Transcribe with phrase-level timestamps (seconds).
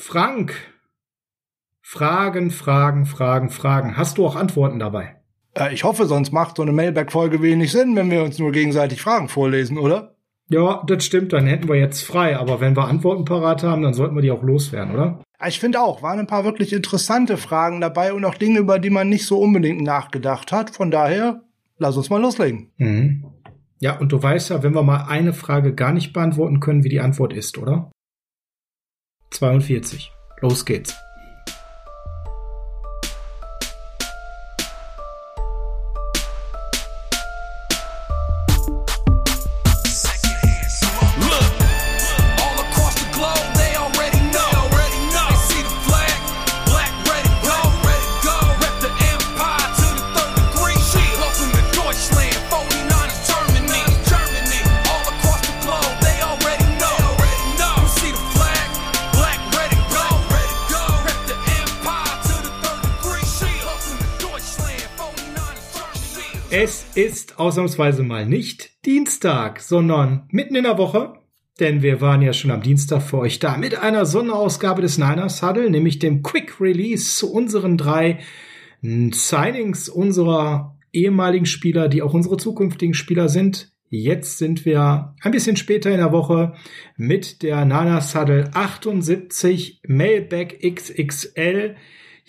[0.00, 0.54] Frank,
[1.82, 3.96] Fragen, Fragen, Fragen, Fragen.
[3.96, 5.16] Hast du auch Antworten dabei?
[5.54, 9.02] Äh, ich hoffe, sonst macht so eine Mailback-Folge wenig Sinn, wenn wir uns nur gegenseitig
[9.02, 10.14] Fragen vorlesen, oder?
[10.48, 12.38] Ja, das stimmt, dann hätten wir jetzt frei.
[12.38, 15.20] Aber wenn wir Antworten parat haben, dann sollten wir die auch loswerden, oder?
[15.46, 18.90] Ich finde auch, waren ein paar wirklich interessante Fragen dabei und auch Dinge, über die
[18.90, 20.70] man nicht so unbedingt nachgedacht hat.
[20.70, 21.42] Von daher,
[21.76, 22.70] lass uns mal loslegen.
[22.76, 23.24] Mhm.
[23.80, 26.88] Ja, und du weißt ja, wenn wir mal eine Frage gar nicht beantworten können, wie
[26.88, 27.90] die Antwort ist, oder?
[29.30, 30.10] 42.
[30.40, 30.94] Los geht's.
[67.38, 71.14] Ausnahmsweise mal nicht Dienstag, sondern mitten in der Woche.
[71.60, 75.42] Denn wir waren ja schon am Dienstag für euch da mit einer Sonderausgabe des Niners
[75.42, 78.20] Huddle, nämlich dem Quick Release zu unseren drei
[78.80, 83.72] Signings unserer ehemaligen Spieler, die auch unsere zukünftigen Spieler sind.
[83.90, 86.54] Jetzt sind wir ein bisschen später in der Woche
[86.96, 91.74] mit der Nana Saddle 78 Mailback XXL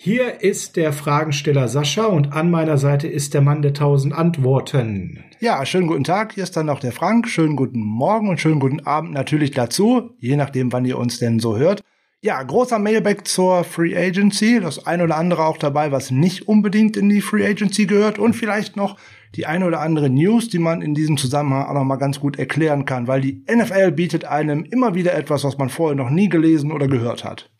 [0.02, 5.22] hier ist der Fragensteller Sascha und an meiner Seite ist der Mann der tausend Antworten.
[5.40, 6.32] Ja, schönen guten Tag.
[6.32, 7.28] Hier ist dann noch der Frank.
[7.28, 11.38] Schönen guten Morgen und schönen guten Abend natürlich dazu, je nachdem, wann ihr uns denn
[11.38, 11.82] so hört.
[12.22, 14.58] Ja, großer Mailback zur Free Agency.
[14.58, 18.32] Das ein oder andere auch dabei, was nicht unbedingt in die Free Agency gehört und
[18.32, 18.96] vielleicht noch
[19.34, 22.38] die eine oder andere News, die man in diesem Zusammenhang auch noch mal ganz gut
[22.38, 26.30] erklären kann, weil die NFL bietet einem immer wieder etwas, was man vorher noch nie
[26.30, 27.50] gelesen oder gehört hat.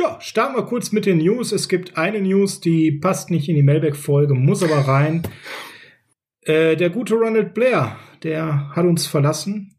[0.00, 1.52] Ja, starten wir kurz mit den News.
[1.52, 5.24] Es gibt eine News, die passt nicht in die Mailback-Folge, muss aber rein.
[6.40, 9.78] Äh, der gute Ronald Blair, der hat uns verlassen.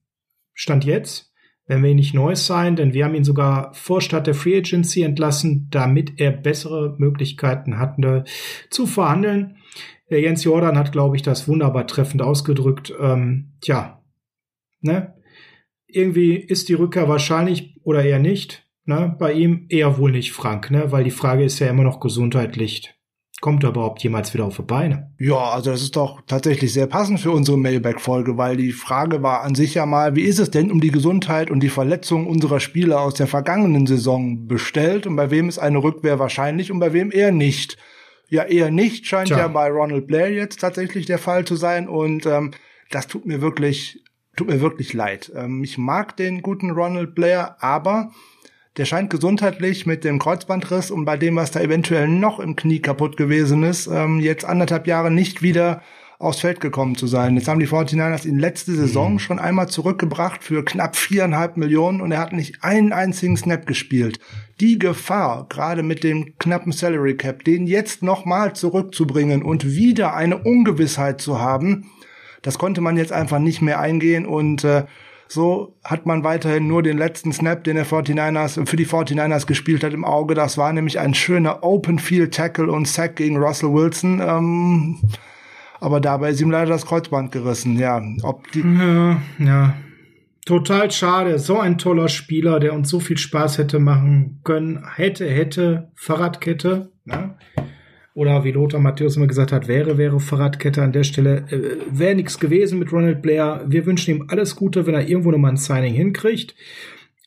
[0.53, 1.33] Stand jetzt.
[1.65, 4.59] Wenn wir ihn nicht neu sein, denn wir haben ihn sogar vor Start der Free
[4.59, 8.23] Agency entlassen, damit er bessere Möglichkeiten hatte
[8.69, 9.57] zu verhandeln.
[10.11, 12.93] Der Jens Jordan hat, glaube ich, das wunderbar treffend ausgedrückt.
[12.99, 14.03] Ähm, tja,
[14.81, 15.15] ne?
[15.87, 18.67] Irgendwie ist die Rückkehr wahrscheinlich oder eher nicht.
[18.85, 19.15] Ne?
[19.19, 20.91] Bei ihm eher wohl nicht Frank, ne?
[20.91, 22.93] weil die Frage ist ja immer noch gesundheitlich.
[23.41, 25.11] Kommt er überhaupt jemals wieder auf die Beine?
[25.17, 29.41] Ja, also das ist doch tatsächlich sehr passend für unsere Mailback-Folge, weil die Frage war
[29.41, 32.59] an sich ja mal, wie ist es denn um die Gesundheit und die Verletzung unserer
[32.59, 36.93] Spieler aus der vergangenen Saison bestellt und bei wem ist eine Rückwehr wahrscheinlich und bei
[36.93, 37.77] wem eher nicht?
[38.29, 39.39] Ja, eher nicht scheint Tja.
[39.39, 42.51] ja bei Ronald Blair jetzt tatsächlich der Fall zu sein und ähm,
[42.91, 44.03] das tut mir wirklich,
[44.37, 45.31] tut mir wirklich leid.
[45.35, 48.11] Ähm, ich mag den guten Ronald Blair, aber
[48.77, 52.79] der scheint gesundheitlich mit dem Kreuzbandriss und bei dem, was da eventuell noch im Knie
[52.79, 55.81] kaputt gewesen ist, ähm, jetzt anderthalb Jahre nicht wieder
[56.21, 57.35] aufs Feld gekommen zu sein.
[57.35, 59.19] Jetzt haben die 49ers ihn letzte Saison mhm.
[59.19, 64.19] schon einmal zurückgebracht für knapp viereinhalb Millionen und er hat nicht einen einzigen Snap gespielt.
[64.59, 70.37] Die Gefahr, gerade mit dem knappen Salary Cap, den jetzt nochmal zurückzubringen und wieder eine
[70.37, 71.89] Ungewissheit zu haben,
[72.43, 74.85] das konnte man jetzt einfach nicht mehr eingehen und äh,
[75.31, 79.81] so hat man weiterhin nur den letzten Snap, den der 49ers für die 49ers gespielt
[79.81, 80.35] hat, im Auge.
[80.35, 84.21] Das war nämlich ein schöner Open Field Tackle und Sack gegen Russell Wilson.
[84.21, 84.99] Ähm,
[85.79, 87.79] aber dabei ist ihm leider das Kreuzband gerissen.
[87.79, 89.73] Ja, ob die ja, ja.
[90.45, 91.39] Total schade.
[91.39, 94.83] So ein toller Spieler, der uns so viel Spaß hätte machen können.
[94.95, 96.91] Hätte, hätte, Fahrradkette.
[97.05, 97.35] Ne?
[98.13, 101.45] Oder wie Lothar Matthäus immer gesagt hat, wäre, wäre Fahrradkette an der Stelle.
[101.49, 103.63] Äh, wäre nichts gewesen mit Ronald Blair.
[103.67, 106.55] Wir wünschen ihm alles Gute, wenn er irgendwo nochmal ein Signing hinkriegt.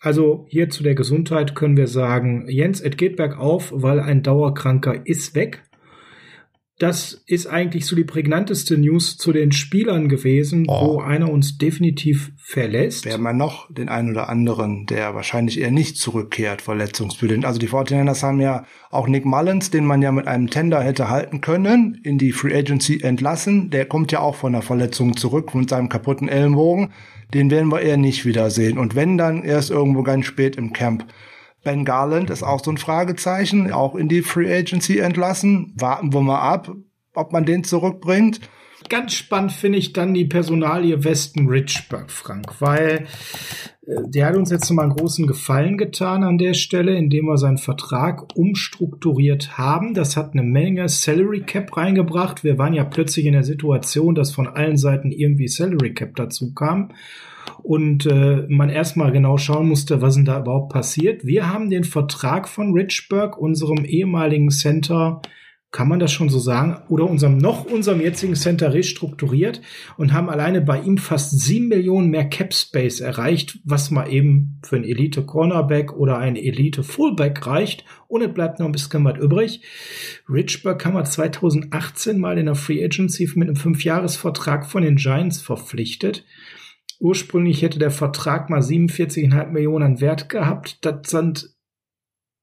[0.00, 5.06] Also hier zu der Gesundheit können wir sagen, Jens, es geht bergauf, weil ein Dauerkranker
[5.06, 5.62] ist weg.
[6.79, 10.97] Das ist eigentlich so die prägnanteste News zu den Spielern gewesen, oh.
[10.97, 13.05] wo einer uns definitiv verlässt.
[13.05, 17.45] Wer man noch den einen oder anderen, der wahrscheinlich eher nicht zurückkehrt, verletzungsbedingt.
[17.45, 21.09] Also die 49ers haben ja auch Nick Mullins, den man ja mit einem Tender hätte
[21.09, 23.71] halten können, in die Free Agency entlassen.
[23.71, 26.91] Der kommt ja auch von der Verletzung zurück, von seinem kaputten Ellenbogen.
[27.32, 28.79] Den werden wir eher nicht wiedersehen.
[28.79, 31.06] Und wenn dann erst irgendwo ganz spät im Camp.
[31.64, 35.72] Ben Garland ist auch so ein Fragezeichen, auch in die Free Agency entlassen.
[35.76, 36.70] Warten wir mal ab,
[37.14, 38.40] ob man den zurückbringt.
[38.90, 43.06] Ganz spannend finde ich dann die Personalie Weston Richburg, Frank, weil
[43.87, 47.38] äh, der hat uns jetzt mal einen großen Gefallen getan an der Stelle, indem wir
[47.38, 49.94] seinen Vertrag umstrukturiert haben.
[49.94, 52.44] Das hat eine Menge Salary Cap reingebracht.
[52.44, 56.52] Wir waren ja plötzlich in der Situation, dass von allen Seiten irgendwie Salary Cap dazu
[56.52, 56.90] kam.
[57.64, 61.25] Und äh, man erstmal genau schauen musste, was denn da überhaupt passiert.
[61.25, 65.22] Wir haben den Vertrag von Richburg, unserem ehemaligen Center,
[65.70, 69.62] kann man das schon so sagen, oder unserem noch unserem jetzigen Center restrukturiert
[69.96, 74.61] und haben alleine bei ihm fast sieben Millionen mehr Cap Space erreicht, was mal eben
[74.62, 77.87] für ein Elite Cornerback oder ein Elite Fullback reicht.
[78.08, 79.62] Und es bleibt noch ein bisschen was übrig.
[80.28, 85.40] Richburg haben wir 2018 mal in der Free Agency mit einem Fünfjahresvertrag von den Giants
[85.40, 86.25] verpflichtet.
[87.00, 90.79] Ursprünglich hätte der Vertrag mal 47,5 Millionen Wert gehabt.
[90.85, 91.55] Das sind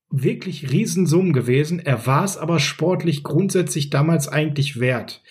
[0.09, 1.79] wirklich Riesensummen gewesen.
[1.79, 5.21] Er war es aber sportlich grundsätzlich damals eigentlich wert.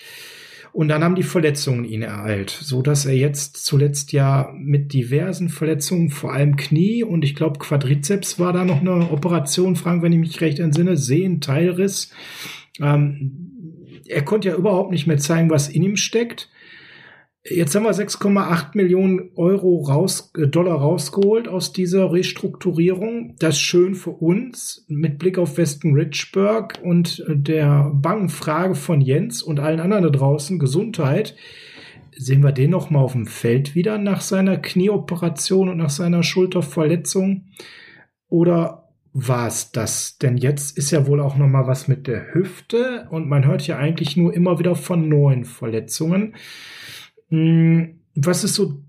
[0.72, 5.49] Und dann haben die Verletzungen ihn ereilt, so dass er jetzt zuletzt ja mit diversen
[5.49, 10.12] Verletzungen, vor allem Knie und ich glaube Quadrizeps war da noch eine Operation, Frank, wenn
[10.12, 12.12] ich mich recht entsinne, Sehen, Teilriss.
[12.81, 13.50] Ähm,
[14.06, 16.49] er konnte ja überhaupt nicht mehr zeigen, was in ihm steckt.
[17.42, 23.34] Jetzt haben wir 6,8 Millionen Euro raus, äh, Dollar rausgeholt aus dieser Restrukturierung.
[23.38, 29.00] Das ist schön für uns mit Blick auf Westen Richburg und der bangen Frage von
[29.00, 31.34] Jens und allen anderen da draußen, Gesundheit.
[32.14, 36.22] Sehen wir den noch mal auf dem Feld wieder nach seiner Knieoperation und nach seiner
[36.22, 37.46] Schulterverletzung?
[38.28, 40.19] Oder war es das?
[40.19, 43.66] Denn jetzt ist ja wohl auch noch mal was mit der Hüfte und man hört
[43.66, 46.34] ja eigentlich nur immer wieder von neuen Verletzungen.
[47.31, 48.82] Hm, was ist so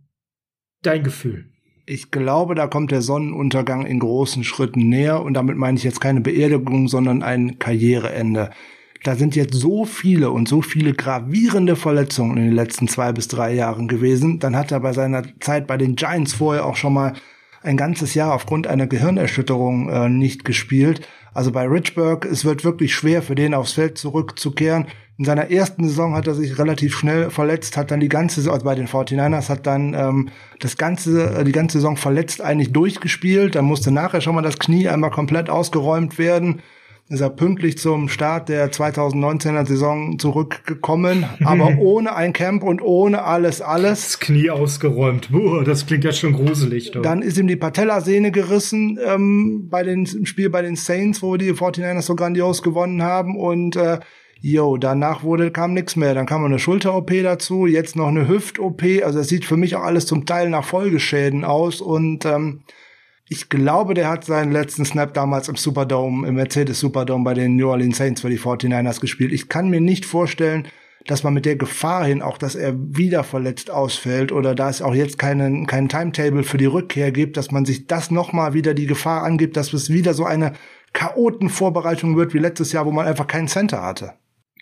[0.81, 1.45] dein Gefühl?
[1.85, 6.01] Ich glaube, da kommt der Sonnenuntergang in großen Schritten näher und damit meine ich jetzt
[6.01, 8.51] keine Beerdigung, sondern ein Karriereende.
[9.03, 13.27] Da sind jetzt so viele und so viele gravierende Verletzungen in den letzten zwei bis
[13.27, 14.39] drei Jahren gewesen.
[14.39, 17.13] Dann hat er bei seiner Zeit bei den Giants vorher auch schon mal
[17.63, 21.07] ein ganzes Jahr aufgrund einer Gehirnerschütterung äh, nicht gespielt.
[21.33, 24.87] Also bei Richburg, es wird wirklich schwer für den aufs Feld zurückzukehren.
[25.21, 28.53] In seiner ersten Saison hat er sich relativ schnell verletzt, hat dann die ganze Saison,
[28.55, 30.29] also bei den 49ers, hat dann ähm,
[30.59, 33.53] das ganze, äh, die ganze Saison verletzt eigentlich durchgespielt.
[33.53, 36.63] Dann musste nachher schon mal das Knie einmal komplett ausgeräumt werden.
[37.07, 43.21] Ist er pünktlich zum Start der 2019er Saison zurückgekommen, aber ohne ein Camp und ohne
[43.21, 44.01] alles, alles.
[44.01, 45.31] Das Knie ausgeräumt.
[45.31, 46.89] Buh, das klingt ja schon gruselig.
[46.93, 47.03] Doch.
[47.03, 51.37] Dann ist ihm die Patellasehne gerissen ähm, bei den, im Spiel bei den Saints, wo
[51.37, 53.99] die 49ers so grandios gewonnen haben und äh,
[54.43, 56.15] Jo, danach wurde, kam nichts mehr.
[56.15, 58.81] Dann kam eine Schulter-OP dazu, jetzt noch eine Hüft-OP.
[59.03, 61.79] Also es sieht für mich auch alles zum Teil nach Folgeschäden aus.
[61.79, 62.63] Und ähm,
[63.29, 67.55] ich glaube, der hat seinen letzten Snap damals im Superdome, im Mercedes Superdome bei den
[67.55, 69.31] New Orleans Saints für die 49ers gespielt.
[69.31, 70.67] Ich kann mir nicht vorstellen,
[71.05, 74.81] dass man mit der Gefahr hin, auch dass er wieder verletzt ausfällt oder da es
[74.81, 78.73] auch jetzt keinen, keinen Timetable für die Rückkehr gibt, dass man sich das nochmal wieder
[78.73, 80.53] die Gefahr angibt, dass es wieder so eine
[80.93, 84.13] Chaotenvorbereitung wird wie letztes Jahr, wo man einfach keinen Center hatte.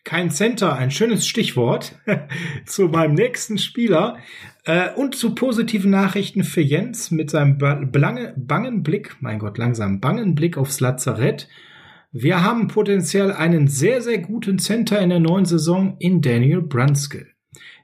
[0.10, 2.00] Kein Center, ein schönes Stichwort
[2.66, 4.18] zu meinem nächsten Spieler
[4.66, 10.00] äh, und zu positiven Nachrichten für Jens mit seinem blange, bangen Blick, mein Gott, langsam
[10.00, 11.48] bangen Blick aufs Lazarett.
[12.12, 17.28] Wir haben potenziell einen sehr, sehr guten Center in der neuen Saison in Daniel Brunskill.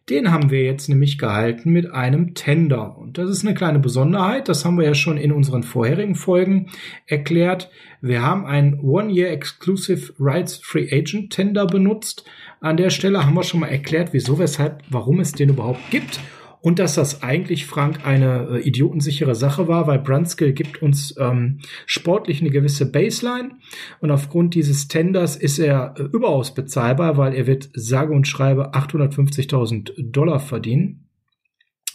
[0.07, 2.95] Den haben wir jetzt nämlich gehalten mit einem Tender.
[2.95, 4.47] Und das ist eine kleine Besonderheit.
[4.47, 6.67] Das haben wir ja schon in unseren vorherigen Folgen
[7.07, 7.71] erklärt.
[8.01, 12.23] Wir haben einen One-Year Exclusive Rights Free Agent Tender benutzt.
[12.61, 16.19] An der Stelle haben wir schon mal erklärt, wieso, weshalb, warum es den überhaupt gibt
[16.65, 21.59] und dass das eigentlich, Frank, eine äh, idiotensichere Sache war, weil Brunskill gibt uns ähm,
[21.85, 23.51] sportlich eine gewisse Baseline
[23.99, 28.73] und aufgrund dieses Tenders ist er äh, überaus bezahlbar, weil er wird sage und schreibe
[28.73, 31.07] 850.000 Dollar verdienen,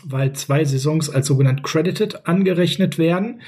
[0.04, 3.40] weil zwei Saisons als sogenannt credited angerechnet werden.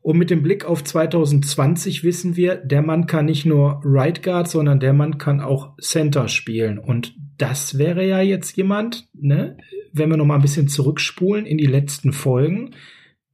[0.00, 4.46] Und mit dem Blick auf 2020 wissen wir, der Mann kann nicht nur Right Guard,
[4.46, 6.78] sondern der Mann kann auch Center spielen.
[6.78, 9.56] Und das wäre ja jetzt jemand, ne,
[9.96, 12.74] wenn wir noch mal ein bisschen zurückspulen in die letzten Folgen,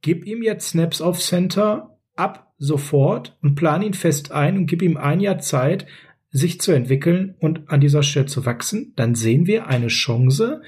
[0.01, 4.81] gib ihm jetzt Snaps auf Center ab sofort und plan ihn fest ein und gib
[4.81, 5.85] ihm ein Jahr Zeit,
[6.29, 10.61] sich zu entwickeln und an dieser Stelle zu wachsen, dann sehen wir eine Chance,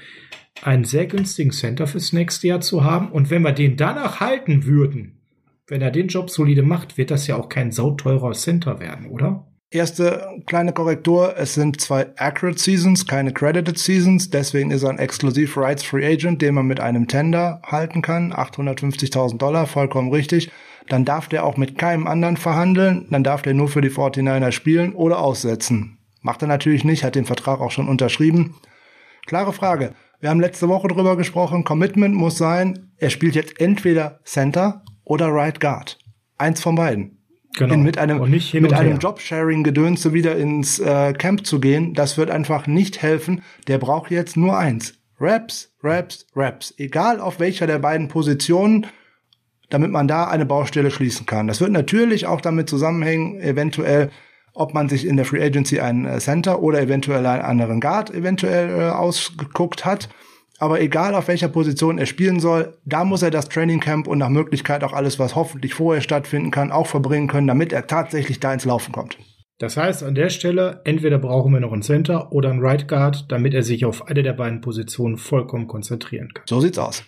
[0.62, 3.10] einen sehr günstigen Center fürs nächste Jahr zu haben.
[3.10, 5.20] Und wenn wir den danach halten würden,
[5.66, 9.48] wenn er den Job solide macht, wird das ja auch kein sauteurer Center werden, oder?
[9.70, 15.00] Erste kleine Korrektur, es sind zwei Accurate Seasons, keine Credited Seasons, deswegen ist er ein
[15.00, 20.52] Exklusiv Rights Free Agent, den man mit einem Tender halten kann, 850.000 Dollar, vollkommen richtig.
[20.88, 24.52] Dann darf der auch mit keinem anderen verhandeln, dann darf der nur für die 49er
[24.52, 25.98] spielen oder aussetzen.
[26.22, 28.54] Macht er natürlich nicht, hat den Vertrag auch schon unterschrieben.
[29.26, 29.94] Klare Frage.
[30.20, 35.26] Wir haben letzte Woche drüber gesprochen, Commitment muss sein, er spielt jetzt entweder Center oder
[35.26, 35.98] Right Guard.
[36.38, 37.18] Eins von beiden.
[37.56, 37.74] Genau.
[37.74, 42.66] In, mit einem, mit einem Jobsharing-Gedönse wieder ins äh, Camp zu gehen, das wird einfach
[42.66, 43.42] nicht helfen.
[43.66, 44.94] Der braucht jetzt nur eins.
[45.18, 46.74] Raps, Raps, Raps.
[46.76, 48.86] Egal auf welcher der beiden Positionen,
[49.70, 51.46] damit man da eine Baustelle schließen kann.
[51.46, 54.10] Das wird natürlich auch damit zusammenhängen, eventuell,
[54.52, 58.14] ob man sich in der Free Agency einen äh, Center oder eventuell einen anderen Guard
[58.14, 60.08] eventuell äh, ausgeguckt hat.
[60.58, 64.18] Aber egal auf welcher Position er spielen soll, da muss er das Training Camp und
[64.18, 68.40] nach Möglichkeit auch alles, was hoffentlich vorher stattfinden kann, auch verbringen können, damit er tatsächlich
[68.40, 69.18] da ins Laufen kommt.
[69.58, 73.26] Das heißt, an der Stelle, entweder brauchen wir noch einen Center oder einen Right Guard,
[73.30, 76.44] damit er sich auf eine der beiden Positionen vollkommen konzentrieren kann.
[76.46, 77.04] So sieht's aus.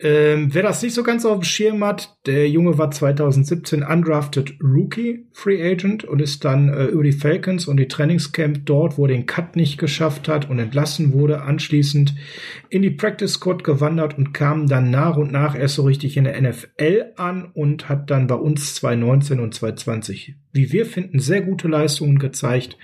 [0.00, 4.54] Ähm, wer das nicht so ganz auf dem Schirm hat, der Junge war 2017 undrafted
[4.60, 9.04] Rookie Free Agent und ist dann äh, über die Falcons und die Trainingscamp dort, wo
[9.04, 12.14] er den Cut nicht geschafft hat und entlassen wurde, anschließend
[12.70, 16.24] in die Practice Squad gewandert und kam dann nach und nach erst so richtig in
[16.24, 21.42] der NFL an und hat dann bei uns 2019 und 2020, wie wir finden, sehr
[21.42, 22.76] gute Leistungen gezeigt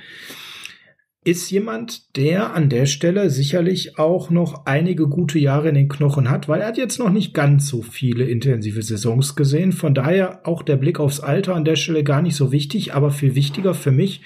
[1.23, 6.31] ist jemand, der an der Stelle sicherlich auch noch einige gute Jahre in den Knochen
[6.31, 9.73] hat, weil er hat jetzt noch nicht ganz so viele intensive Saisons gesehen.
[9.73, 13.11] Von daher auch der Blick aufs Alter an der Stelle gar nicht so wichtig, aber
[13.11, 14.23] viel wichtiger für mich,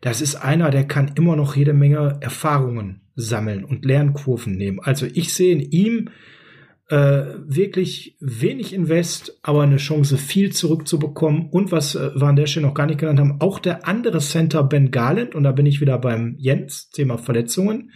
[0.00, 4.80] das ist einer, der kann immer noch jede Menge Erfahrungen sammeln und Lernkurven nehmen.
[4.80, 6.10] Also ich sehe in ihm
[6.90, 11.48] äh, wirklich wenig Invest, aber eine Chance, viel zurückzubekommen.
[11.50, 14.18] Und was äh, wir an der Stelle noch gar nicht genannt haben, auch der andere
[14.18, 17.90] Center Ben Garland, und da bin ich wieder beim Jens, Thema Verletzungen,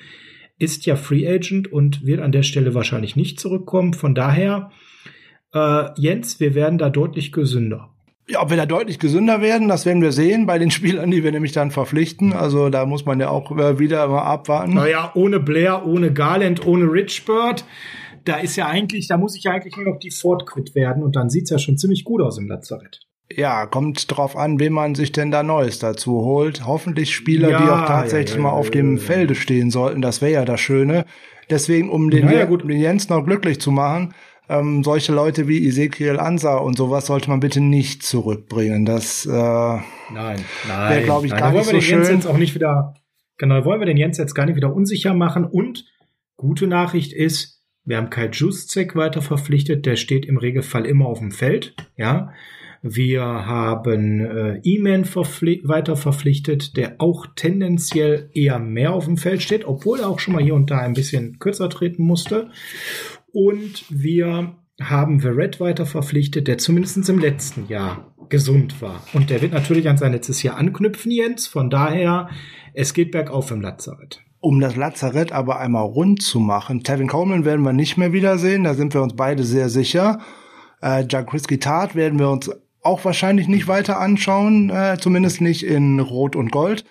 [0.59, 3.93] ist ja Free Agent und wird an der Stelle wahrscheinlich nicht zurückkommen.
[3.93, 4.71] Von daher,
[5.53, 7.91] äh, Jens, wir werden da deutlich gesünder.
[8.31, 11.23] Ja, ob wir da deutlich gesünder werden, das werden wir sehen bei den Spielern, die
[11.23, 12.33] wir nämlich dann verpflichten.
[12.33, 14.75] Also da muss man ja auch äh, wieder mal abwarten.
[14.75, 17.65] Naja, ohne Blair, ohne Garland, ohne Richbird
[18.29, 21.03] da ist ja eigentlich, da muss ich ja eigentlich nur noch die Ford quit werden
[21.03, 23.01] und dann sieht's ja schon ziemlich gut aus im Lazarett.
[23.31, 26.67] Ja, kommt drauf an, wen man sich denn da Neues dazu holt.
[26.67, 30.01] Hoffentlich Spieler, ja, die auch tatsächlich ja, ja, mal auf dem Felde stehen sollten.
[30.01, 31.05] Das wäre ja das Schöne.
[31.51, 32.25] Deswegen, um den.
[32.25, 34.15] Um den Jens noch glücklich zu machen,
[34.49, 38.87] ähm, solche Leute wie Ezekiel Ansa und sowas sollte man bitte nicht zurückbringen.
[38.87, 41.99] Das äh, nein, nein, wäre, glaube ich, nein, gar nicht so schön.
[41.99, 42.95] Jens jetzt auch nicht wieder,
[43.37, 45.45] genau, wollen wir den Jens jetzt gar nicht wieder unsicher machen.
[45.45, 45.85] Und
[46.37, 47.58] gute Nachricht ist,
[47.89, 51.75] wir haben Kai Juszek weiter verpflichtet, der steht im Regelfall immer auf dem Feld.
[51.97, 52.35] Ja,
[52.83, 59.65] wir haben äh, E-Man weiter verpflichtet, der auch tendenziell eher mehr auf dem Feld steht,
[59.65, 62.51] obwohl er auch schon mal hier und da ein bisschen kürzer treten musste.
[63.33, 69.03] Und wir haben Verrett weiter verpflichtet, der zumindest im letzten Jahr gesund war.
[69.15, 71.47] Und der wird natürlich an sein letztes Jahr anknüpfen, Jens.
[71.47, 72.29] Von daher,
[72.75, 76.83] es geht bergauf im Lazarett um das Lazarett aber einmal rund zu machen.
[76.83, 80.21] Tevin Coleman werden wir nicht mehr wiedersehen, da sind wir uns beide sehr sicher.
[80.81, 82.51] Äh, Jack Risky Tart werden wir uns
[82.81, 86.87] auch wahrscheinlich nicht weiter anschauen, äh, zumindest nicht in Rot und Gold.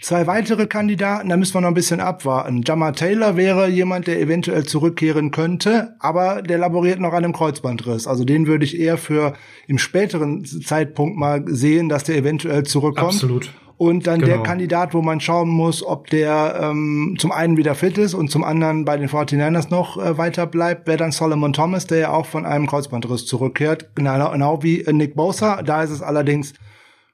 [0.00, 2.62] Zwei weitere Kandidaten, da müssen wir noch ein bisschen abwarten.
[2.66, 8.08] Jamar Taylor wäre jemand, der eventuell zurückkehren könnte, aber der laboriert noch an einem Kreuzbandriss.
[8.08, 9.34] Also den würde ich eher für
[9.68, 13.14] im späteren Zeitpunkt mal sehen, dass der eventuell zurückkommt.
[13.14, 13.52] Absolut.
[13.78, 14.32] Und dann genau.
[14.32, 18.30] der Kandidat, wo man schauen muss, ob der ähm, zum einen wieder fit ist und
[18.30, 22.10] zum anderen bei den 49ers noch äh, weiter bleibt, wäre dann Solomon Thomas, der ja
[22.10, 23.90] auch von einem Kreuzbandriss zurückkehrt.
[23.94, 25.62] Genau, genau wie äh, Nick Bosa.
[25.62, 26.54] Da ist es allerdings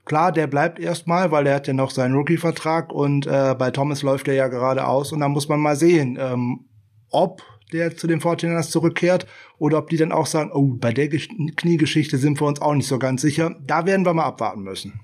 [0.04, 4.02] klar, der bleibt erstmal, weil er hat ja noch seinen Rookie-Vertrag und äh, bei Thomas
[4.02, 6.66] läuft er ja gerade aus und da muss man mal sehen, ähm,
[7.10, 7.42] ob
[7.72, 9.26] der zu den 49ers zurückkehrt
[9.58, 12.86] oder ob die dann auch sagen, oh, bei der Kniegeschichte sind wir uns auch nicht
[12.86, 13.56] so ganz sicher.
[13.66, 15.00] Da werden wir mal abwarten müssen.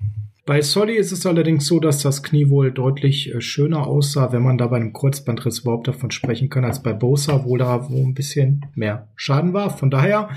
[0.49, 4.41] Bei Solly ist es allerdings so, dass das Knie wohl deutlich äh, schöner aussah, wenn
[4.41, 8.03] man da bei einem Kreuzbandriss überhaupt davon sprechen kann, als bei Bosa, wo da wo
[8.03, 9.69] ein bisschen mehr Schaden war.
[9.69, 10.29] Von daher,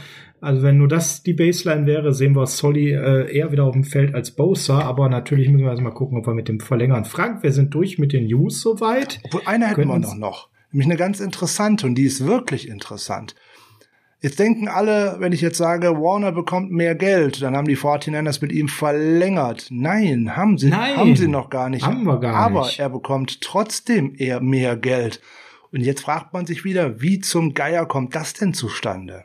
[0.43, 3.85] also wenn nur das die Baseline wäre, sehen wir Solly äh, eher wieder auf dem
[3.85, 4.81] Feld als Bosa.
[4.81, 7.07] Aber natürlich müssen wir erst mal gucken, ob wir mit dem verlängern.
[7.07, 9.19] Frank, wir sind durch mit den News soweit.
[9.47, 10.49] Eine hätten wir noch, noch.
[10.73, 13.35] Nämlich eine ganz interessante und die ist wirklich interessant.
[14.23, 18.39] Jetzt denken alle, wenn ich jetzt sage, Warner bekommt mehr Geld, dann haben die 49ers
[18.41, 19.67] mit ihm verlängert.
[19.71, 21.85] Nein, haben sie, Nein, haben sie noch gar nicht.
[21.85, 22.79] Haben wir gar Aber nicht.
[22.79, 25.21] er bekommt trotzdem eher mehr Geld.
[25.73, 29.25] Und jetzt fragt man sich wieder, wie zum Geier kommt das denn zustande?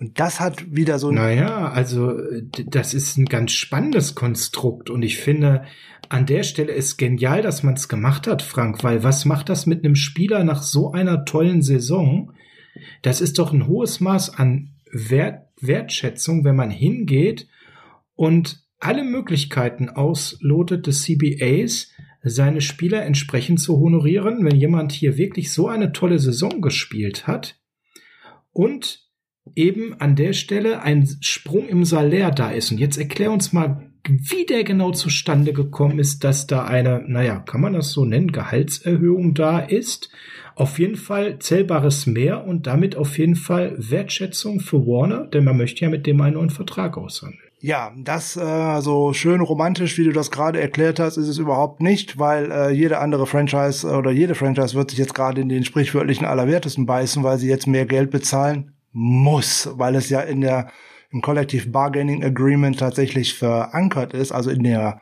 [0.00, 1.14] Und das hat wieder so ein.
[1.14, 2.14] Naja, also
[2.66, 5.62] das ist ein ganz spannendes Konstrukt und ich finde,
[6.08, 9.66] an der Stelle ist genial, dass man es gemacht hat, Frank, weil was macht das
[9.66, 12.32] mit einem Spieler nach so einer tollen Saison?
[13.02, 17.48] Das ist doch ein hohes Maß an Wert, Wertschätzung, wenn man hingeht
[18.14, 21.90] und alle Möglichkeiten auslotet des CBAs,
[22.22, 27.60] seine Spieler entsprechend zu honorieren, wenn jemand hier wirklich so eine tolle Saison gespielt hat
[28.52, 29.04] und
[29.54, 32.72] eben an der Stelle ein Sprung im Salär da ist.
[32.72, 37.40] Und jetzt erklär uns mal, wie der genau zustande gekommen ist, dass da eine, naja,
[37.40, 40.10] kann man das so nennen, Gehaltserhöhung da ist
[40.56, 45.56] Auf jeden Fall zählbares Mehr und damit auf jeden Fall Wertschätzung für Warner, denn man
[45.56, 47.40] möchte ja mit dem einen neuen Vertrag aushandeln.
[47.60, 51.80] Ja, das äh, so schön romantisch, wie du das gerade erklärt hast, ist es überhaupt
[51.80, 55.48] nicht, weil äh, jede andere Franchise äh, oder jede Franchise wird sich jetzt gerade in
[55.48, 60.42] den sprichwörtlichen Allerwertesten beißen, weil sie jetzt mehr Geld bezahlen muss, weil es ja in
[60.42, 60.68] der
[61.10, 65.00] im Collective Bargaining Agreement tatsächlich verankert ist, also in der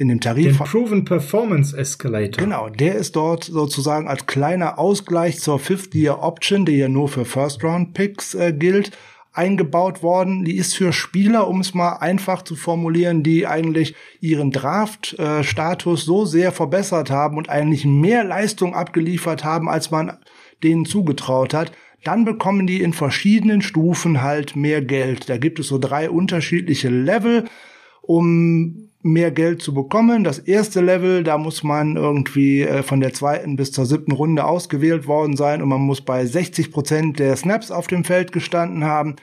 [0.00, 0.56] in dem Tarif.
[0.56, 2.42] Den Proven Performance Escalator.
[2.42, 7.08] Genau, der ist dort sozusagen als kleiner Ausgleich zur Fifth Year Option, die ja nur
[7.08, 8.92] für First Round Picks äh, gilt,
[9.34, 10.46] eingebaut worden.
[10.46, 16.24] Die ist für Spieler, um es mal einfach zu formulieren, die eigentlich ihren Draft-Status so
[16.24, 20.16] sehr verbessert haben und eigentlich mehr Leistung abgeliefert haben, als man
[20.62, 21.72] denen zugetraut hat.
[22.04, 25.28] Dann bekommen die in verschiedenen Stufen halt mehr Geld.
[25.28, 27.44] Da gibt es so drei unterschiedliche Level,
[28.00, 30.24] um mehr Geld zu bekommen.
[30.24, 34.44] Das erste Level, da muss man irgendwie äh, von der zweiten bis zur siebten Runde
[34.44, 38.84] ausgewählt worden sein und man muss bei 60 Prozent der Snaps auf dem Feld gestanden
[38.84, 39.16] haben.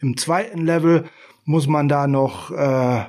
[0.00, 1.04] Im zweiten Level
[1.44, 3.04] muss man da noch äh,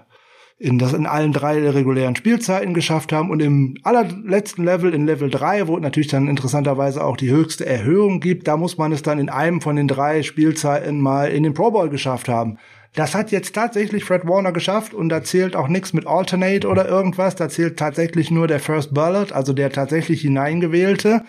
[0.60, 5.30] in das in allen drei regulären Spielzeiten geschafft haben und im allerletzten Level, in Level
[5.30, 9.20] 3, wo natürlich dann interessanterweise auch die höchste Erhöhung gibt, da muss man es dann
[9.20, 12.58] in einem von den drei Spielzeiten mal in den Pro Bowl geschafft haben.
[12.94, 16.88] Das hat jetzt tatsächlich Fred Warner geschafft und da zählt auch nichts mit Alternate oder
[16.88, 17.36] irgendwas.
[17.36, 21.24] Da zählt tatsächlich nur der First Ballot, also der tatsächlich hineingewählte.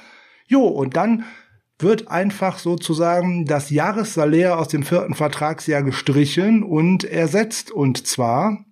[0.46, 1.24] Jo, und dann
[1.78, 7.70] wird einfach sozusagen das Jahressalär aus dem vierten Vertragsjahr gestrichen und ersetzt.
[7.70, 8.64] Und zwar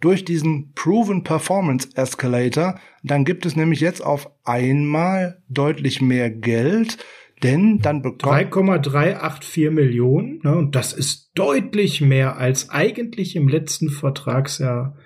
[0.00, 2.78] durch diesen Proven Performance Escalator.
[3.02, 6.98] Dann gibt es nämlich jetzt auf einmal deutlich mehr Geld
[7.42, 13.90] denn dann bekommt 3,384 Millionen, ne, und das ist deutlich mehr als eigentlich im letzten
[13.90, 14.96] Vertragsjahr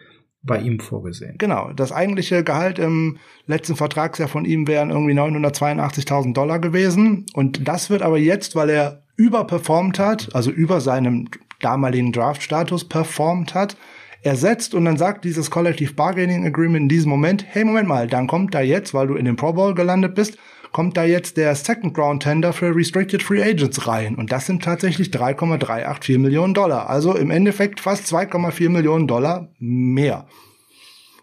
[0.42, 1.36] bei ihm vorgesehen.
[1.38, 7.26] Genau, das eigentliche Gehalt im letzten Vertragsjahr von ihm wären irgendwie 982.000 Dollar gewesen.
[7.34, 11.28] Und das wird aber jetzt, weil er überperformt hat, also über seinem
[11.60, 13.76] damaligen Draft-Status performt hat,
[14.22, 18.26] ersetzt und dann sagt dieses Collective Bargaining Agreement in diesem Moment, hey, Moment mal, dann
[18.26, 20.36] kommt da jetzt, weil du in den Pro Bowl gelandet bist,
[20.76, 24.14] kommt da jetzt der Second Round Tender für Restricted Free Agents rein.
[24.14, 26.90] Und das sind tatsächlich 3,384 Millionen Dollar.
[26.90, 30.26] Also im Endeffekt fast 2,4 Millionen Dollar mehr.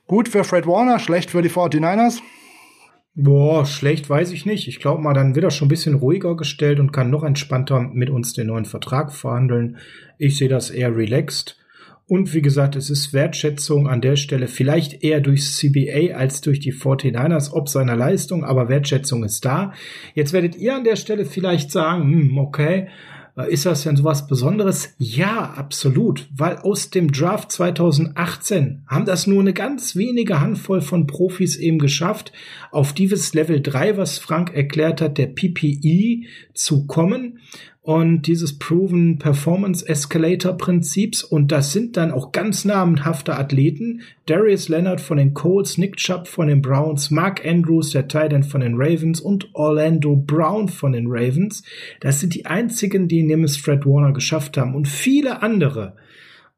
[0.07, 2.21] Gut für Fred Warner, schlecht für die 49ers.
[3.13, 4.67] Boah, schlecht weiß ich nicht.
[4.67, 7.79] Ich glaube mal, dann wird er schon ein bisschen ruhiger gestellt und kann noch entspannter
[7.79, 9.77] mit uns den neuen Vertrag verhandeln.
[10.17, 11.62] Ich sehe das eher relaxed.
[12.13, 16.59] Und wie gesagt, es ist Wertschätzung an der Stelle vielleicht eher durch CBA als durch
[16.59, 19.73] die 49ers ob seiner Leistung, aber Wertschätzung ist da.
[20.13, 22.87] Jetzt werdet ihr an der Stelle vielleicht sagen, hm, okay,
[23.35, 24.93] äh, ist das denn sowas Besonderes?
[24.99, 31.07] Ja, absolut, weil aus dem Draft 2018 haben das nur eine ganz wenige Handvoll von
[31.07, 32.31] Profis eben geschafft,
[32.69, 37.39] auf dieses Level 3, was Frank erklärt hat, der PPE zu kommen
[37.83, 44.01] und dieses Proven Performance Escalator Prinzips und das sind dann auch ganz namenhafte Athleten.
[44.25, 48.61] Darius Leonard von den Colts, Nick Chubb von den Browns, Mark Andrews, der Titan von
[48.61, 51.63] den Ravens und Orlando Brown von den Ravens.
[51.99, 55.97] Das sind die einzigen, die Nemes Fred Warner geschafft haben und viele andere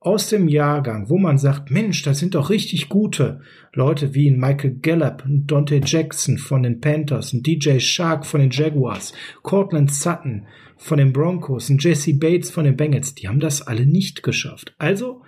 [0.06, 3.42] aus dem Jahrgang, wo man sagt, Mensch, das sind doch richtig gute
[3.74, 9.92] Leute wie Michael Gallup, Dante Jackson von den Panthers, DJ Shark von den Jaguars, Cortland
[9.92, 10.46] Sutton,
[10.78, 14.76] von den Broncos und Jesse Bates von den Bengals, die haben das alle nicht geschafft.
[14.78, 15.24] Also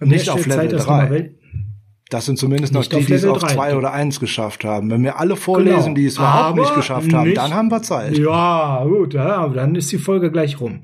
[0.00, 1.34] nicht auf Level 3.
[2.08, 4.90] Das sind zumindest noch die, die es auf 2 oder 1 geschafft haben.
[4.90, 5.94] Wenn wir alle vorlesen, genau.
[5.94, 8.16] die es überhaupt nicht geschafft haben, nicht, dann haben wir Zeit.
[8.16, 10.80] Ja, gut, ja, dann ist die Folge gleich rum.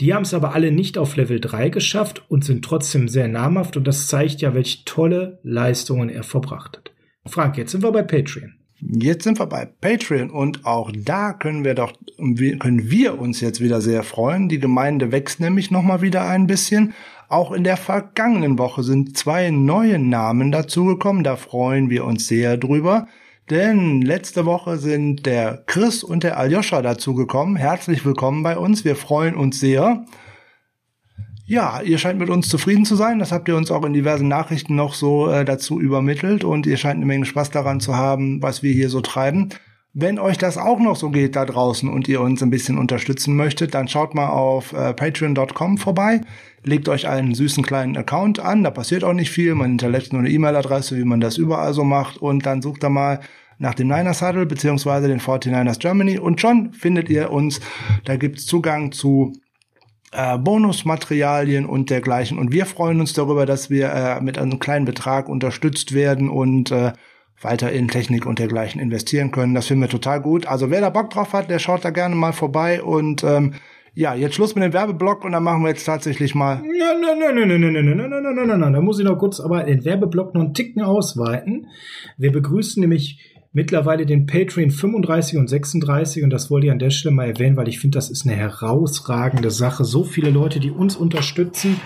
[0.00, 3.76] Die haben es aber alle nicht auf Level 3 geschafft und sind trotzdem sehr namhaft
[3.76, 6.92] und das zeigt ja, welche tolle Leistungen er verbracht hat.
[7.26, 8.54] Frank, jetzt sind wir bei Patreon.
[8.80, 13.60] Jetzt sind wir bei Patreon und auch da können wir doch, können wir uns jetzt
[13.60, 14.48] wieder sehr freuen.
[14.48, 16.94] Die Gemeinde wächst nämlich nochmal wieder ein bisschen.
[17.28, 21.24] Auch in der vergangenen Woche sind zwei neue Namen dazugekommen.
[21.24, 23.06] Da freuen wir uns sehr drüber.
[23.50, 27.56] Denn letzte Woche sind der Chris und der Aljoscha dazugekommen.
[27.56, 28.84] Herzlich willkommen bei uns.
[28.84, 30.04] Wir freuen uns sehr.
[31.46, 33.18] Ja, ihr scheint mit uns zufrieden zu sein.
[33.18, 36.76] Das habt ihr uns auch in diversen Nachrichten noch so äh, dazu übermittelt und ihr
[36.76, 39.48] scheint eine Menge Spaß daran zu haben, was wir hier so treiben.
[39.92, 43.34] Wenn euch das auch noch so geht da draußen und ihr uns ein bisschen unterstützen
[43.34, 46.20] möchtet, dann schaut mal auf äh, patreon.com vorbei,
[46.62, 50.20] legt euch einen süßen kleinen Account an, da passiert auch nicht viel, man hinterlässt nur
[50.20, 52.18] eine E-Mail-Adresse, wie man das überall so macht.
[52.18, 53.18] Und dann sucht da mal
[53.58, 56.18] nach dem Niners Huddle beziehungsweise den 49ers Germany.
[56.18, 57.60] Und schon findet ihr uns.
[58.04, 59.32] Da gibt's Zugang zu
[60.12, 62.38] äh, Bonusmaterialien und dergleichen.
[62.38, 66.30] Und wir freuen uns darüber, dass wir äh, mit einem kleinen Betrag unterstützt werden.
[66.30, 66.92] Und äh,
[67.40, 69.54] weiter in Technik und dergleichen investieren können.
[69.54, 70.46] Das finden wir total gut.
[70.46, 73.54] Also wer da Bock drauf hat, der schaut da gerne mal vorbei und ähm,
[73.94, 76.56] ja, jetzt Schluss mit dem Werbeblock und dann machen wir jetzt tatsächlich mal.
[76.56, 78.72] Nein, nein, nein, nein, nein, nein, nein, nein, nein, nein, nein.
[78.72, 81.66] Da muss ich noch kurz aber den Werbeblock noch einen Ticken ausweiten.
[82.16, 83.18] Wir begrüßen nämlich
[83.52, 87.56] mittlerweile den Patreon 35 und 36 und das wollte ich an der Stelle mal erwähnen,
[87.56, 89.84] weil ich finde, das ist eine herausragende Sache.
[89.84, 91.80] So viele Leute, die uns unterstützen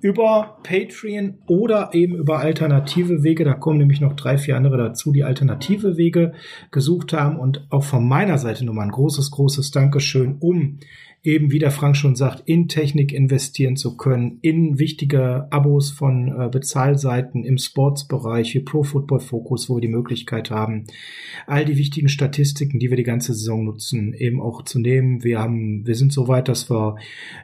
[0.00, 3.44] über Patreon oder eben über alternative Wege.
[3.44, 6.32] Da kommen nämlich noch drei, vier andere dazu, die alternative Wege
[6.70, 7.38] gesucht haben.
[7.38, 10.78] Und auch von meiner Seite nochmal ein großes, großes Dankeschön, um
[11.22, 16.28] eben, wie der Frank schon sagt, in Technik investieren zu können, in wichtige Abos von
[16.28, 20.86] äh, Bezahlseiten im Sportsbereich wie Pro Football Focus, wo wir die Möglichkeit haben,
[21.46, 25.22] all die wichtigen Statistiken, die wir die ganze Saison nutzen, eben auch zu nehmen.
[25.22, 26.96] Wir haben, wir sind so weit, dass wir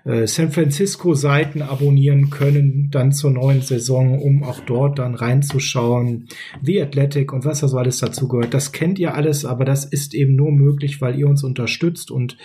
[0.05, 6.29] äh, San Francisco Seiten abonnieren können, dann zur neuen Saison, um auch dort dann reinzuschauen.
[6.63, 8.55] The Athletic und was da so alles dazu gehört.
[8.55, 12.39] Das kennt ihr alles, aber das ist eben nur möglich, weil ihr uns unterstützt und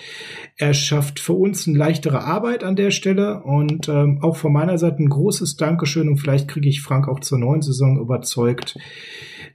[0.57, 4.77] er schafft für uns eine leichtere Arbeit an der Stelle und ähm, auch von meiner
[4.77, 8.77] Seite ein großes Dankeschön und vielleicht kriege ich Frank auch zur neuen Saison überzeugt,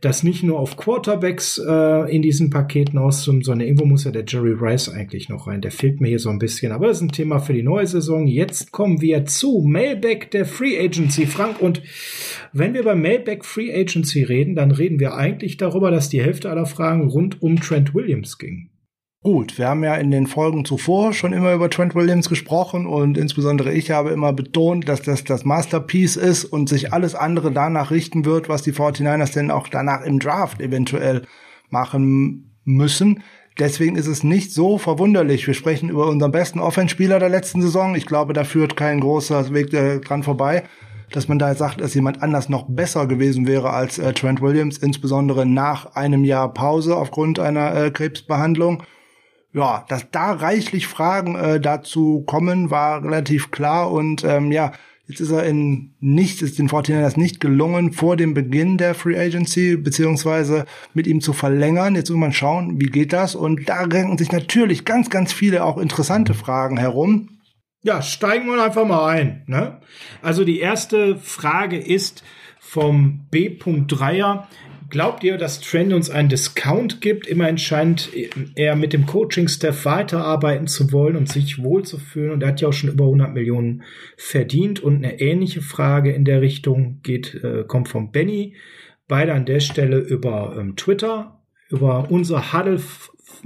[0.01, 4.25] dass nicht nur auf Quarterbacks äh, in diesen Paketen auszum, sondern irgendwo muss ja der
[4.27, 5.61] Jerry Rice eigentlich noch rein.
[5.61, 7.87] Der fehlt mir hier so ein bisschen, aber das ist ein Thema für die neue
[7.87, 8.27] Saison.
[8.27, 11.61] Jetzt kommen wir zu Mailback der Free Agency, Frank.
[11.61, 11.83] Und
[12.53, 16.51] wenn wir beim Mailback Free Agency reden, dann reden wir eigentlich darüber, dass die Hälfte
[16.51, 18.69] aller Fragen rund um Trent Williams ging.
[19.23, 23.19] Gut, wir haben ja in den Folgen zuvor schon immer über Trent Williams gesprochen und
[23.19, 27.91] insbesondere ich habe immer betont, dass das das Masterpiece ist und sich alles andere danach
[27.91, 31.23] richten wird, was die 49ers denn auch danach im Draft eventuell
[31.71, 33.23] machen müssen.
[33.59, 35.47] Deswegen ist es nicht so verwunderlich.
[35.47, 37.95] Wir sprechen über unseren besten Offenspieler der letzten Saison.
[37.95, 40.63] Ich glaube, da führt kein großer Weg äh, dran vorbei,
[41.11, 44.79] dass man da sagt, dass jemand anders noch besser gewesen wäre als äh, Trent Williams,
[44.79, 48.83] insbesondere nach einem Jahr Pause aufgrund einer äh, Krebsbehandlung
[49.57, 54.73] ja, dass da reichlich Fragen äh, dazu kommen, war relativ klar und ähm, ja,
[55.07, 59.19] jetzt ist er in nicht, ist den 49ers nicht gelungen, vor dem Beginn der Free
[59.19, 61.95] Agency beziehungsweise mit ihm zu verlängern.
[61.95, 63.35] Jetzt muss man schauen, wie geht das?
[63.35, 67.31] Und da renken sich natürlich ganz, ganz viele auch interessante Fragen herum.
[67.83, 69.45] Ja, steigen wir einfach mal ein.
[69.47, 69.81] Ne?
[70.21, 72.25] Also die erste Frage ist
[72.59, 74.45] vom B.3er.
[74.89, 77.27] Glaubt ihr, dass Trend uns einen Discount gibt?
[77.27, 78.11] Immerhin scheint
[78.55, 82.33] er mit dem Coaching-Staff weiterarbeiten zu wollen und sich wohlzufühlen.
[82.33, 83.83] Und er hat ja auch schon über 100 Millionen
[84.17, 84.81] verdient.
[84.81, 88.55] Und eine ähnliche Frage in der Richtung geht, äh, kommt von Benny.
[89.09, 92.81] Beide an der Stelle über ähm, Twitter, über unser Huddle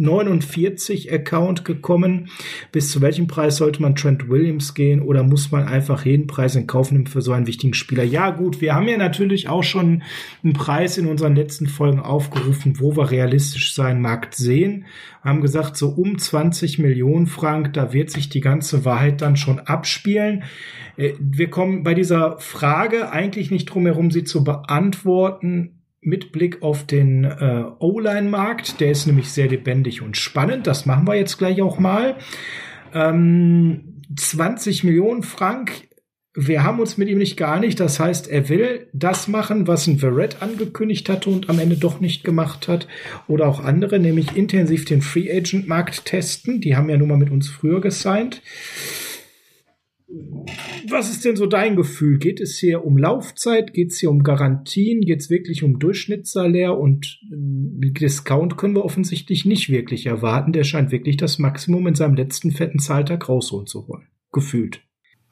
[0.00, 2.28] 49 Account gekommen.
[2.72, 6.56] Bis zu welchem Preis sollte man Trent Williams gehen oder muss man einfach jeden Preis
[6.56, 8.02] in Kauf nehmen für so einen wichtigen Spieler?
[8.02, 10.02] Ja, gut, wir haben ja natürlich auch schon
[10.42, 14.86] einen Preis in unseren letzten Folgen aufgerufen, wo wir realistisch sein Markt sehen.
[15.22, 19.36] Wir haben gesagt, so um 20 Millionen Frank, da wird sich die ganze Wahrheit dann
[19.36, 20.44] schon abspielen.
[20.96, 26.62] Äh, wir kommen bei dieser Frage eigentlich nicht drum herum, sie zu beantworten mit Blick
[26.62, 28.80] auf den äh, O-Line-Markt.
[28.80, 30.66] Der ist nämlich sehr lebendig und spannend.
[30.66, 32.16] Das machen wir jetzt gleich auch mal.
[32.94, 35.88] Ähm, 20 Millionen Frank.
[36.34, 37.80] Wir haben uns mit ihm nicht geeinigt.
[37.80, 42.00] Das heißt, er will das machen, was ein Verrett angekündigt hatte und am Ende doch
[42.00, 42.86] nicht gemacht hat.
[43.26, 46.60] Oder auch andere, nämlich intensiv den Free Agent Markt testen.
[46.60, 48.42] Die haben ja nun mal mit uns früher gesigned.
[50.88, 52.18] Was ist denn so dein Gefühl?
[52.18, 53.72] Geht es hier um Laufzeit?
[53.72, 55.02] Geht es hier um Garantien?
[55.02, 56.76] Geht es wirklich um Durchschnittssalär?
[56.76, 60.52] Und äh, Discount können wir offensichtlich nicht wirklich erwarten.
[60.52, 64.08] Der scheint wirklich das Maximum in seinem letzten fetten Zahltag rausholen zu wollen.
[64.32, 64.82] Gefühlt.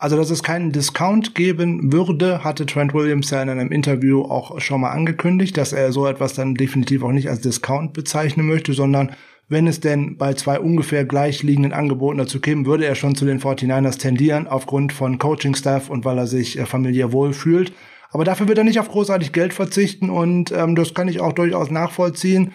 [0.01, 4.61] Also, dass es keinen Discount geben würde, hatte Trent Williams ja in einem Interview auch
[4.61, 8.75] schon mal angekündigt, dass er so etwas dann definitiv auch nicht als Discount bezeichnen möchte,
[8.75, 9.11] sondern
[9.49, 13.25] wenn es denn bei zwei ungefähr gleich liegenden Angeboten dazu käme, würde er schon zu
[13.25, 17.73] den 49ers tendieren, aufgrund von Coaching-Staff und weil er sich äh, familiär wohl fühlt.
[18.11, 21.33] Aber dafür wird er nicht auf großartig Geld verzichten und ähm, das kann ich auch
[21.33, 22.53] durchaus nachvollziehen.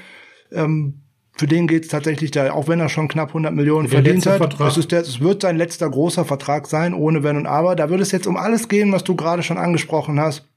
[0.52, 1.00] Ähm,
[1.36, 4.26] für den geht es tatsächlich da, auch wenn er schon knapp 100 Millionen der verdient
[4.28, 4.38] hat.
[4.38, 4.70] Vertrag.
[4.70, 7.76] Es, ist der, es wird sein letzter großer Vertrag sein, ohne Wenn und Aber.
[7.76, 10.48] Da würde es jetzt um alles gehen, was du gerade schon angesprochen hast.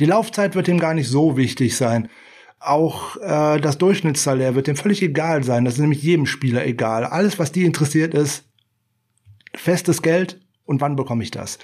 [0.00, 2.08] Die Laufzeit wird ihm gar nicht so wichtig sein
[2.66, 5.64] auch äh, das Durchschnittssalär wird dem völlig egal sein.
[5.64, 7.04] Das ist nämlich jedem Spieler egal.
[7.04, 8.44] Alles, was die interessiert, ist
[9.54, 11.58] festes Geld und wann bekomme ich das.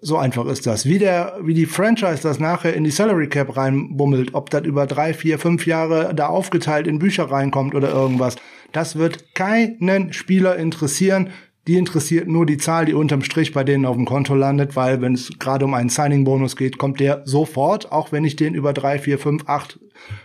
[0.00, 0.84] So einfach ist das.
[0.84, 4.86] Wie der, wie die Franchise das nachher in die Salary Cap reinbummelt, ob das über
[4.86, 8.36] drei, vier, fünf Jahre da aufgeteilt in Bücher reinkommt oder irgendwas,
[8.72, 11.30] das wird keinen Spieler interessieren.
[11.66, 15.00] Die interessiert nur die Zahl, die unterm Strich bei denen auf dem Konto landet, weil
[15.00, 18.72] wenn es gerade um einen Signing-Bonus geht, kommt der sofort, auch wenn ich den über
[18.72, 19.80] drei, vier, fünf, acht,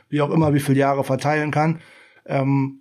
[0.09, 1.79] wie auch immer, wie viele Jahre verteilen kann.
[2.25, 2.79] Ähm,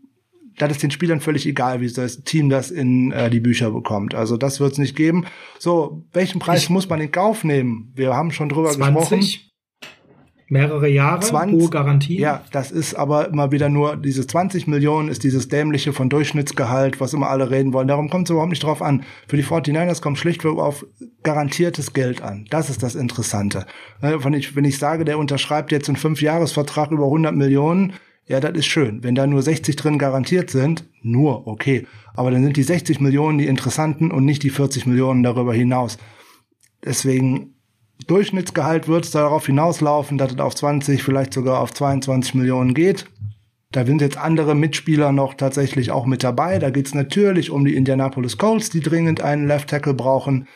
[0.59, 4.15] das ist den Spielern völlig egal, wie das Team das in äh, die Bücher bekommt.
[4.15, 5.25] Also das wird es nicht geben.
[5.59, 7.93] So, welchen Preis ich muss man in Kauf nehmen?
[7.95, 9.50] Wir haben schon drüber 20, gesprochen
[10.51, 12.19] mehrere Jahre, 20, hohe Garantie.
[12.19, 17.01] Ja, das ist aber immer wieder nur, diese 20 Millionen ist dieses dämliche von Durchschnittsgehalt,
[17.01, 17.87] was immer alle reden wollen.
[17.87, 19.05] Darum kommt es überhaupt nicht drauf an.
[19.29, 20.85] Für die 49ers kommt schlichtweg auf
[21.23, 22.47] garantiertes Geld an.
[22.51, 23.65] Das ist das Interessante.
[24.03, 27.93] Ne, wenn ich, wenn ich sage, der unterschreibt jetzt einen Fünfjahresvertrag über 100 Millionen,
[28.27, 29.05] ja, das ist schön.
[29.05, 31.87] Wenn da nur 60 drin garantiert sind, nur, okay.
[32.15, 35.97] Aber dann sind die 60 Millionen die interessanten und nicht die 40 Millionen darüber hinaus.
[36.85, 37.55] Deswegen
[38.07, 43.07] Durchschnittsgehalt wird es darauf hinauslaufen, dass es auf 20, vielleicht sogar auf 22 Millionen geht.
[43.73, 46.59] Da sind jetzt andere Mitspieler noch tatsächlich auch mit dabei.
[46.59, 50.49] Da geht es natürlich um die Indianapolis Colts, die dringend einen Left Tackle brauchen.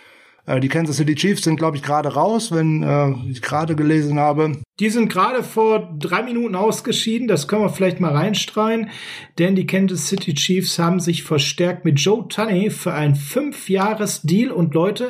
[0.46, 4.18] Äh, die Kansas City Chiefs sind, glaube ich, gerade raus, wenn äh, ich gerade gelesen
[4.18, 4.60] habe.
[4.80, 7.28] Die sind gerade vor drei Minuten ausgeschieden.
[7.28, 8.90] Das können wir vielleicht mal reinstreuen.
[9.38, 14.50] Denn die Kansas City Chiefs haben sich verstärkt mit Joe Tunney für ein Fünfjahres-Deal.
[14.50, 15.08] Und Leute,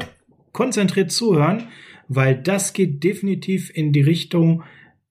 [0.53, 1.64] konzentriert zuhören
[2.09, 4.62] weil das geht definitiv in die Richtung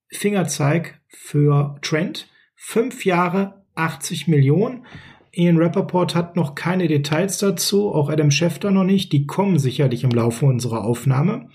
[0.08, 2.30] Fingerzeig für Trent.
[2.56, 4.86] Fünf Jahre, 80 Millionen.
[5.32, 9.12] Ian Rappaport hat noch keine Details dazu, auch Adam Schefter noch nicht.
[9.12, 11.50] Die kommen sicherlich im Laufe unserer Aufnahme.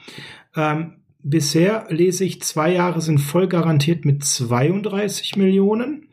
[0.57, 6.09] Ähm, bisher lese ich, zwei Jahre sind voll garantiert mit 32 Millionen.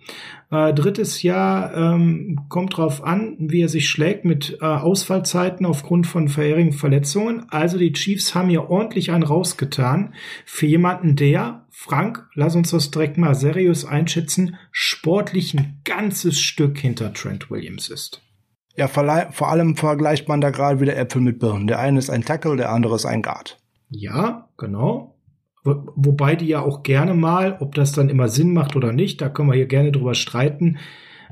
[0.52, 6.06] Äh, drittes Jahr ähm, kommt drauf an, wie er sich schlägt mit äh, Ausfallzeiten aufgrund
[6.06, 7.46] von vorherigen Verletzungen.
[7.50, 10.14] Also die Chiefs haben hier ordentlich einen rausgetan
[10.46, 16.78] für jemanden, der, Frank, lass uns das direkt mal seriös einschätzen, sportlich ein ganzes Stück
[16.78, 18.22] hinter Trent Williams ist.
[18.78, 21.68] Ja, vor allem vergleicht man da gerade wieder Äpfel mit Birnen.
[21.68, 23.58] Der eine ist ein Tackle, der andere ist ein Guard.
[23.90, 25.16] Ja, genau.
[25.64, 29.30] Wobei die ja auch gerne mal, ob das dann immer Sinn macht oder nicht, da
[29.30, 30.78] können wir hier gerne drüber streiten,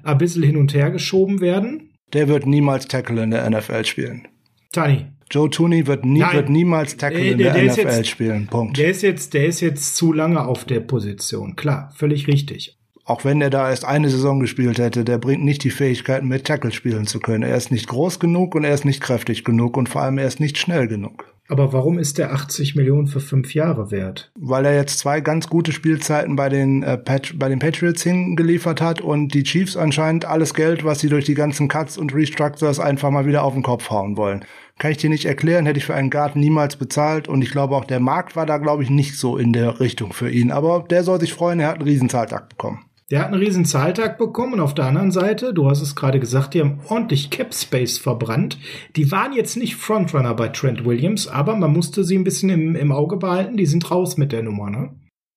[0.03, 1.91] ein bisschen hin und her geschoben werden.
[2.13, 4.27] Der wird niemals Tackle in der NFL spielen.
[4.71, 5.05] Tani.
[5.29, 8.47] Joe Tooney wird, nie, wird niemals Tackle der, in der, der NFL jetzt, spielen.
[8.47, 8.77] Punkt.
[8.77, 11.55] Der ist, jetzt, der ist jetzt zu lange auf der Position.
[11.55, 12.77] Klar, völlig richtig.
[13.05, 16.45] Auch wenn er da erst eine Saison gespielt hätte, der bringt nicht die Fähigkeiten, mit
[16.45, 17.43] Tackle spielen zu können.
[17.43, 20.27] Er ist nicht groß genug und er ist nicht kräftig genug und vor allem er
[20.27, 21.32] ist nicht schnell genug.
[21.49, 24.32] Aber warum ist der 80 Millionen für fünf Jahre wert?
[24.39, 28.82] Weil er jetzt zwei ganz gute Spielzeiten bei den, äh, Pat bei den Patriots hingeliefert
[28.82, 32.79] hat und die Chiefs anscheinend alles Geld, was sie durch die ganzen Cuts und Restructures
[32.79, 34.45] einfach mal wieder auf den Kopf hauen wollen.
[34.79, 37.75] Kann ich dir nicht erklären, hätte ich für einen Guard niemals bezahlt und ich glaube
[37.75, 40.49] auch der Markt war da, glaube ich, nicht so in der Richtung für ihn.
[40.51, 42.86] Aber der soll sich freuen, er hat einen Riesenzahltag bekommen.
[43.13, 46.19] Der hat einen riesen Zahltag bekommen und auf der anderen Seite, du hast es gerade
[46.19, 48.58] gesagt, die haben ordentlich Cap Space verbrannt.
[48.95, 52.76] Die waren jetzt nicht Frontrunner bei Trent Williams, aber man musste sie ein bisschen im,
[52.76, 53.56] im Auge behalten.
[53.56, 54.95] Die sind raus mit der Nummer, ne?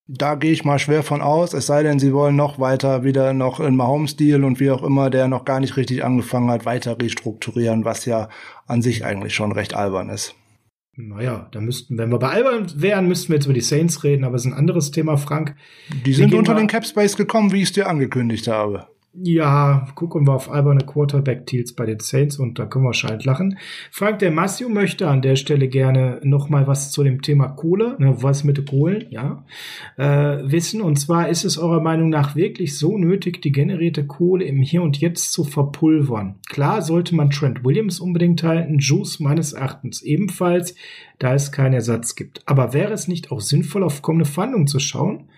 [0.08, 3.34] Da gehe ich mal schwer von aus, es sei denn, sie wollen noch weiter wieder
[3.34, 6.96] noch in Mahomes-Stil und wie auch immer, der noch gar nicht richtig angefangen hat, weiter
[6.98, 8.30] restrukturieren, was ja
[8.66, 10.34] an sich eigentlich schon recht albern ist.
[10.98, 14.24] Naja, da müssten, wenn wir bei Albern wären, müssten wir jetzt über die Saints reden,
[14.24, 15.54] aber es ist ein anderes Thema, Frank.
[16.06, 18.86] Die sind unter den Cap Space gekommen, wie ich es dir angekündigt habe.
[19.22, 23.56] Ja, gucken wir auf alberne Quarterback-Deals bei den Saints und da können wir schalt lachen.
[23.90, 27.96] Frank, der Massio möchte an der Stelle gerne noch mal was zu dem Thema Kohle,
[27.98, 29.46] ne, was mit Kohlen, ja,
[29.96, 30.82] äh, wissen.
[30.82, 34.82] Und zwar ist es eurer Meinung nach wirklich so nötig, die generierte Kohle im Hier
[34.82, 36.34] und Jetzt zu verpulvern?
[36.48, 40.74] Klar sollte man Trent Williams unbedingt halten, Juice meines Erachtens ebenfalls,
[41.18, 42.42] da es keinen Ersatz gibt.
[42.44, 45.30] Aber wäre es nicht auch sinnvoll, auf kommende Verhandlungen zu schauen?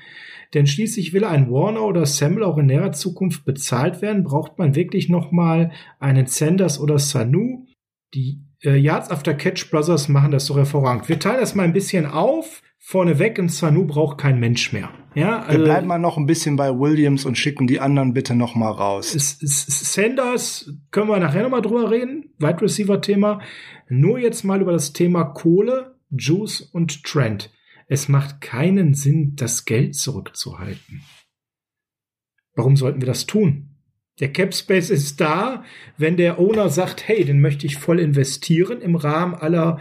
[0.55, 4.75] Denn schließlich will ein Warner oder Samuel auch in näherer Zukunft bezahlt werden, braucht man
[4.75, 7.67] wirklich nochmal einen Sanders oder Sanu.
[8.15, 11.09] Die äh, Yards After Catch Brothers machen das so hervorragend.
[11.09, 12.63] Wir teilen das mal ein bisschen auf.
[12.79, 14.91] Vorneweg, ein Sanu braucht kein Mensch mehr.
[15.15, 18.35] Ja, also, Wir bleiben mal noch ein bisschen bei Williams und schicken die anderen bitte
[18.35, 19.13] noch mal raus.
[19.13, 22.33] Sanders können wir nachher noch mal drüber reden.
[22.39, 23.41] Wide Receiver Thema.
[23.89, 27.51] Nur jetzt mal über das Thema Kohle, Juice und Trent.
[27.89, 31.03] Es macht keinen Sinn, das Geld zurückzuhalten.
[32.55, 33.71] Warum sollten wir das tun?
[34.21, 35.65] Der Cap Space ist da,
[35.97, 39.81] wenn der Owner sagt, hey, den möchte ich voll investieren im Rahmen aller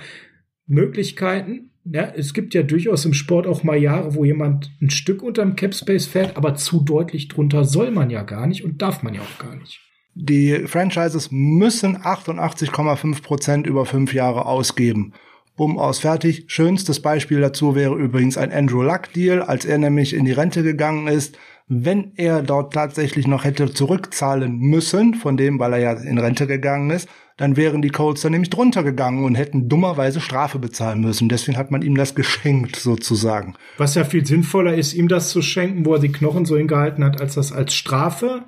[0.68, 1.72] Möglichkeiten.
[1.84, 5.56] Ja, es gibt ja durchaus im Sport auch mal Jahre, wo jemand ein Stück unterm
[5.56, 9.16] Cap Space fährt, aber zu deutlich drunter soll man ja gar nicht und darf man
[9.16, 9.82] ja auch gar nicht.
[10.14, 15.14] Die Franchises müssen 88,5 Prozent über fünf Jahre ausgeben.
[15.58, 16.46] Bumm aus fertig.
[16.48, 20.62] Schönstes Beispiel dazu wäre übrigens ein Andrew Luck Deal, als er nämlich in die Rente
[20.62, 21.36] gegangen ist.
[21.68, 26.46] Wenn er dort tatsächlich noch hätte zurückzahlen müssen, von dem, weil er ja in Rente
[26.46, 31.02] gegangen ist, dann wären die Colts dann nämlich drunter gegangen und hätten dummerweise Strafe bezahlen
[31.02, 31.28] müssen.
[31.28, 33.56] Deswegen hat man ihm das geschenkt, sozusagen.
[33.78, 37.04] Was ja viel sinnvoller ist, ihm das zu schenken, wo er die Knochen so hingehalten
[37.04, 38.44] hat, als das als Strafe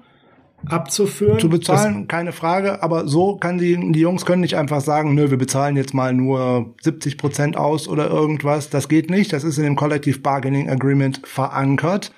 [0.65, 1.39] abzuführen.
[1.39, 5.15] Zu bezahlen, das keine Frage, aber so kann die, die Jungs können nicht einfach sagen,
[5.15, 8.69] nö, wir bezahlen jetzt mal nur 70 Prozent aus oder irgendwas.
[8.69, 9.34] Das geht nicht.
[9.34, 12.12] Das ist in dem Collective Bargaining Agreement verankert.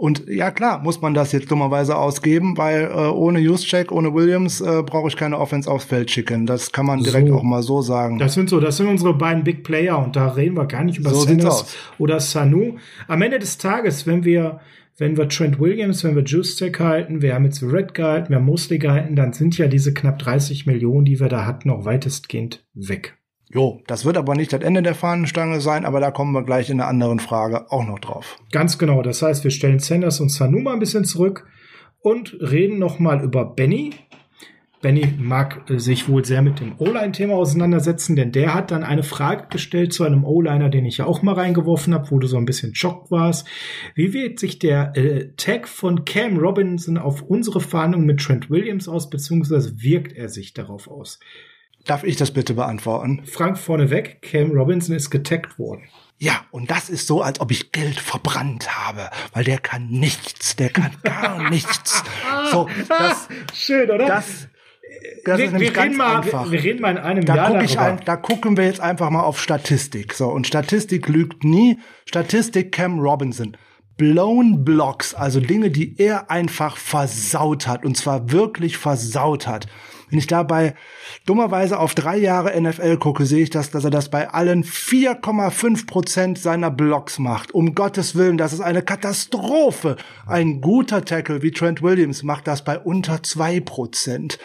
[0.00, 4.62] Und ja, klar, muss man das jetzt dummerweise ausgeben, weil äh, ohne Juszczyk, ohne Williams
[4.62, 6.46] äh, brauche ich keine Offense aufs Feld schicken.
[6.46, 7.34] Das kann man direkt so.
[7.34, 8.18] auch mal so sagen.
[8.18, 10.96] Das sind so, das sind unsere beiden Big Player und da reden wir gar nicht
[10.96, 12.76] über so Sanders oder Sanu.
[13.08, 14.60] Am Ende des Tages, wenn wir
[14.96, 18.44] wenn wir Trent Williams, wenn wir Juszczyk halten, wir haben jetzt Red gehalten, wir haben
[18.44, 22.64] Mosley gehalten, dann sind ja diese knapp 30 Millionen, die wir da hatten, auch weitestgehend
[22.74, 23.16] weg.
[23.52, 26.70] Jo, das wird aber nicht das Ende der Fahnenstange sein, aber da kommen wir gleich
[26.70, 28.38] in einer anderen Frage auch noch drauf.
[28.52, 29.02] Ganz genau.
[29.02, 31.48] Das heißt, wir stellen Sanders und Sanu mal ein bisschen zurück
[32.00, 33.94] und reden noch mal über Benny.
[34.80, 39.02] Benny mag äh, sich wohl sehr mit dem O-Line-Thema auseinandersetzen, denn der hat dann eine
[39.02, 42.38] Frage gestellt zu einem O-Liner, den ich ja auch mal reingeworfen habe, wo du so
[42.38, 43.46] ein bisschen schockt warst.
[43.94, 48.88] Wie wirkt sich der äh, Tag von Cam Robinson auf unsere Verhandlungen mit Trent Williams
[48.88, 51.20] aus, beziehungsweise wirkt er sich darauf aus?
[51.86, 53.22] Darf ich das bitte beantworten?
[53.24, 55.82] Frank vorneweg, Cam Robinson ist getaggt worden.
[56.18, 60.54] Ja, und das ist so, als ob ich Geld verbrannt habe, weil der kann nichts,
[60.56, 62.02] der kann gar nichts.
[62.50, 64.06] So, das, schön, oder?
[64.06, 64.48] Das,
[65.24, 66.44] das wir, ist nämlich ganz mal, einfach.
[66.44, 68.80] Wir, wir, reden mal in einem da Jahr guck ich ein, Da gucken wir jetzt
[68.80, 70.14] einfach mal auf Statistik.
[70.14, 71.78] So, und Statistik lügt nie.
[72.06, 73.56] Statistik Cam Robinson.
[73.96, 79.66] Blown Blocks, also Dinge, die er einfach versaut hat, und zwar wirklich versaut hat.
[80.08, 80.74] Wenn ich dabei
[81.26, 85.86] dummerweise auf drei Jahre NFL gucke, sehe ich das, dass er das bei allen 4,5
[85.86, 87.52] Prozent seiner Blocks macht.
[87.52, 89.96] Um Gottes Willen, das ist eine Katastrophe.
[90.26, 94.38] Ein guter Tackle wie Trent Williams macht das bei unter zwei Prozent.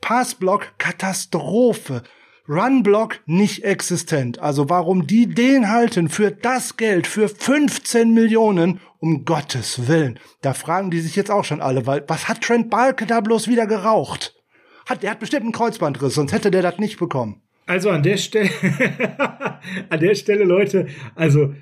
[0.00, 2.02] Passblock Katastrophe.
[2.48, 4.38] Runblock nicht existent.
[4.38, 10.18] Also warum die den halten für das Geld, für 15 Millionen, um Gottes Willen.
[10.42, 13.48] Da fragen die sich jetzt auch schon alle, weil was hat Trent Balke da bloß
[13.48, 14.34] wieder geraucht?
[14.86, 17.42] Hat, der hat bestimmt einen Kreuzbandriss, sonst hätte der das nicht bekommen.
[17.66, 18.50] Also an der Stelle,
[19.90, 21.52] an der Stelle, Leute, also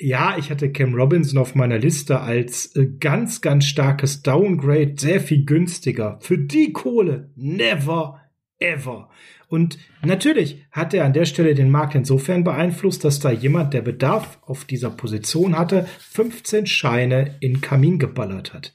[0.00, 5.20] ja, ich hatte Cam Robinson auf meiner Liste als äh, ganz, ganz starkes Downgrade, sehr
[5.20, 6.18] viel günstiger.
[6.20, 8.20] Für die Kohle, never,
[8.58, 9.10] ever.
[9.48, 13.80] Und natürlich hat er an der Stelle den Markt insofern beeinflusst, dass da jemand, der
[13.80, 18.74] Bedarf auf dieser Position hatte, 15 Scheine in Kamin geballert hat.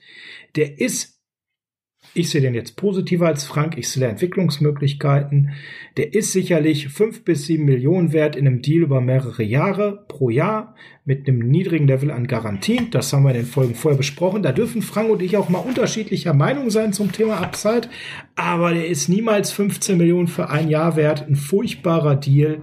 [0.55, 1.12] Der ist
[2.15, 3.77] ich sehe den jetzt positiver als Frank.
[3.77, 5.51] Ich sehe Entwicklungsmöglichkeiten.
[5.97, 10.29] Der ist sicherlich fünf bis sieben Millionen wert in einem Deal über mehrere Jahre pro
[10.29, 12.91] Jahr mit einem niedrigen Level an Garantien.
[12.91, 14.43] Das haben wir in den Folgen vorher besprochen.
[14.43, 17.89] Da dürfen Frank und ich auch mal unterschiedlicher Meinung sein zum Thema Upside.
[18.35, 21.27] Aber der ist niemals 15 Millionen für ein Jahr wert.
[21.27, 22.59] Ein furchtbarer Deal.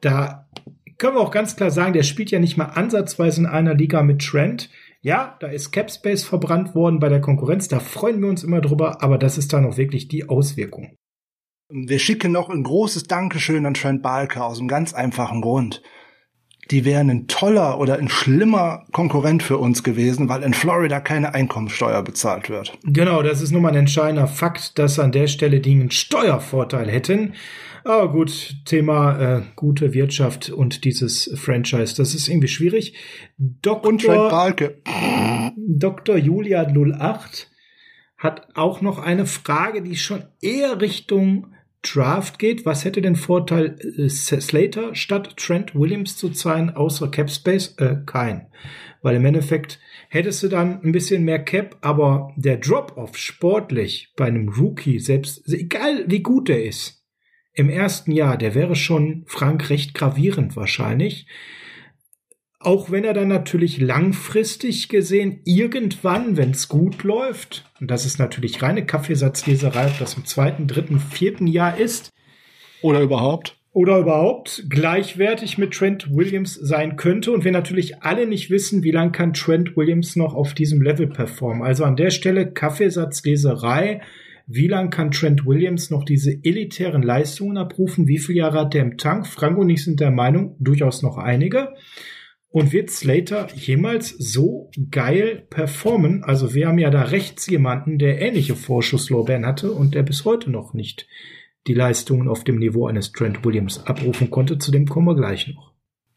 [0.00, 0.48] Da
[0.96, 4.02] können wir auch ganz klar sagen, der spielt ja nicht mal ansatzweise in einer Liga
[4.02, 4.70] mit Trent.
[5.02, 9.02] Ja, da ist Capspace verbrannt worden bei der Konkurrenz, da freuen wir uns immer drüber,
[9.02, 10.96] aber das ist dann auch wirklich die Auswirkung.
[11.70, 15.82] Wir schicken noch ein großes Dankeschön an Trent Balker aus einem ganz einfachen Grund.
[16.70, 21.34] Die wären ein toller oder ein schlimmer Konkurrent für uns gewesen, weil in Florida keine
[21.34, 22.78] Einkommensteuer bezahlt wird.
[22.84, 26.88] Genau, das ist nun mal ein entscheidender Fakt, dass an der Stelle die einen Steuervorteil
[26.88, 27.34] hätten.
[27.84, 32.94] Aber gut, Thema äh, gute Wirtschaft und dieses Franchise, das ist irgendwie schwierig.
[33.38, 33.90] Dr.
[33.90, 34.82] Und Frank Balke.
[35.56, 36.16] Dr.
[36.16, 37.50] Julia 08
[38.18, 42.66] hat auch noch eine Frage, die schon eher Richtung Draft geht.
[42.66, 47.74] Was hätte den Vorteil, äh, Slater statt Trent Williams zu zahlen, außer Cap Space?
[47.78, 48.48] Äh, kein.
[49.02, 54.26] Weil im Endeffekt hättest du dann ein bisschen mehr Cap, aber der Drop-off sportlich bei
[54.26, 57.00] einem Rookie, selbst egal wie gut er ist,
[57.52, 61.26] im ersten Jahr, der wäre schon Frank recht gravierend wahrscheinlich.
[62.62, 68.18] Auch wenn er dann natürlich langfristig gesehen irgendwann, wenn es gut läuft, und das ist
[68.18, 72.10] natürlich reine Kaffeesatzleserei, ob das im zweiten, dritten, vierten Jahr ist.
[72.82, 73.56] Oder überhaupt.
[73.72, 77.32] Oder überhaupt gleichwertig mit Trent Williams sein könnte.
[77.32, 81.06] Und wir natürlich alle nicht wissen, wie lange kann Trent Williams noch auf diesem Level
[81.06, 81.62] performen.
[81.62, 84.02] Also an der Stelle Kaffeesatzleserei
[84.52, 88.08] wie lang kann Trent Williams noch diese elitären Leistungen abrufen?
[88.08, 89.28] Wie viele Jahre hat er im Tank?
[89.28, 91.68] Frank und ich sind der Meinung, durchaus noch einige.
[92.52, 96.24] Und wird Slater jemals so geil performen?
[96.24, 100.50] Also wir haben ja da rechts jemanden, der ähnliche Vorschusslorbeeren hatte und der bis heute
[100.50, 101.06] noch nicht
[101.68, 104.58] die Leistungen auf dem Niveau eines Trent Williams abrufen konnte.
[104.58, 105.70] Zu dem kommen wir gleich noch.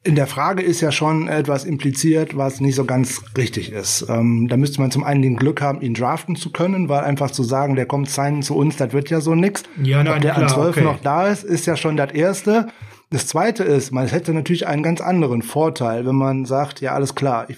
[0.03, 4.05] in der Frage ist ja schon etwas impliziert, was nicht so ganz richtig ist.
[4.09, 7.31] Ähm, da müsste man zum einen den Glück haben, ihn draften zu können, weil einfach
[7.31, 9.63] zu sagen, der kommt sein zu uns, das wird ja so nix.
[9.81, 10.83] Ja, nein, Ob der klar, an 12 okay.
[10.83, 12.67] noch da ist, ist ja schon das Erste.
[13.13, 17.13] Das Zweite ist, man hätte natürlich einen ganz anderen Vorteil, wenn man sagt, ja, alles
[17.13, 17.57] klar, ich,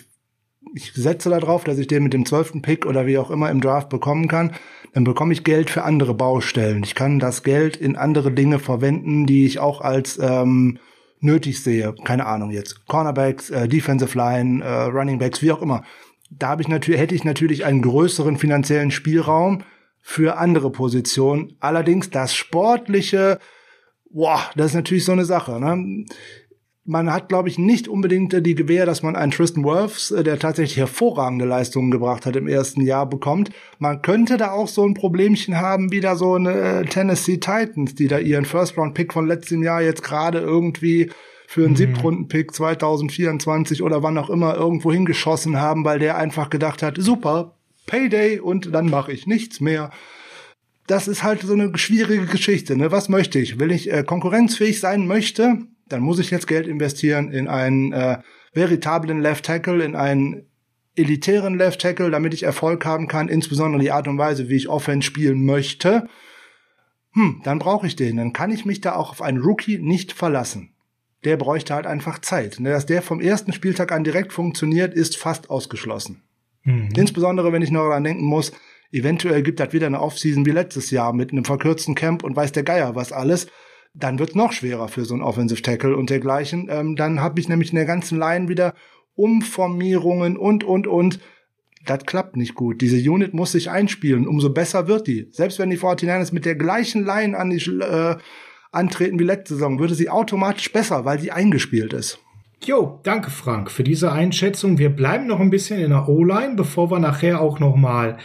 [0.74, 3.62] ich setze darauf, dass ich den mit dem zwölften Pick oder wie auch immer im
[3.62, 4.52] Draft bekommen kann,
[4.94, 6.84] dann bekomme ich Geld für andere Baustellen.
[6.84, 10.78] Ich kann das Geld in andere Dinge verwenden, die ich auch als ähm,
[11.22, 11.96] nötig sehe.
[12.04, 12.86] Keine Ahnung jetzt.
[12.88, 15.86] Cornerbacks, äh, Defensive Line, äh, Running Backs, wie auch immer.
[16.32, 19.64] Da habe ich natürlich, hätte ich natürlich einen größeren finanziellen Spielraum
[20.02, 21.56] für andere Positionen.
[21.62, 23.40] Allerdings das Sportliche,
[24.16, 25.60] boah, das ist natürlich so eine Sache.
[25.60, 26.06] Ne?
[26.88, 30.40] Man hat, glaube ich, nicht unbedingt die Gewähr, dass man einen Tristan Wirfs, äh, der
[30.40, 33.50] tatsächlich hervorragende Leistungen gebracht hat im ersten Jahr, bekommt.
[33.80, 37.96] Man könnte da auch so ein Problemchen haben, wie da so eine äh, Tennessee Titans,
[37.96, 41.12] die da ihren First-Round-Pick von letztem Jahr jetzt gerade irgendwie
[41.48, 41.78] für einen Mhm.
[41.78, 47.56] Siebtrunden-Pick 2024 oder wann auch immer irgendwo hingeschossen haben, weil der einfach gedacht hat, super,
[47.88, 49.92] Payday und dann mache ich nichts mehr.
[50.88, 52.78] Das ist halt so eine schwierige Geschichte.
[52.78, 52.92] Ne?
[52.92, 53.60] Was möchte ich?
[53.60, 58.20] Will ich äh, konkurrenzfähig sein möchte, dann muss ich jetzt Geld investieren in einen äh,
[58.54, 60.48] veritablen Left Tackle, in einen
[60.96, 64.70] elitären Left Tackle, damit ich Erfolg haben kann, insbesondere die Art und Weise, wie ich
[64.70, 66.08] Offense spielen möchte.
[67.14, 68.18] Hm, dann brauche ich den.
[68.18, 70.72] Dann kann ich mich da auch auf einen Rookie nicht verlassen.
[71.24, 72.60] Der bräuchte halt einfach Zeit.
[72.60, 76.24] Ne, Dass der vom ersten Spieltag an direkt funktioniert, ist fast ausgeschlossen.
[76.64, 76.90] Mhm.
[76.96, 78.52] Insbesondere, wenn ich noch daran denken muss,
[78.96, 82.52] eventuell gibt das wieder eine Offseason wie letztes Jahr mit einem verkürzten Camp und weiß
[82.52, 83.48] der Geier was alles.
[83.94, 86.68] Dann wird noch schwerer für so einen Offensive Tackle und dergleichen.
[86.70, 88.74] Ähm, dann habe ich nämlich in der ganzen Line wieder
[89.16, 91.20] Umformierungen und, und, und.
[91.86, 92.82] Das klappt nicht gut.
[92.82, 94.28] Diese Unit muss sich einspielen.
[94.28, 95.30] Umso besser wird die.
[95.32, 98.18] Selbst wenn die 49ers mit der gleichen Line an die, äh,
[98.72, 102.20] antreten wie letzte Saison, würde sie automatisch besser, weil sie eingespielt ist.
[102.64, 104.78] Jo, danke Frank für diese Einschätzung.
[104.78, 108.18] Wir bleiben noch ein bisschen in der O-Line, bevor wir nachher auch noch mal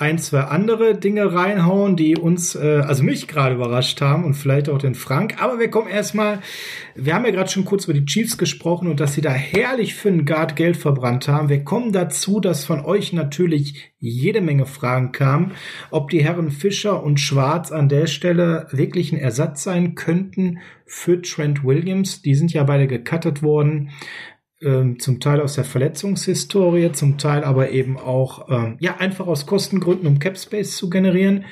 [0.00, 4.70] ein, zwei andere Dinge reinhauen, die uns, äh, also mich gerade überrascht haben und vielleicht
[4.70, 5.42] auch den Frank.
[5.42, 6.40] Aber wir kommen erstmal,
[6.94, 9.94] wir haben ja gerade schon kurz über die Chiefs gesprochen und dass sie da herrlich
[9.94, 11.50] für einen Guard Geld verbrannt haben.
[11.50, 15.52] Wir kommen dazu, dass von euch natürlich jede Menge Fragen kamen,
[15.90, 21.20] ob die Herren Fischer und Schwarz an der Stelle wirklich ein Ersatz sein könnten für
[21.20, 22.22] Trent Williams.
[22.22, 23.90] Die sind ja beide gecuttet worden
[24.62, 29.46] ähm, zum Teil aus der Verletzungshistorie, zum Teil aber eben auch ähm, ja einfach aus
[29.46, 31.44] Kostengründen, um Cap Space zu generieren.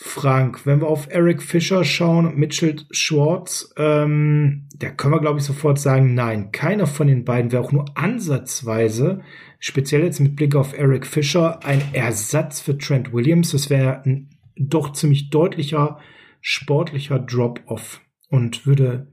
[0.00, 5.40] Frank, wenn wir auf Eric Fischer schauen und Mitchell Schwartz, ähm, da können wir glaube
[5.40, 9.22] ich sofort sagen, nein, keiner von den beiden wäre auch nur ansatzweise,
[9.58, 13.50] speziell jetzt mit Blick auf Eric Fischer, ein Ersatz für Trent Williams.
[13.50, 15.98] Das wäre ein doch ziemlich deutlicher
[16.40, 19.12] sportlicher Drop-off und würde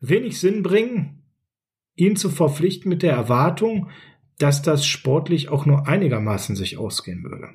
[0.00, 1.15] wenig Sinn bringen,
[1.96, 3.88] ihn zu verpflichten mit der Erwartung,
[4.38, 7.48] dass das sportlich auch nur einigermaßen sich ausgehen würde.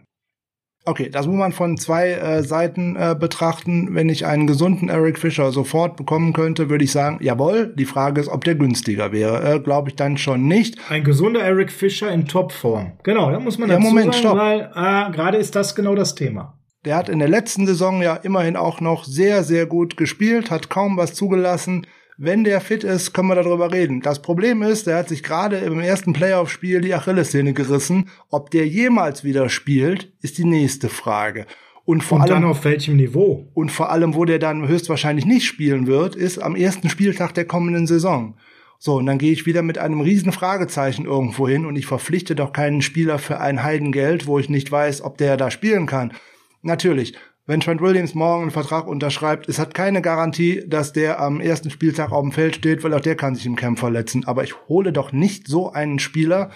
[0.84, 3.94] Okay, das muss man von zwei äh, Seiten äh, betrachten.
[3.94, 7.72] Wenn ich einen gesunden Eric Fischer sofort bekommen könnte, würde ich sagen, jawohl.
[7.76, 9.44] Die Frage ist, ob der günstiger wäre.
[9.58, 10.80] Äh, Glaube ich dann schon nicht.
[10.90, 12.94] Ein gesunder Eric Fischer in Topform.
[13.04, 14.38] Genau, da muss man Ja, dazu Moment, sagen, stopp.
[14.38, 16.58] weil äh, gerade ist das genau das Thema.
[16.84, 20.72] Der hat in der letzten Saison ja immerhin auch noch sehr, sehr gut gespielt, hat
[20.72, 21.86] kaum was zugelassen.
[22.24, 24.02] Wenn der fit ist, können wir darüber reden.
[24.02, 28.10] Das Problem ist, der hat sich gerade im ersten Playoff-Spiel die Achillessehne gerissen.
[28.30, 31.48] Ob der jemals wieder spielt, ist die nächste Frage.
[31.84, 33.50] Und vor Und allem auf welchem Niveau?
[33.56, 37.46] Und vor allem, wo der dann höchstwahrscheinlich nicht spielen wird, ist am ersten Spieltag der
[37.46, 38.36] kommenden Saison.
[38.78, 42.36] So, und dann gehe ich wieder mit einem riesen Fragezeichen irgendwo hin und ich verpflichte
[42.36, 46.14] doch keinen Spieler für ein Heidengeld, wo ich nicht weiß, ob der da spielen kann.
[46.62, 47.16] Natürlich,
[47.48, 51.72] wenn Trent Williams morgen einen Vertrag unterschreibt, es hat keine Garantie, dass der am ersten
[51.72, 54.26] Spieltag auf dem Feld steht, weil auch der kann sich im Camp verletzen.
[54.26, 56.52] Aber ich hole doch nicht so einen Spieler,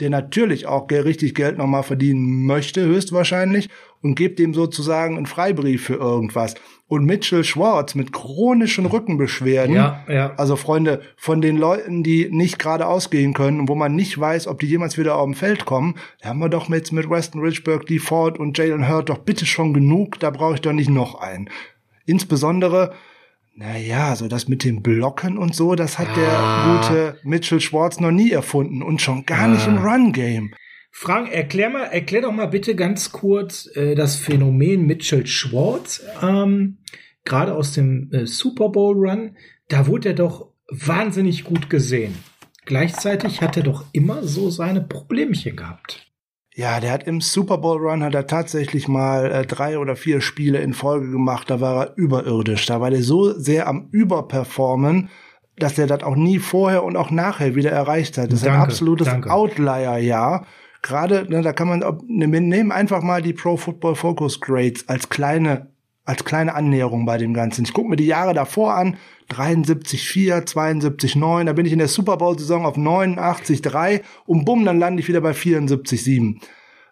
[0.00, 3.68] der natürlich auch richtig Geld nochmal verdienen möchte, höchstwahrscheinlich,
[4.00, 6.54] und gebe dem sozusagen einen Freibrief für irgendwas.
[6.90, 10.32] Und Mitchell Schwartz mit chronischen Rückenbeschwerden, Ja, ja.
[10.36, 14.48] also Freunde, von den Leuten, die nicht gerade ausgehen können und wo man nicht weiß,
[14.48, 17.42] ob die jemals wieder auf dem Feld kommen, da haben wir doch jetzt mit Weston
[17.42, 20.90] Richburg, Lee Ford und Jalen Hurt doch bitte schon genug, da brauche ich doch nicht
[20.90, 21.48] noch einen.
[22.06, 22.92] Insbesondere,
[23.54, 26.14] naja, so das mit dem Blocken und so, das hat Ah.
[26.16, 26.80] der
[27.12, 29.92] gute Mitchell Schwartz noch nie erfunden und schon gar nicht im Ah.
[29.92, 30.54] Run-Game.
[30.90, 36.78] Frank, erklär mal, erklär doch mal bitte ganz kurz äh, das Phänomen Mitchell Schwartz, ähm,
[37.24, 39.36] gerade aus dem äh, Super Bowl Run.
[39.68, 42.14] Da wurde er doch wahnsinnig gut gesehen.
[42.66, 46.06] Gleichzeitig hat er doch immer so seine Problemchen gehabt.
[46.54, 50.20] Ja, der hat im Super Bowl Run hat er tatsächlich mal äh, drei oder vier
[50.20, 51.48] Spiele in Folge gemacht.
[51.48, 52.66] Da war er überirdisch.
[52.66, 55.08] Da war der so sehr am Überperformen.
[55.56, 58.32] dass er das auch nie vorher und auch nachher wieder erreicht hat.
[58.32, 59.08] Das Danke, ist ein absolutes.
[59.30, 60.46] Outlier-Jahr.
[60.82, 64.88] Gerade, ne, da kann man, ne, wir nehmen einfach mal die Pro Football Focus Grades
[64.88, 65.68] als kleine,
[66.04, 67.64] als kleine Annäherung bei dem Ganzen.
[67.64, 68.96] Ich gucke mir die Jahre davor an,
[69.30, 75.00] 73,4, 72,9, da bin ich in der Super Bowl-Saison auf 89,3 und bumm, dann lande
[75.00, 76.40] ich wieder bei 74,7.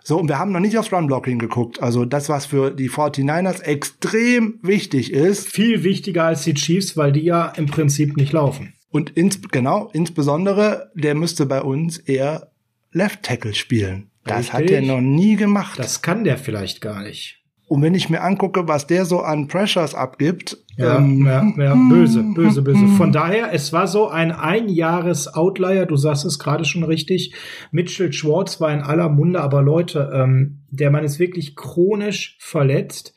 [0.05, 1.83] So, und wir haben noch nicht aufs Run-Blocking geguckt.
[1.83, 7.13] Also das, was für die 49ers extrem wichtig ist, Viel wichtiger als die Chiefs, weil
[7.13, 8.75] die ja im Prinzip nicht laufen.
[8.91, 12.53] und ins, genau, insbesondere, der müsste bei uns eher
[12.99, 14.11] Left Tackle spielen.
[14.25, 14.89] Das hat er Richtig.
[14.89, 15.79] noch nie gemacht.
[15.79, 17.37] Das kann der vielleicht gar nicht.
[17.69, 21.75] und wenn ich mir angucke, was der so an Pressures abgibt, Ja, ähm, ja, ja,
[21.91, 22.87] böse, böse, böse.
[22.97, 27.35] Von daher, es war so ein Einjahres-Outlier, du sagst es gerade schon richtig.
[27.71, 33.15] Mitchell Schwartz war in aller Munde, aber Leute, ähm, der Mann ist wirklich chronisch verletzt.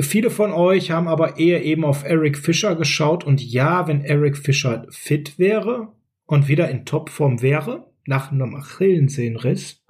[0.00, 4.36] Viele von euch haben aber eher eben auf Eric Fischer geschaut und ja, wenn Eric
[4.36, 5.88] Fischer fit wäre
[6.26, 9.84] und wieder in Topform wäre, nach einem Achillensehnenriss,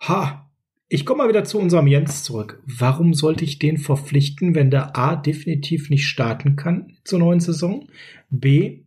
[0.00, 0.50] ha,
[0.88, 2.62] ich komme mal wieder zu unserem Jens zurück.
[2.66, 7.88] Warum sollte ich den verpflichten, wenn der A definitiv nicht starten kann zur neuen Saison?
[8.28, 8.80] B,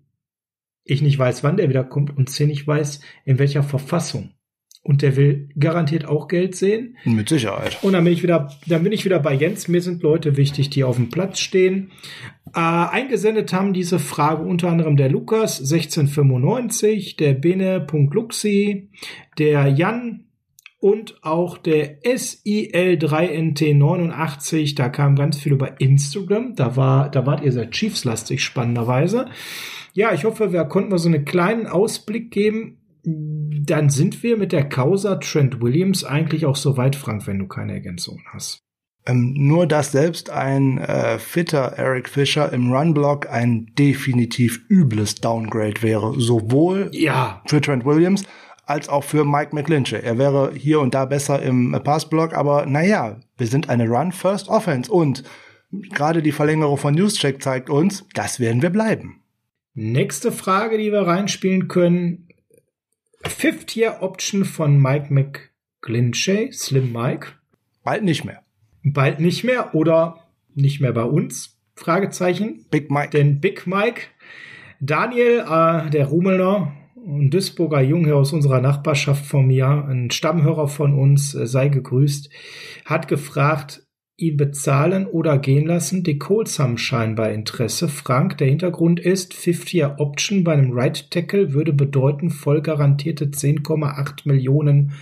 [0.83, 4.35] ich nicht weiß, wann der wiederkommt und C, nicht weiß, in welcher Verfassung.
[4.83, 6.95] Und der will garantiert auch Geld sehen.
[7.05, 7.79] mit Sicherheit.
[7.81, 9.67] Und dann bin ich wieder, dann bin ich wieder bei Jens.
[9.67, 11.91] Mir sind Leute wichtig, die auf dem Platz stehen.
[12.55, 18.91] Äh, eingesendet haben diese Frage unter anderem der Lukas 1695, der Bene.luxi,
[19.37, 20.27] der Jan
[20.79, 24.73] und auch der SIL3NT89.
[24.73, 26.55] Da kam ganz viel über Instagram.
[26.55, 29.25] Da war, da wart ihr sehr Chiefs-lastig, spannenderweise.
[29.91, 32.77] Ja, ich hoffe, wir konnten wir so einen kleinen Ausblick geben.
[33.03, 37.47] Dann sind wir mit der Causa Trent Williams eigentlich auch so weit, Frank, wenn du
[37.47, 38.64] keine Ergänzungen hast.
[39.07, 45.81] Ähm, nur dass selbst ein äh, fitter Eric Fischer im Run-Block ein definitiv übles Downgrade
[45.83, 46.19] wäre.
[46.19, 48.23] Sowohl Ja, für Trent Williams
[48.65, 49.99] als auch für Mike McGlinchey.
[50.01, 54.91] Er wäre hier und da besser im äh, Passblock, aber naja, wir sind eine Run-First-Offense
[54.91, 55.23] und
[55.91, 59.21] gerade die Verlängerung von Newscheck zeigt uns, das werden wir bleiben.
[59.75, 62.27] nächste Frage, die wir reinspielen können.
[63.23, 67.33] Fifth-Year-Option von Mike McGlinchey, Slim Mike.
[67.83, 68.41] Bald nicht mehr.
[68.85, 70.17] Bald nicht mehr oder
[70.53, 71.57] nicht mehr bei uns?
[71.75, 72.65] Fragezeichen.
[72.69, 73.09] Big Mike.
[73.09, 74.01] Denn Big Mike,
[74.79, 80.97] Daniel, äh, der Rumelner, ein Duisburger Junge aus unserer Nachbarschaft von mir, ein Stammhörer von
[80.97, 82.29] uns, äh, sei gegrüßt,
[82.85, 83.85] hat gefragt,
[84.17, 86.03] ihn bezahlen oder gehen lassen.
[86.03, 87.89] Die Colts haben scheinbar Interesse.
[87.89, 94.21] Frank, der Hintergrund ist, 50er Option bei einem Right Tackle würde bedeuten voll garantierte 10,8
[94.25, 94.93] Millionen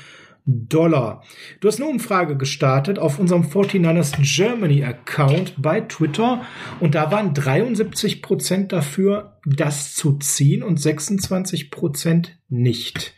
[0.46, 1.24] Dollar.
[1.62, 6.46] Du hast eine Umfrage gestartet auf unserem 49ers Germany Account bei Twitter
[6.80, 13.14] und da waren 73 Prozent dafür, das zu ziehen und 26 Prozent nicht.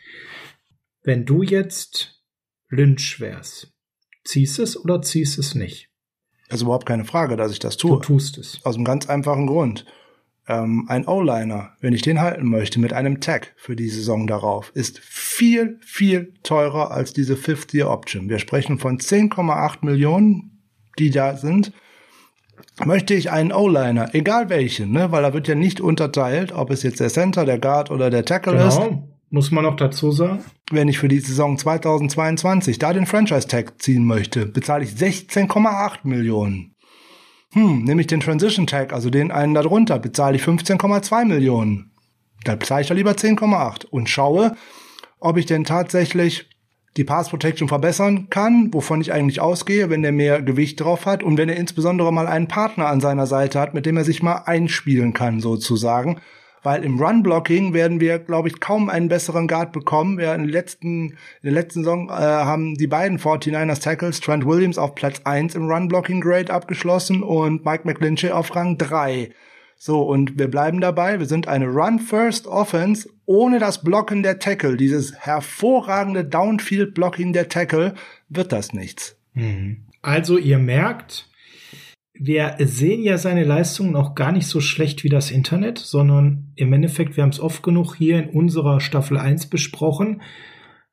[1.02, 2.22] Wenn du jetzt
[2.68, 3.72] Lynch wärst,
[4.24, 5.88] ziehst es oder ziehst es nicht?
[6.48, 8.00] Das ist überhaupt keine Frage, dass ich das Du tue.
[8.02, 8.60] tust es.
[8.64, 9.84] Aus einem ganz einfachen Grund.
[10.48, 14.70] Ähm, ein O-Liner, wenn ich den halten möchte mit einem Tag für die Saison darauf,
[14.74, 18.28] ist viel, viel teurer als diese Fifth-Year-Option.
[18.28, 20.62] Wir sprechen von 10,8 Millionen,
[20.98, 21.72] die da sind.
[22.84, 26.82] Möchte ich einen O-Liner, egal welchen, ne, weil er wird ja nicht unterteilt, ob es
[26.82, 29.08] jetzt der Center, der Guard oder der Tackle ist, Genau.
[29.28, 30.44] Muss man noch dazu sagen?
[30.70, 36.74] wenn ich für die Saison 2022 da den Franchise-Tag ziehen möchte, bezahle ich 16,8 Millionen.
[37.56, 41.90] Hm, nehme ich den Transition-Tag, also den einen darunter, bezahle ich 15,2 Millionen.
[42.44, 44.54] Da bezahle ich doch lieber 10,8 und schaue,
[45.20, 46.50] ob ich denn tatsächlich
[46.98, 51.22] die Pass Protection verbessern kann, wovon ich eigentlich ausgehe, wenn der mehr Gewicht drauf hat
[51.22, 54.22] und wenn er insbesondere mal einen Partner an seiner Seite hat, mit dem er sich
[54.22, 56.20] mal einspielen kann, sozusagen.
[56.66, 60.18] Weil im Run-Blocking werden wir, glaube ich, kaum einen besseren Guard bekommen.
[60.18, 64.44] Wir in, den letzten, in der letzten Saison äh, haben die beiden 49ers Tackles, Trent
[64.44, 69.30] Williams auf Platz 1 im Run-Blocking-Grade abgeschlossen und Mike McGlinchey auf Rang 3.
[69.76, 71.20] So, und wir bleiben dabei.
[71.20, 74.76] Wir sind eine Run-First-Offense ohne das Blocken der Tackle.
[74.76, 77.94] Dieses hervorragende Downfield-Blocking der Tackle
[78.28, 79.16] wird das nichts.
[80.02, 81.28] Also ihr merkt,
[82.18, 86.72] wir sehen ja seine Leistungen auch gar nicht so schlecht wie das Internet, sondern im
[86.72, 90.22] Endeffekt, wir haben es oft genug hier in unserer Staffel 1 besprochen.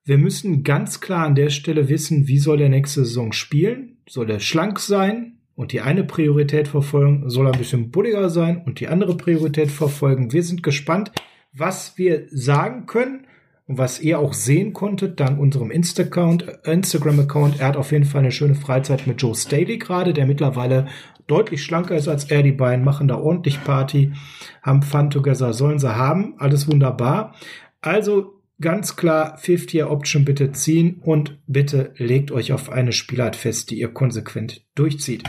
[0.05, 3.97] Wir müssen ganz klar an der Stelle wissen, wie soll der nächste Saison spielen?
[4.07, 7.29] Soll er schlank sein und die eine Priorität verfolgen?
[7.29, 10.33] Soll er ein bisschen bulliger sein und die andere Priorität verfolgen?
[10.33, 11.11] Wir sind gespannt,
[11.53, 13.27] was wir sagen können.
[13.65, 18.31] Und was ihr auch sehen konntet, dank unserem Instagram-Account, er hat auf jeden Fall eine
[18.31, 20.87] schöne Freizeit mit Joe Staley gerade, der mittlerweile
[21.27, 22.43] deutlich schlanker ist als er.
[22.43, 24.11] Die beiden machen da ordentlich Party,
[24.61, 26.35] haben Fun together, sollen sie haben.
[26.39, 27.35] Alles wunderbar.
[27.79, 33.79] Also ganz klar 50-Year-Option bitte ziehen und bitte legt euch auf eine Spielart fest, die
[33.79, 35.23] ihr konsequent durchzieht.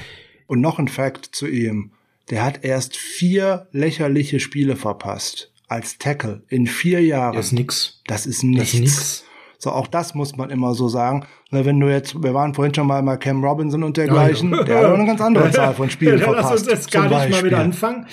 [0.49, 1.93] Und noch ein Fact zu ihm.
[2.30, 7.34] Der hat erst vier lächerliche Spiele verpasst als Tackle in vier Jahren.
[7.34, 8.00] Das ist nix.
[8.06, 8.72] Das ist nichts.
[8.72, 9.24] Das ist nix.
[9.58, 11.24] So, auch das muss man immer so sagen.
[11.50, 14.64] Wenn du jetzt, wir waren vorhin schon mal bei Cam Robinson und dergleichen, ja, ja.
[14.64, 16.50] der hat auch eine ganz andere Zahl von Spielen ja, verpasst.
[16.50, 17.36] Lass uns jetzt gar nicht Beispiel.
[17.36, 18.06] mal wieder anfangen.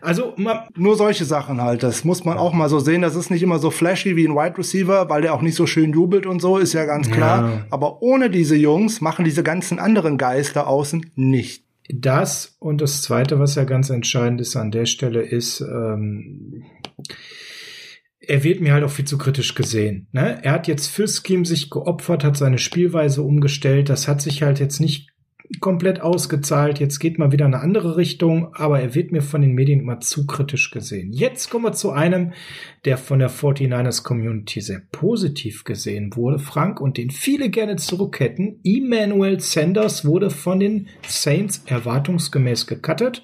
[0.00, 0.34] Also,
[0.74, 1.82] nur solche Sachen halt.
[1.82, 3.02] Das muss man auch mal so sehen.
[3.02, 5.66] Das ist nicht immer so flashy wie ein Wide Receiver, weil der auch nicht so
[5.66, 7.48] schön jubelt und so, ist ja ganz klar.
[7.48, 7.66] Ja.
[7.70, 11.65] Aber ohne diese Jungs machen diese ganzen anderen Geister außen nicht.
[11.88, 16.64] Das und das Zweite, was ja ganz entscheidend ist an der Stelle, ist, ähm,
[18.18, 20.08] er wird mir halt auch viel zu kritisch gesehen.
[20.12, 20.42] Ne?
[20.42, 23.88] Er hat jetzt für Scheme sich geopfert, hat seine Spielweise umgestellt.
[23.88, 25.10] Das hat sich halt jetzt nicht
[25.60, 26.80] komplett ausgezahlt.
[26.80, 30.00] Jetzt geht mal wieder eine andere Richtung, aber er wird mir von den Medien immer
[30.00, 31.12] zu kritisch gesehen.
[31.12, 32.32] Jetzt kommen wir zu einem,
[32.84, 38.20] der von der 49ers Community sehr positiv gesehen wurde, Frank, und den viele gerne zurück
[38.20, 38.60] hätten.
[38.64, 43.22] Emmanuel Sanders wurde von den Saints erwartungsgemäß gecuttet.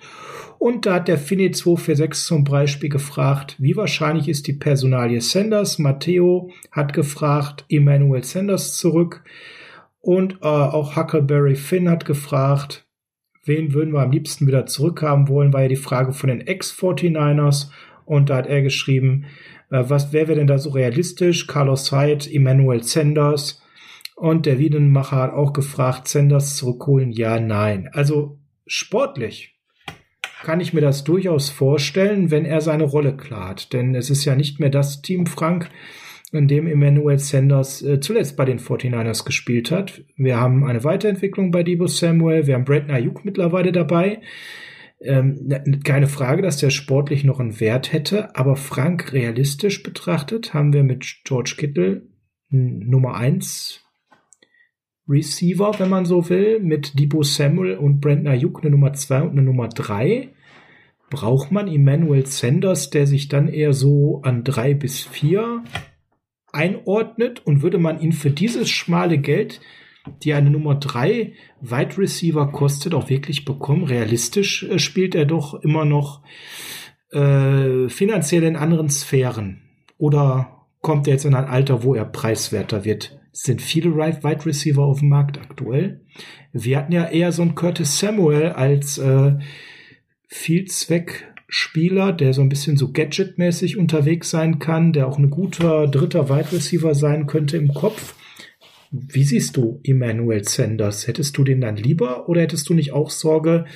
[0.58, 5.80] Und da hat der Fini 246 zum Beispiel gefragt, wie wahrscheinlich ist die Personalie Sanders?
[5.80, 9.24] Matteo hat gefragt, Emmanuel Sanders zurück.
[10.02, 12.86] Und äh, auch Huckleberry Finn hat gefragt,
[13.44, 17.70] wen würden wir am liebsten wieder zurückhaben wollen, war ja die Frage von den Ex-49ers.
[18.04, 19.26] Und da hat er geschrieben,
[19.70, 21.46] äh, was wäre denn da so realistisch?
[21.46, 23.62] Carlos Hyde, Emmanuel Sanders.
[24.16, 27.12] Und der Wiedenmacher hat auch gefragt, Sanders zurückholen?
[27.12, 27.88] Ja, nein.
[27.92, 29.54] Also sportlich
[30.42, 33.72] kann ich mir das durchaus vorstellen, wenn er seine Rolle klart.
[33.72, 35.70] Denn es ist ja nicht mehr das Team Frank,
[36.32, 40.02] in dem Emmanuel Sanders äh, zuletzt bei den 49ers gespielt hat.
[40.16, 44.20] Wir haben eine Weiterentwicklung bei Debo Samuel, wir haben Brandon Ayuk mittlerweile dabei.
[45.00, 45.48] Ähm,
[45.84, 50.84] keine Frage, dass der sportlich noch einen Wert hätte, aber Frank realistisch betrachtet haben wir
[50.84, 52.08] mit George Kittle
[52.48, 53.80] Nummer 1
[55.08, 59.30] Receiver, wenn man so will, mit Debo Samuel und Brandon Ayuk eine Nummer 2 und
[59.32, 60.30] eine Nummer 3.
[61.10, 65.64] Braucht man Emmanuel Sanders, der sich dann eher so an 3 bis 4
[66.52, 69.60] einordnet und würde man ihn für dieses schmale Geld,
[70.22, 73.84] die eine Nummer 3 Wide Receiver kostet, auch wirklich bekommen.
[73.84, 76.22] Realistisch äh, spielt er doch immer noch
[77.10, 79.62] äh, finanziell in anderen Sphären.
[79.98, 83.18] Oder kommt er jetzt in ein Alter, wo er preiswerter wird?
[83.32, 86.02] Es sind viele Wide Receiver auf dem Markt aktuell.
[86.52, 89.38] Wir hatten ja eher so einen Curtis Samuel als äh,
[90.26, 95.86] Vielzweck Spieler, der so ein bisschen so Gadget-mäßig unterwegs sein kann, der auch ein guter
[95.86, 98.14] dritter Wide Receiver sein könnte im Kopf.
[98.90, 101.06] Wie siehst du Emmanuel Sanders?
[101.06, 103.66] Hättest du den dann lieber oder hättest du nicht auch Sorge,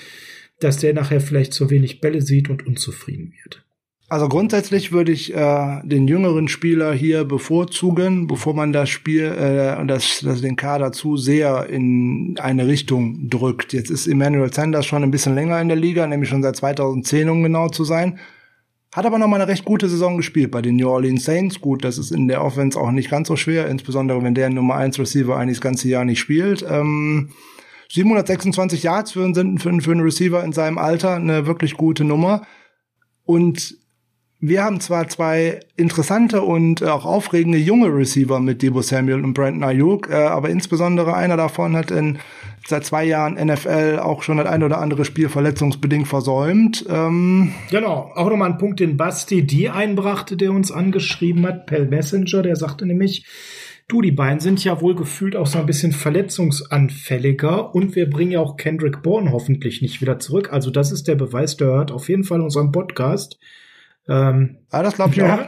[0.59, 3.65] dass der nachher vielleicht zu wenig Bälle sieht und unzufrieden wird?
[4.09, 9.84] Also grundsätzlich würde ich äh, den jüngeren Spieler hier bevorzugen, bevor man das Spiel äh,
[9.84, 13.72] das, das den Kader zu sehr in eine Richtung drückt.
[13.72, 17.28] Jetzt ist Emmanuel Sanders schon ein bisschen länger in der Liga, nämlich schon seit 2010,
[17.28, 18.20] um genau zu sein.
[18.94, 21.61] Hat aber noch mal eine recht gute Saison gespielt bei den New Orleans Saints.
[21.61, 24.76] Gut, das ist in der Offense auch nicht ganz so schwer, insbesondere wenn der Nummer
[24.76, 26.64] 1 Receiver eigentlich das ganze Jahr nicht spielt.
[26.70, 27.30] Ähm,
[27.90, 32.46] 726 Yards für, einen, für, für einen Receiver in seinem Alter, eine wirklich gute Nummer.
[33.24, 33.76] Und
[34.39, 39.32] wir haben zwar zwei interessante und äh, auch aufregende junge Receiver mit Debo Samuel und
[39.32, 42.18] Brandon Ayuk, äh, aber insbesondere einer davon hat in,
[42.66, 46.84] seit zwei Jahren NFL auch schon das ein oder andere Spiel verletzungsbedingt versäumt.
[46.91, 51.87] Ähm genau, auch nochmal ein Punkt, den Basti die einbrachte, der uns angeschrieben hat per
[51.87, 53.24] Messenger, der sagte nämlich,
[53.89, 58.32] Du, die beiden sind ja wohl gefühlt auch so ein bisschen verletzungsanfälliger und wir bringen
[58.32, 60.53] ja auch Kendrick Bourne hoffentlich nicht wieder zurück.
[60.53, 63.39] Also das ist der Beweis, der hört auf jeden Fall unseren Podcast.
[64.09, 65.46] Ähm, ah, das glaube ich ja, auch.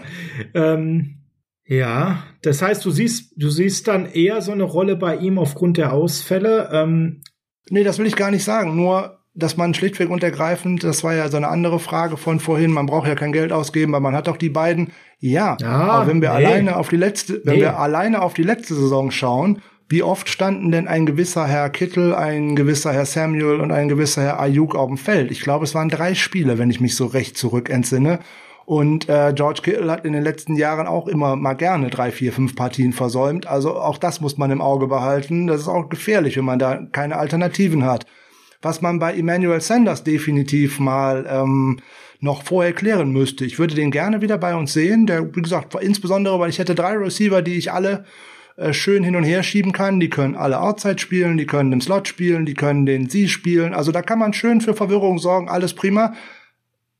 [0.54, 1.18] Ähm,
[1.66, 5.76] ja, das heißt, du siehst, du siehst dann eher so eine Rolle bei ihm aufgrund
[5.76, 6.70] der Ausfälle.
[6.72, 7.22] Ähm,
[7.68, 8.74] nee, das will ich gar nicht sagen.
[8.74, 12.72] Nur, dass man schlichtweg und ergreifend, das war ja so eine andere Frage von vorhin,
[12.72, 14.92] man braucht ja kein Geld ausgeben, weil man hat doch die beiden.
[15.20, 16.46] Ja, ja aber wenn wir nee.
[16.46, 17.60] alleine auf die letzte, wenn nee.
[17.60, 22.14] wir alleine auf die letzte Saison schauen, wie oft standen denn ein gewisser Herr Kittel,
[22.14, 25.30] ein gewisser Herr Samuel und ein gewisser Herr Ayuk auf dem Feld?
[25.30, 28.20] Ich glaube, es waren drei Spiele, wenn ich mich so recht zurück entsinne.
[28.68, 32.34] Und äh, George Kittle hat in den letzten Jahren auch immer mal gerne drei, vier,
[32.34, 33.46] fünf Partien versäumt.
[33.46, 35.46] Also auch das muss man im Auge behalten.
[35.46, 38.04] Das ist auch gefährlich, wenn man da keine Alternativen hat.
[38.60, 41.78] was man bei Emmanuel Sanders definitiv mal ähm,
[42.20, 43.46] noch vorher klären müsste.
[43.46, 45.06] Ich würde den gerne wieder bei uns sehen.
[45.06, 48.04] Der, wie gesagt, insbesondere, weil ich hätte drei Receiver, die ich alle
[48.58, 49.98] äh, schön hin und her schieben kann.
[49.98, 53.72] Die können alle Outside spielen, die können den Slot spielen, die können den Sie spielen.
[53.72, 56.12] Also da kann man schön für Verwirrung sorgen, alles prima.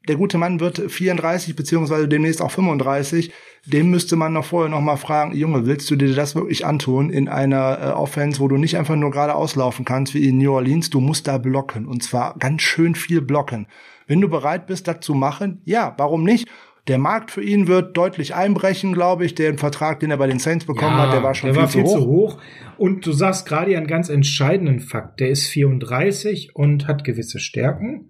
[0.08, 3.30] Der gute Mann wird 34 beziehungsweise demnächst auch 35.
[3.66, 7.10] Dem müsste man noch vorher noch mal fragen, Junge, willst du dir das wirklich antun
[7.10, 10.52] in einer äh, Offense, wo du nicht einfach nur gerade auslaufen kannst wie in New
[10.52, 10.88] Orleans?
[10.88, 13.66] Du musst da blocken und zwar ganz schön viel blocken.
[14.06, 16.48] Wenn du bereit bist, das zu machen, ja, warum nicht?
[16.86, 19.34] Der Markt für ihn wird deutlich einbrechen, glaube ich.
[19.34, 21.62] Den Vertrag, den er bei den Saints bekommen ja, hat, der war schon der viel,
[21.62, 21.98] war viel zu, hoch.
[21.98, 22.38] zu hoch.
[22.78, 25.20] Und du sagst gerade einen ganz entscheidenden Fakt.
[25.20, 28.08] Der ist 34 und hat gewisse Stärken,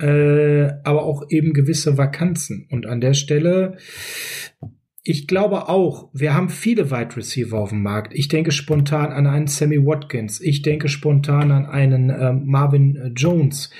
[0.00, 2.66] äh, aber auch eben gewisse Vakanzen.
[2.70, 3.76] Und an der Stelle
[5.10, 8.12] ich glaube auch, wir haben viele Wide Receiver auf dem Markt.
[8.14, 10.38] Ich denke spontan an einen Sammy Watkins.
[10.38, 13.70] Ich denke spontan an einen äh, Marvin Jones,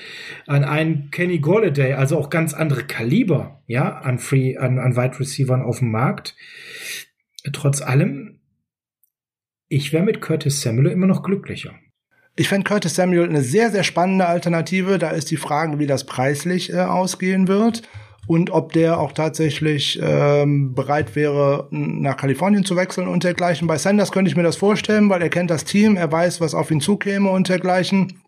[0.47, 5.19] an einen Kenny Golladay, also auch ganz andere Kaliber, ja, an Free, an, an Wide
[5.19, 6.35] Receivern auf dem Markt.
[7.53, 8.39] Trotz allem,
[9.67, 11.75] ich wäre mit Curtis Samuel immer noch glücklicher.
[12.39, 14.97] Ich fände Curtis Samuel eine sehr, sehr spannende Alternative.
[14.97, 17.81] Da ist die Frage, wie das preislich äh, ausgehen wird
[18.27, 23.67] und ob der auch tatsächlich ähm, bereit wäre, nach Kalifornien zu wechseln und dergleichen.
[23.67, 26.55] Bei Sanders könnte ich mir das vorstellen, weil er kennt das Team, er weiß, was
[26.55, 28.21] auf ihn zukäme und dergleichen.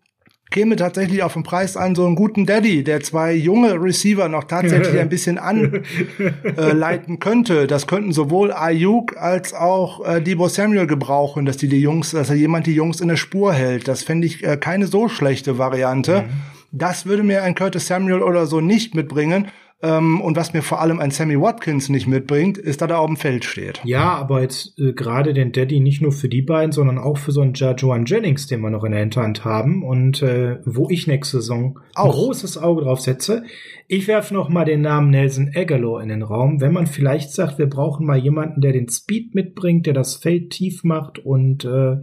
[0.52, 4.44] Käme tatsächlich auf den Preis an, so einen guten Daddy, der zwei junge Receiver noch
[4.44, 7.66] tatsächlich ein bisschen anleiten äh, könnte.
[7.66, 12.30] Das könnten sowohl Ayuk als auch äh, Debo Samuel gebrauchen, dass die die Jungs, dass
[12.30, 13.88] er jemand die Jungs in der Spur hält.
[13.88, 16.22] Das fände ich äh, keine so schlechte Variante.
[16.22, 16.52] Mhm.
[16.70, 19.48] Das würde mir ein Curtis Samuel oder so nicht mitbringen.
[19.82, 23.08] Ähm, und was mir vor allem ein Sammy Watkins nicht mitbringt, ist, dass er auf
[23.08, 23.80] dem Feld steht.
[23.84, 27.32] Ja, aber jetzt äh, gerade den Daddy nicht nur für die beiden, sondern auch für
[27.32, 31.08] so einen Joan Jennings, den wir noch in der Hinterhand haben und äh, wo ich
[31.08, 32.04] nächste Saison auch.
[32.04, 33.42] ein großes Auge drauf setze.
[33.88, 37.58] Ich werfe noch mal den Namen Nelson Aguilar in den Raum, wenn man vielleicht sagt,
[37.58, 41.96] wir brauchen mal jemanden, der den Speed mitbringt, der das Feld tief macht und äh,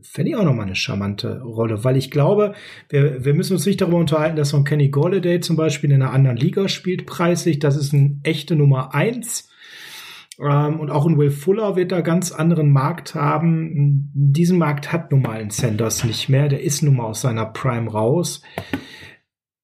[0.00, 2.54] fände ich auch nochmal eine charmante Rolle, weil ich glaube,
[2.88, 6.02] wir, wir müssen uns nicht darüber unterhalten, dass so ein Kenny Golladay zum Beispiel in
[6.02, 7.58] einer anderen Liga spielt, preislich.
[7.58, 9.50] Das ist eine echte Nummer eins.
[10.40, 14.10] Ähm, und auch ein Will Fuller wird da ganz anderen Markt haben.
[14.14, 16.48] Diesen Markt hat nun mal ein Sanders nicht mehr.
[16.48, 18.42] Der ist nun mal aus seiner Prime raus.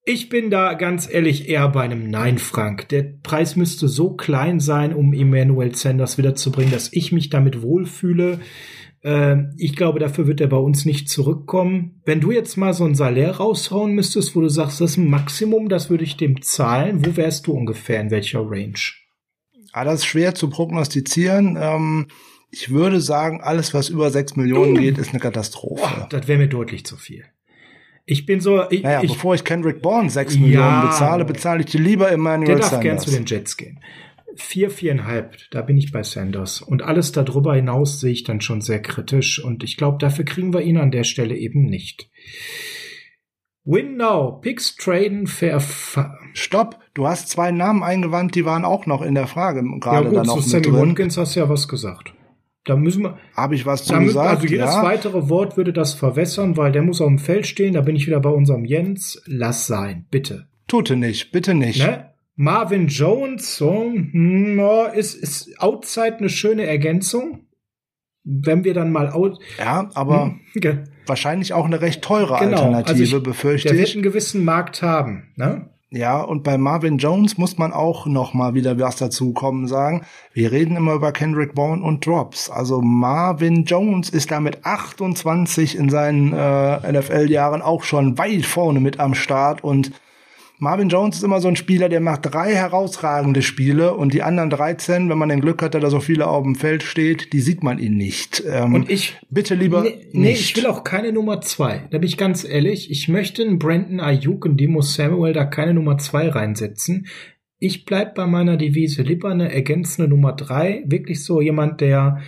[0.05, 2.89] Ich bin da ganz ehrlich eher bei einem Nein, Frank.
[2.89, 8.39] Der Preis müsste so klein sein, um Emmanuel Sanders wiederzubringen, dass ich mich damit wohlfühle.
[9.03, 12.01] Ähm, ich glaube, dafür wird er bei uns nicht zurückkommen.
[12.05, 15.09] Wenn du jetzt mal so ein Salär raushauen müsstest, wo du sagst, das ist ein
[15.09, 18.73] Maximum, das würde ich dem zahlen, wo wärst du ungefähr, in welcher Range?
[19.71, 21.57] Ah, das ist schwer zu prognostizieren.
[21.59, 22.07] Ähm,
[22.51, 25.83] ich würde sagen, alles, was über 6 Millionen geht, ist eine Katastrophe.
[25.83, 27.25] Oh, das wäre mir deutlich zu viel.
[28.05, 28.67] Ich bin so.
[28.71, 32.11] Ich, naja, ich, bevor ich Kendrick Bourne 6 ja, Millionen bezahle, bezahle ich dir lieber
[32.11, 32.83] Emmanuel Der darf Sanders.
[32.83, 33.79] gern zu den Jets gehen
[34.35, 36.61] vier, viereinhalb, da bin ich bei Sanders.
[36.61, 39.43] Und alles darüber hinaus sehe ich dann schon sehr kritisch.
[39.43, 42.09] Und ich glaube, dafür kriegen wir ihn an der Stelle eben nicht.
[43.65, 45.61] Win now, Picks traden, fair.
[46.33, 50.09] Stopp, du hast zwei Namen eingewandt, die waren auch noch in der Frage gerade ja,
[50.09, 52.13] gut, da noch zu Sammy Watkins hast du ja was gesagt.
[52.65, 53.17] Da müssen wir.
[53.35, 54.27] Habe ich was zu gesagt?
[54.27, 54.83] Also jedes ja.
[54.83, 57.73] weitere Wort würde das verwässern, weil der muss auf dem Feld stehen.
[57.73, 59.21] Da bin ich wieder bei unserem Jens.
[59.25, 60.47] Lass sein, bitte.
[60.67, 61.79] Tute nicht, bitte nicht.
[61.79, 62.08] Ne?
[62.41, 64.61] Marvin Jones, so, hm,
[64.93, 67.41] ist, ist outside eine schöne Ergänzung.
[68.23, 69.39] Wenn wir dann mal out.
[69.57, 73.73] Ja, aber hm, wahrscheinlich auch eine recht teure genau, Alternative, also ich, befürchte ich.
[73.73, 75.69] Der wird einen gewissen Markt haben, ne?
[75.89, 80.05] Ja, und bei Marvin Jones muss man auch noch mal wieder was dazu kommen sagen.
[80.31, 82.49] Wir reden immer über Kendrick Bourne und Drops.
[82.49, 88.79] Also Marvin Jones ist da mit 28 in seinen äh, NFL-Jahren auch schon weit vorne
[88.79, 89.91] mit am Start und
[90.61, 94.49] Marvin Jones ist immer so ein Spieler, der macht drei herausragende Spiele und die anderen
[94.49, 97.39] 13, wenn man den Glück hat, dass da so viele auf dem Feld steht, die
[97.39, 98.43] sieht man ihn nicht.
[98.45, 101.87] Ähm, und ich bitte lieber nee, nee, ich will auch keine Nummer zwei.
[101.91, 102.91] Da bin ich ganz ehrlich.
[102.91, 107.07] Ich möchte einen Brandon Ayuk und Demo Samuel da keine Nummer zwei reinsetzen.
[107.57, 110.83] Ich bleib bei meiner Devise lieber eine ergänzende Nummer drei.
[110.85, 112.19] Wirklich so jemand, der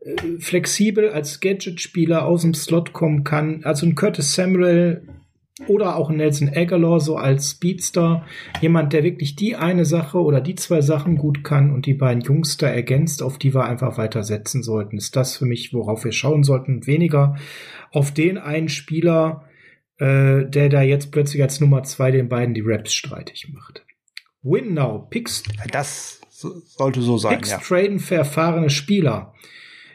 [0.00, 3.60] äh, flexibel als Gadget-Spieler aus dem Slot kommen kann.
[3.62, 5.06] Also ein Curtis Samuel
[5.66, 8.26] oder auch Nelson Aguilar so als Speedster,
[8.60, 12.22] jemand, der wirklich die eine Sache oder die zwei Sachen gut kann und die beiden
[12.22, 14.98] Jungs da ergänzt, auf die wir einfach weiter setzen sollten.
[14.98, 17.36] Ist das für mich, worauf wir schauen sollten, weniger
[17.90, 19.48] auf den einen Spieler,
[19.98, 23.86] äh, der da jetzt plötzlich als Nummer zwei den beiden die Raps streitig macht.
[24.42, 25.42] Win now, Picks.
[25.72, 27.36] Das sollte so sein.
[27.36, 27.58] Picks ja.
[27.58, 29.32] traden für erfahrene Spieler.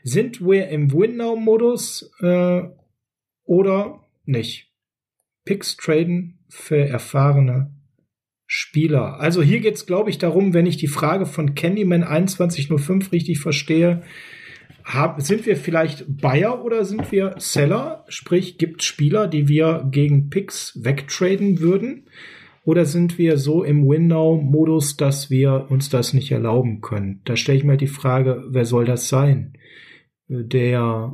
[0.04, 2.64] Sind wir im Win now Modus äh,
[3.44, 4.71] oder nicht?
[5.46, 7.74] Picks traden für erfahrene
[8.46, 9.20] Spieler.
[9.20, 13.40] Also hier geht es, glaube ich, darum, wenn ich die Frage von Candyman 2105 richtig
[13.40, 14.02] verstehe,
[14.84, 18.04] hab, sind wir vielleicht Buyer oder sind wir Seller?
[18.10, 22.10] Sprich, gibt Spieler, die wir gegen Picks wegtraden würden?
[22.64, 27.22] Oder sind wir so im Window-Modus, dass wir uns das nicht erlauben können?
[27.26, 29.54] Da stelle ich mir halt die Frage, wer soll das sein,
[30.28, 31.12] der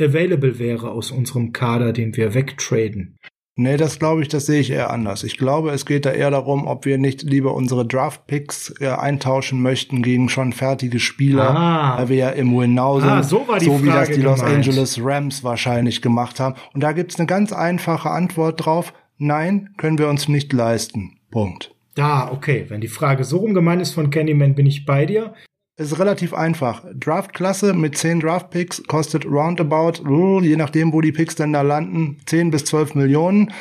[0.00, 3.16] available wäre aus unserem Kader, den wir wegtraden?
[3.60, 5.24] Nee, das glaube ich, das sehe ich eher anders.
[5.24, 9.60] Ich glaube, es geht da eher darum, ob wir nicht lieber unsere Draft-Picks äh, eintauschen
[9.60, 11.98] möchten gegen schon fertige Spieler, ah.
[11.98, 14.38] weil wir ja im Win Now sind, ah, so, so wie das die gemeint.
[14.38, 16.54] Los Angeles Rams wahrscheinlich gemacht haben.
[16.72, 18.92] Und da gibt's eine ganz einfache Antwort drauf.
[19.16, 21.18] Nein, können wir uns nicht leisten.
[21.32, 21.74] Punkt.
[21.98, 22.66] Ah, okay.
[22.68, 25.34] Wenn die Frage so rum gemeint ist von Candyman, bin ich bei dir.
[25.80, 26.82] Es ist relativ einfach.
[26.92, 32.16] Draftklasse mit 10 Draft-Picks kostet roundabout, uh, je nachdem, wo die Picks denn da landen,
[32.26, 33.52] 10 bis 12 Millionen.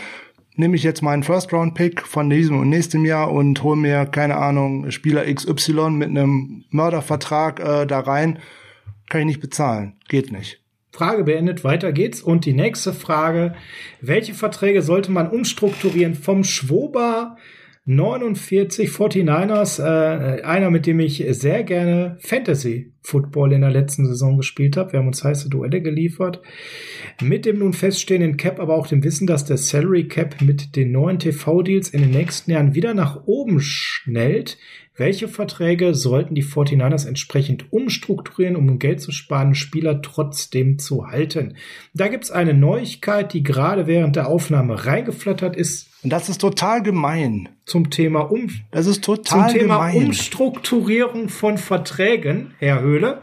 [0.55, 4.89] Nehme ich jetzt meinen First-Round-Pick von diesem und nächstem Jahr und hole mir, keine Ahnung,
[4.89, 8.39] Spieler XY mit einem Mördervertrag äh, da rein,
[9.09, 9.93] kann ich nicht bezahlen.
[10.09, 10.59] Geht nicht.
[10.91, 12.23] Frage beendet, weiter geht's.
[12.23, 13.53] Und die nächste Frage,
[14.01, 17.37] welche Verträge sollte man umstrukturieren vom Schwober
[17.89, 24.35] 49 49ers, äh, einer, mit dem ich sehr gerne Fantasy Football in der letzten Saison
[24.35, 24.91] gespielt habe.
[24.91, 26.41] Wir haben uns heiße Duelle geliefert.
[27.21, 30.91] Mit dem nun feststehenden Cap, aber auch dem Wissen, dass der Salary Cap mit den
[30.91, 34.57] neuen TV-Deals in den nächsten Jahren wieder nach oben schnellt.
[34.99, 41.55] Welche Verträge sollten die 49ers entsprechend umstrukturieren, um Geld zu sparen, Spieler trotzdem zu halten?
[41.93, 45.91] Da gibt's eine Neuigkeit, die gerade während der Aufnahme reingeflattert ist.
[46.03, 47.47] Und das ist total gemein.
[47.67, 50.07] Zum Thema um Das ist total zum Thema gemein.
[50.07, 53.21] Umstrukturierung von Verträgen, Herr Höhle.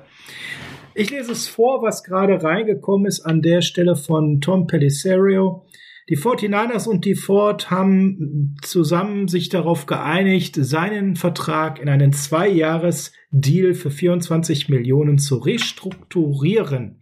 [0.95, 5.64] Ich lese es vor, was gerade reingekommen ist an der Stelle von Tom Pellisario.
[6.11, 13.73] Die 49ers und die Ford haben zusammen sich darauf geeinigt, seinen Vertrag in einen Zwei-Jahres-Deal
[13.73, 17.01] für 24 Millionen zu restrukturieren.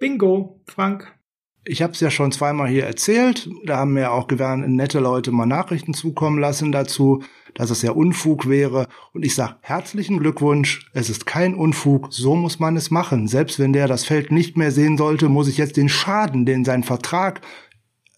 [0.00, 1.14] Bingo, Frank.
[1.64, 3.50] Ich habe es ja schon zweimal hier erzählt.
[3.64, 7.22] Da haben mir auch gewähren nette Leute mal Nachrichten zukommen lassen dazu,
[7.54, 8.88] dass es ja Unfug wäre.
[9.12, 10.88] Und ich sage herzlichen Glückwunsch.
[10.94, 12.12] Es ist kein Unfug.
[12.12, 13.28] So muss man es machen.
[13.28, 16.64] Selbst wenn der das Feld nicht mehr sehen sollte, muss ich jetzt den Schaden, den
[16.64, 17.42] sein Vertrag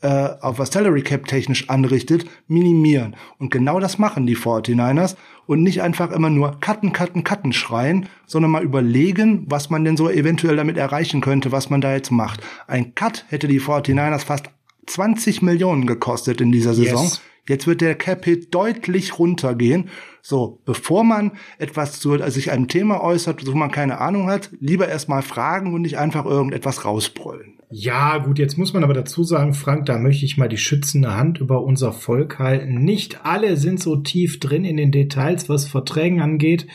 [0.03, 3.17] äh, auf was Salary Cap technisch anrichtet, minimieren.
[3.39, 8.09] Und genau das machen die 49ers und nicht einfach immer nur cutten, cutten, cutten schreien,
[8.27, 12.11] sondern mal überlegen, was man denn so eventuell damit erreichen könnte, was man da jetzt
[12.11, 12.41] macht.
[12.67, 14.47] Ein Cut hätte die 49ers fast
[14.87, 17.05] 20 Millionen gekostet in dieser Saison.
[17.05, 17.21] Yes.
[17.49, 19.89] Jetzt wird der Cap-Hit deutlich runtergehen.
[20.23, 24.51] So, bevor man etwas zu, also sich einem Thema äußert, wo man keine Ahnung hat,
[24.61, 27.55] lieber erstmal fragen und nicht einfach irgendetwas rausbrüllen.
[27.73, 31.15] Ja, gut, jetzt muss man aber dazu sagen, Frank, da möchte ich mal die schützende
[31.15, 32.83] Hand über unser Volk halten.
[32.83, 36.67] Nicht alle sind so tief drin in den Details, was Verträgen angeht.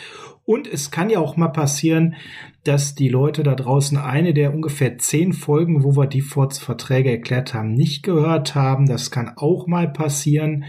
[0.45, 2.15] Und es kann ja auch mal passieren,
[2.65, 7.53] dass die Leute da draußen eine der ungefähr zehn Folgen, wo wir die Verträge erklärt
[7.53, 8.87] haben, nicht gehört haben.
[8.87, 10.65] Das kann auch mal passieren.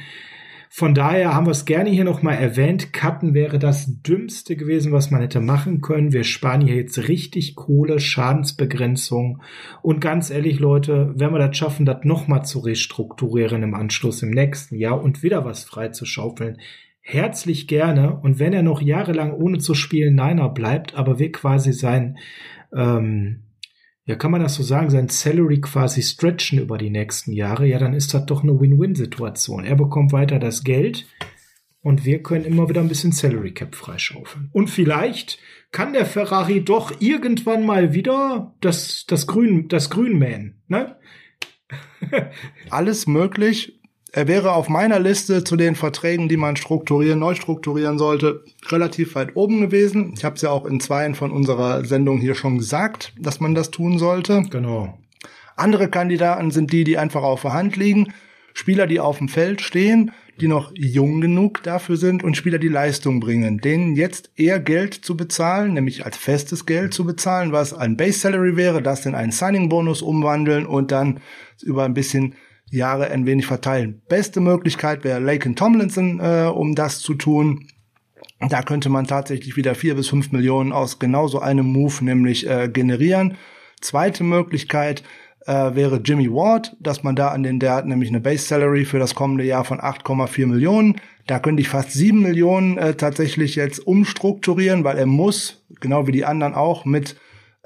[0.68, 2.92] Von daher haben wir es gerne hier nochmal erwähnt.
[2.92, 6.12] Cutten wäre das Dümmste gewesen, was man hätte machen können.
[6.12, 9.40] Wir sparen hier jetzt richtig Kohle, Schadensbegrenzung.
[9.80, 14.32] Und ganz ehrlich, Leute, wenn wir das schaffen, das nochmal zu restrukturieren im Anschluss im
[14.32, 16.58] nächsten Jahr und wieder was frei zu schaufeln,
[17.06, 18.18] herzlich gerne.
[18.18, 22.18] Und wenn er noch jahrelang ohne zu spielen Niner bleibt, aber wir quasi sein,
[22.74, 23.44] ähm,
[24.04, 27.78] ja, kann man das so sagen, sein Salary quasi stretchen über die nächsten Jahre, ja,
[27.78, 29.64] dann ist das doch eine Win-Win-Situation.
[29.64, 31.06] Er bekommt weiter das Geld
[31.80, 34.50] und wir können immer wieder ein bisschen Salary Cap freischaufeln.
[34.52, 35.38] Und vielleicht
[35.70, 40.96] kann der Ferrari doch irgendwann mal wieder das, das Grün, das Grün mähen, ne?
[42.70, 43.75] Alles möglich.
[44.16, 49.14] Er wäre auf meiner Liste zu den Verträgen, die man strukturieren, neu strukturieren sollte, relativ
[49.14, 50.14] weit oben gewesen.
[50.16, 53.54] Ich habe es ja auch in zweien von unserer Sendung hier schon gesagt, dass man
[53.54, 54.44] das tun sollte.
[54.48, 54.96] Genau.
[55.54, 58.14] Andere Kandidaten sind die, die einfach auf der Hand liegen.
[58.54, 62.68] Spieler, die auf dem Feld stehen, die noch jung genug dafür sind und Spieler, die
[62.68, 67.74] Leistung bringen, denen jetzt eher Geld zu bezahlen, nämlich als festes Geld zu bezahlen, was
[67.74, 71.20] ein Base Salary wäre, das in einen Signing Bonus umwandeln und dann
[71.62, 72.34] über ein bisschen
[72.70, 74.02] Jahre ein wenig verteilen.
[74.08, 77.68] Beste Möglichkeit wäre Laken Tomlinson, äh, um das zu tun.
[78.40, 82.48] Da könnte man tatsächlich wieder vier bis fünf Millionen aus genau so einem Move nämlich
[82.48, 83.36] äh, generieren.
[83.80, 85.02] Zweite Möglichkeit
[85.46, 88.84] äh, wäre Jimmy Ward, dass man da an den, der hat nämlich eine Base Salary
[88.84, 91.00] für das kommende Jahr von 8,4 Millionen.
[91.26, 96.12] Da könnte ich fast sieben Millionen äh, tatsächlich jetzt umstrukturieren, weil er muss, genau wie
[96.12, 97.16] die anderen auch, mit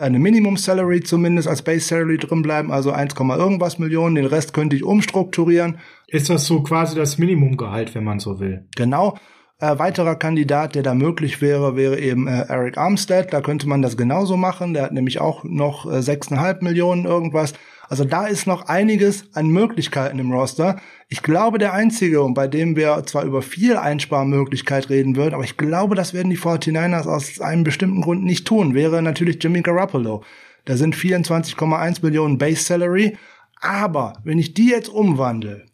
[0.00, 4.14] eine Minimum Salary zumindest als Base Salary drin bleiben, also 1, irgendwas Millionen.
[4.14, 5.78] Den Rest könnte ich umstrukturieren.
[6.06, 8.66] Ist das so quasi das Minimumgehalt, wenn man so will?
[8.76, 9.18] Genau.
[9.60, 13.30] Äh, weiterer Kandidat, der da möglich wäre, wäre eben äh, Eric Armstead.
[13.30, 14.72] Da könnte man das genauso machen.
[14.72, 17.52] Der hat nämlich auch noch äh, 6,5 Millionen irgendwas.
[17.90, 20.80] Also da ist noch einiges an Möglichkeiten im Roster.
[21.08, 25.44] Ich glaube, der einzige, und bei dem wir zwar über viel Einsparmöglichkeit reden würden, aber
[25.44, 29.60] ich glaube, das werden die 49ers aus einem bestimmten Grund nicht tun, wäre natürlich Jimmy
[29.60, 30.22] Garoppolo.
[30.64, 33.18] Da sind 24,1 Millionen Base Salary.
[33.60, 35.66] Aber wenn ich die jetzt umwandle,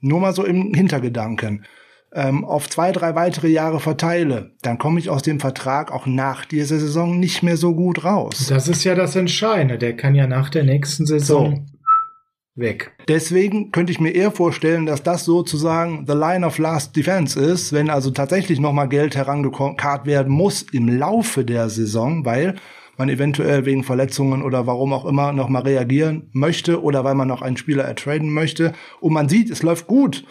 [0.00, 1.64] nur mal so im Hintergedanken,
[2.14, 6.44] ähm, auf zwei, drei weitere Jahre verteile, dann komme ich aus dem Vertrag auch nach
[6.44, 8.46] dieser Saison nicht mehr so gut raus.
[8.48, 9.78] Das ist ja das Entscheidende.
[9.78, 12.60] Der kann ja nach der nächsten Saison so.
[12.60, 12.92] weg.
[13.08, 17.72] Deswegen könnte ich mir eher vorstellen, dass das sozusagen the line of last defense ist,
[17.72, 22.56] wenn also tatsächlich nochmal Geld herangekarrt werden muss im Laufe der Saison, weil
[22.98, 27.40] man eventuell wegen Verletzungen oder warum auch immer nochmal reagieren möchte oder weil man noch
[27.40, 30.24] einen Spieler ertraden möchte und man sieht, es läuft gut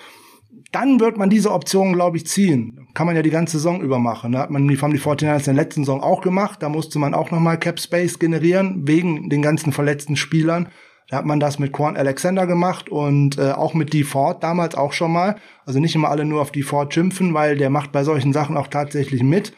[0.72, 2.88] dann wird man diese Option, glaube ich, ziehen.
[2.94, 4.32] Kann man ja die ganze Saison über machen.
[4.32, 6.64] Da hat man, die haben die 49ers in der letzten Saison auch gemacht.
[6.64, 10.70] Da musste man auch nochmal Cap Space generieren, wegen den ganzen verletzten Spielern.
[11.10, 14.76] Da hat man das mit Quan Alexander gemacht und äh, auch mit Dee Ford damals
[14.76, 15.36] auch schon mal.
[15.66, 18.56] Also nicht immer alle nur auf Dee Ford schimpfen, weil der macht bei solchen Sachen
[18.56, 19.54] auch tatsächlich mit.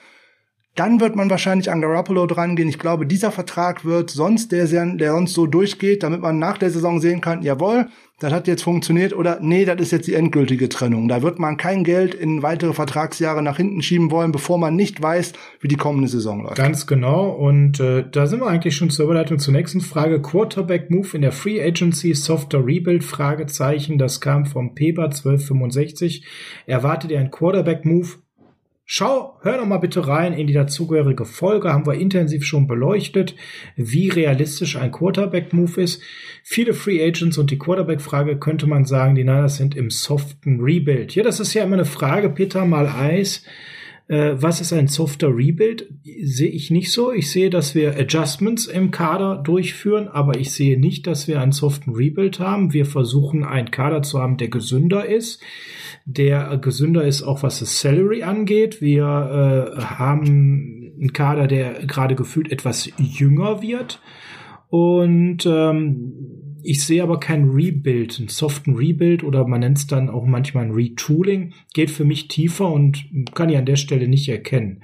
[0.75, 2.67] Dann wird man wahrscheinlich an Garoppolo drangehen.
[2.67, 6.71] Ich glaube, dieser Vertrag wird sonst der, der sonst so durchgeht, damit man nach der
[6.71, 7.89] Saison sehen kann, jawohl,
[8.23, 11.09] das hat jetzt funktioniert oder nee, das ist jetzt die endgültige Trennung.
[11.09, 15.01] Da wird man kein Geld in weitere Vertragsjahre nach hinten schieben wollen, bevor man nicht
[15.01, 16.55] weiß, wie die kommende Saison läuft.
[16.55, 17.31] Ganz genau.
[17.31, 20.21] Und äh, da sind wir eigentlich schon zur Überleitung zur nächsten Frage.
[20.21, 23.97] Quarterback Move in der Free Agency, Softer Rebuild, Fragezeichen.
[23.97, 26.25] Das kam vom Peber 1265.
[26.65, 28.07] Erwartet ihr ein Quarterback Move?
[28.85, 33.33] Schau, hör doch mal bitte rein in die dazugehörige Folge, haben wir intensiv schon beleuchtet,
[33.77, 36.01] wie realistisch ein Quarterback-Move ist.
[36.43, 41.15] Viele Free Agents und die Quarterback-Frage könnte man sagen, die Niners sind im soften Rebuild.
[41.15, 43.45] Ja, das ist ja immer eine Frage, Peter, mal Eis.
[44.07, 45.89] Äh, was ist ein softer Rebuild?
[46.03, 47.11] Sehe ich nicht so.
[47.11, 51.51] Ich sehe, dass wir Adjustments im Kader durchführen, aber ich sehe nicht, dass wir einen
[51.51, 52.73] soften Rebuild haben.
[52.73, 55.41] Wir versuchen, einen Kader zu haben, der gesünder ist
[56.05, 58.81] der gesünder ist, auch was das Salary angeht.
[58.81, 64.01] Wir äh, haben einen Kader, der gerade gefühlt etwas jünger wird.
[64.69, 66.13] Und ähm,
[66.63, 70.65] ich sehe aber kein Rebuild, einen soften Rebuild oder man nennt es dann auch manchmal
[70.65, 71.53] ein Retooling.
[71.73, 74.81] Geht für mich tiefer und kann ich an der Stelle nicht erkennen.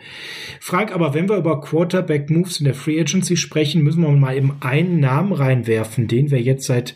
[0.59, 4.35] Frank, aber wenn wir über Quarterback Moves in der Free Agency sprechen, müssen wir mal
[4.35, 6.95] eben einen Namen reinwerfen, den wir jetzt seit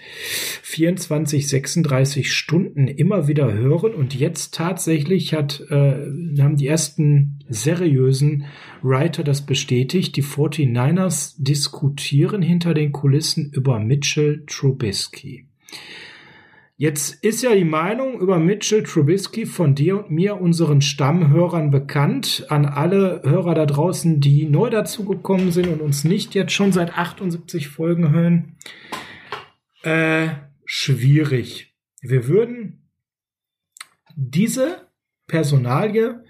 [0.61, 8.45] 24, 36 Stunden immer wieder hören und jetzt tatsächlich hat, äh, haben die ersten seriösen
[8.81, 10.15] Writer das bestätigt.
[10.15, 15.47] Die 49ers diskutieren hinter den Kulissen über Mitchell Trubisky.
[16.75, 22.45] Jetzt ist ja die Meinung über Mitchell Trubisky von dir und mir, unseren Stammhörern, bekannt.
[22.49, 26.97] An alle Hörer da draußen, die neu dazugekommen sind und uns nicht jetzt schon seit
[26.97, 28.57] 78 Folgen hören.
[29.83, 30.29] Äh,
[30.65, 31.75] schwierig.
[32.01, 32.89] Wir würden
[34.15, 34.89] diese
[35.27, 36.22] Personalie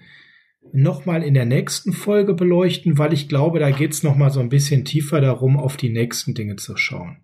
[0.72, 4.48] nochmal in der nächsten Folge beleuchten, weil ich glaube, da geht's noch mal so ein
[4.48, 7.18] bisschen tiefer darum, auf die nächsten Dinge zu schauen.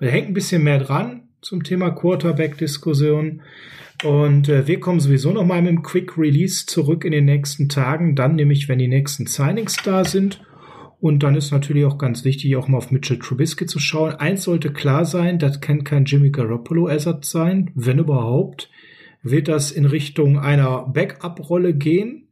[0.00, 3.42] Da hängt ein bisschen mehr dran zum Thema Quarterback-Diskussion.
[4.02, 7.68] Und äh, wir kommen sowieso noch mal mit dem Quick Release zurück in den nächsten
[7.68, 10.42] Tagen, dann nämlich, wenn die nächsten Signings da sind.
[11.00, 14.14] Und dann ist natürlich auch ganz wichtig, auch mal auf Mitchell Trubisky zu schauen.
[14.14, 18.70] Eins sollte klar sein, das kann kein Jimmy Garoppolo-Ersatz sein, wenn überhaupt.
[19.22, 22.23] Wird das in Richtung einer Backup-Rolle gehen?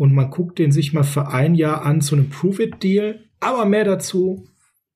[0.00, 3.22] Und man guckt den sich mal für ein Jahr an zu einem Prove-It-Deal.
[3.38, 4.48] Aber mehr dazu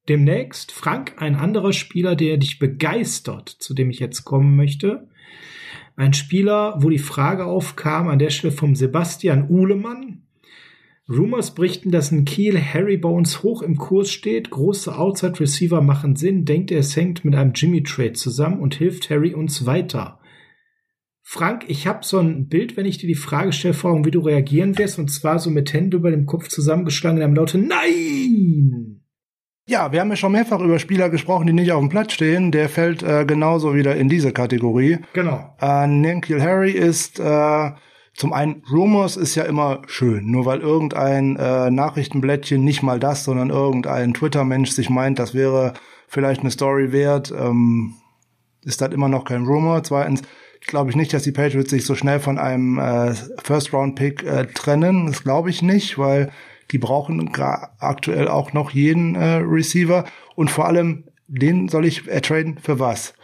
[0.08, 0.72] demnächst.
[0.72, 5.06] Frank, ein anderer Spieler, der dich begeistert, zu dem ich jetzt kommen möchte.
[5.94, 10.22] Ein Spieler, wo die Frage aufkam, an der Stelle vom Sebastian Uhlemann.
[11.06, 14.48] Rumors berichten, dass ein Kiel Harry Bones hoch im Kurs steht.
[14.48, 16.46] Große Outside Receiver machen Sinn.
[16.46, 20.18] Denkt er, es hängt mit einem Jimmy Trade zusammen und hilft Harry uns weiter.
[21.26, 24.10] Frank, ich habe so ein Bild, wenn ich dir die Frage stelle, vor Augen, wie
[24.10, 27.56] du reagieren wirst, und zwar so mit Händen über dem Kopf zusammengeschlagen in einem Laute
[27.58, 29.00] Nein!
[29.66, 32.52] Ja, wir haben ja schon mehrfach über Spieler gesprochen, die nicht auf dem Platz stehen.
[32.52, 34.98] Der fällt äh, genauso wieder in diese Kategorie.
[35.14, 35.56] Genau.
[35.58, 37.70] Äh, Nikhil Harry ist äh,
[38.12, 40.30] zum einen, Rumors ist ja immer schön.
[40.30, 45.72] Nur weil irgendein äh, Nachrichtenblättchen nicht mal das, sondern irgendein Twitter-Mensch sich meint, das wäre
[46.06, 47.94] vielleicht eine Story wert, ähm,
[48.62, 49.82] ist das immer noch kein Rumor.
[49.82, 50.22] Zweitens,
[50.66, 55.06] glaube ich nicht, dass die Patriots sich so schnell von einem äh, First-Round-Pick äh, trennen.
[55.06, 56.32] Das glaube ich nicht, weil
[56.70, 57.30] Die brauchen
[57.78, 60.04] aktuell auch noch jeden äh, Receiver
[60.34, 63.14] und vor allem den soll ich ertraden für was?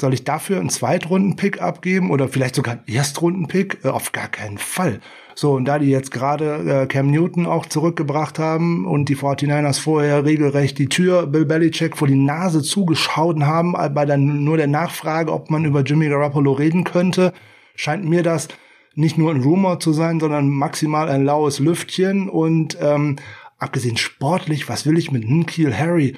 [0.00, 3.84] Soll ich dafür einen Zweitrunden-Pick abgeben oder vielleicht sogar einen Erstrunden-Pick?
[3.84, 5.00] Äh, auf gar keinen Fall.
[5.40, 9.78] So, und da die jetzt gerade äh, Cam Newton auch zurückgebracht haben und die 49ers
[9.78, 14.66] vorher regelrecht die Tür Bill Belichick vor die Nase zugeschaut haben, bei dann nur der
[14.66, 17.32] Nachfrage, ob man über Jimmy Garoppolo reden könnte,
[17.76, 18.48] scheint mir das
[18.96, 23.14] nicht nur ein Rumor zu sein, sondern maximal ein laues Lüftchen und ähm,
[23.58, 26.16] abgesehen sportlich, was will ich mit Nkeel Harry?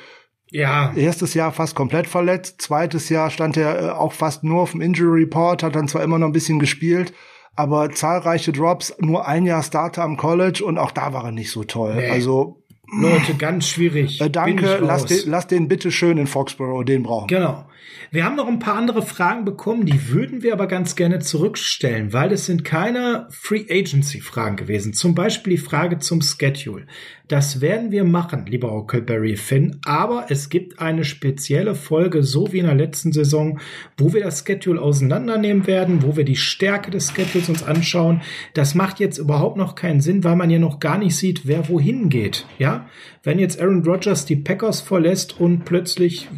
[0.51, 0.95] Ja.
[0.97, 4.81] Erstes Jahr fast komplett verletzt, zweites Jahr stand er äh, auch fast nur auf dem
[4.81, 7.13] Injury Report, hat dann zwar immer noch ein bisschen gespielt,
[7.61, 11.51] aber zahlreiche Drops, nur ein Jahr Starter am College und auch da war er nicht
[11.51, 11.95] so toll.
[11.97, 12.09] Nee.
[12.09, 12.63] Also
[12.99, 14.21] Leute, ganz schwierig.
[14.21, 17.29] Äh, danke, lass den, lass den bitte schön in Foxborough, den brauchen.
[17.29, 17.67] Genau.
[18.11, 22.13] Wir haben noch ein paar andere Fragen bekommen, die würden wir aber ganz gerne zurückstellen,
[22.13, 24.95] weil es sind keine Free Agency Fragen gewesen.
[24.95, 26.87] Zum Beispiel die Frage zum Schedule.
[27.29, 32.59] Das werden wir machen, lieber Huckleberry Finn, aber es gibt eine spezielle Folge, so wie
[32.59, 33.61] in der letzten Saison,
[33.97, 38.23] wo wir das Schedule auseinandernehmen werden, wo wir die Stärke des Schedules uns anschauen.
[38.55, 41.69] Das macht jetzt überhaupt noch keinen Sinn, weil man ja noch gar nicht sieht, wer
[41.69, 42.47] wohin geht.
[42.59, 42.89] Ja,
[43.23, 46.29] wenn jetzt Aaron Rodgers die Packers verlässt und plötzlich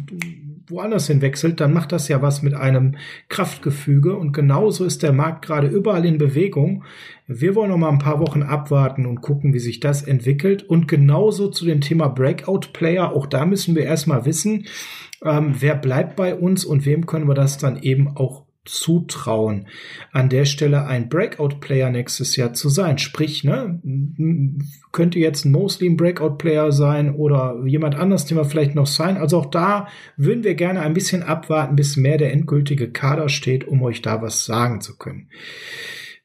[0.67, 2.95] woanders hinwechselt, dann macht das ja was mit einem
[3.29, 4.15] Kraftgefüge.
[4.15, 6.83] Und genauso ist der Markt gerade überall in Bewegung.
[7.27, 10.63] Wir wollen noch mal ein paar Wochen abwarten und gucken, wie sich das entwickelt.
[10.63, 14.65] Und genauso zu dem Thema Breakout Player, auch da müssen wir erstmal wissen,
[15.23, 19.67] ähm, wer bleibt bei uns und wem können wir das dann eben auch zutrauen,
[20.11, 22.97] an der Stelle ein Breakout-Player nächstes Jahr zu sein.
[22.97, 23.81] Sprich, ne,
[24.91, 29.17] könnte jetzt ein Mostly ein Breakout-Player sein oder jemand anders, den wir vielleicht noch sein.
[29.17, 33.67] Also auch da würden wir gerne ein bisschen abwarten, bis mehr der endgültige Kader steht,
[33.67, 35.29] um euch da was sagen zu können.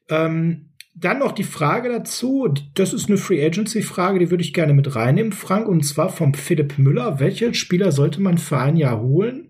[0.09, 4.53] Ähm, dann noch die Frage dazu, das ist eine Free Agency Frage, die würde ich
[4.53, 7.19] gerne mit reinnehmen, Frank, und zwar vom Philipp Müller.
[7.19, 9.48] Welche Spieler sollte man für ein Jahr holen?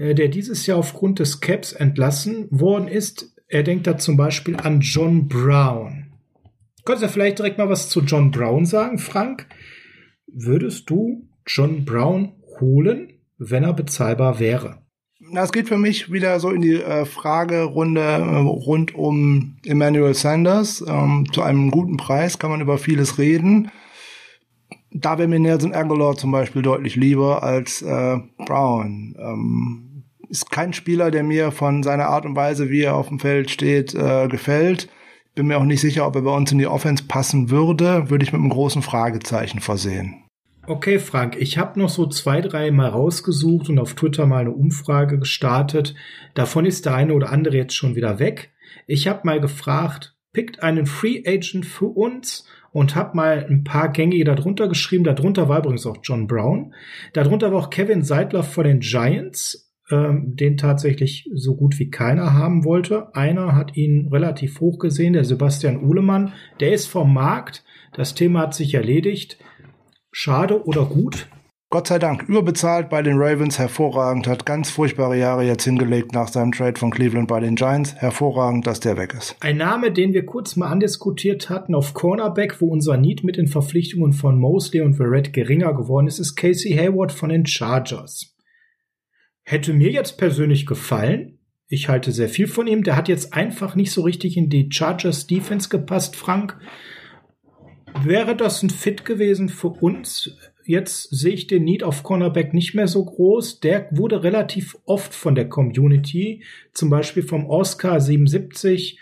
[0.00, 3.36] Äh, der dieses Jahr aufgrund des Caps entlassen worden ist.
[3.48, 6.06] Er denkt da zum Beispiel an John Brown.
[6.84, 9.46] Könntest du vielleicht direkt mal was zu John Brown sagen, Frank?
[10.26, 14.78] Würdest du John Brown holen, wenn er bezahlbar wäre?
[15.34, 20.82] Das geht für mich wieder so in die äh, Fragerunde äh, rund um Emmanuel Sanders.
[20.86, 23.70] Ähm, zu einem guten Preis kann man über vieles reden.
[24.92, 29.14] Da wäre mir Nelson Aguilar zum Beispiel deutlich lieber als äh, Brown.
[29.18, 29.89] Ähm,
[30.30, 33.50] ist kein Spieler, der mir von seiner Art und Weise, wie er auf dem Feld
[33.50, 34.88] steht, äh, gefällt.
[35.34, 38.10] Bin mir auch nicht sicher, ob er bei uns in die Offense passen würde.
[38.10, 40.24] Würde ich mit einem großen Fragezeichen versehen.
[40.66, 44.52] Okay, Frank, ich habe noch so zwei, drei Mal rausgesucht und auf Twitter mal eine
[44.52, 45.94] Umfrage gestartet.
[46.34, 48.52] Davon ist der eine oder andere jetzt schon wieder weg.
[48.86, 53.90] Ich habe mal gefragt, pickt einen Free Agent für uns und habe mal ein paar
[53.90, 55.04] gängige darunter geschrieben.
[55.04, 56.74] Darunter war übrigens auch John Brown.
[57.14, 62.32] Darunter war auch Kevin Seidler von den Giants ähm, den tatsächlich so gut wie keiner
[62.34, 63.14] haben wollte.
[63.14, 66.32] Einer hat ihn relativ hoch gesehen, der Sebastian Uhlemann.
[66.60, 67.64] Der ist vom Markt.
[67.94, 69.38] Das Thema hat sich erledigt.
[70.12, 71.28] Schade oder gut?
[71.72, 76.26] Gott sei Dank überbezahlt bei den Ravens, hervorragend, hat ganz furchtbare Jahre jetzt hingelegt nach
[76.26, 77.94] seinem Trade von Cleveland bei den Giants.
[77.94, 79.36] Hervorragend, dass der weg ist.
[79.38, 83.46] Ein Name, den wir kurz mal andiskutiert hatten auf Cornerback, wo unser Need mit den
[83.46, 88.34] Verpflichtungen von Mosley und Verrett geringer geworden ist, ist Casey Hayward von den Chargers.
[89.50, 91.40] Hätte mir jetzt persönlich gefallen.
[91.66, 92.84] Ich halte sehr viel von ihm.
[92.84, 96.56] Der hat jetzt einfach nicht so richtig in die Chargers Defense gepasst, Frank.
[98.04, 100.36] Wäre das ein Fit gewesen für uns?
[100.64, 103.58] Jetzt sehe ich den Need auf Cornerback nicht mehr so groß.
[103.58, 109.00] Der wurde relativ oft von der Community, zum Beispiel vom Oscar 77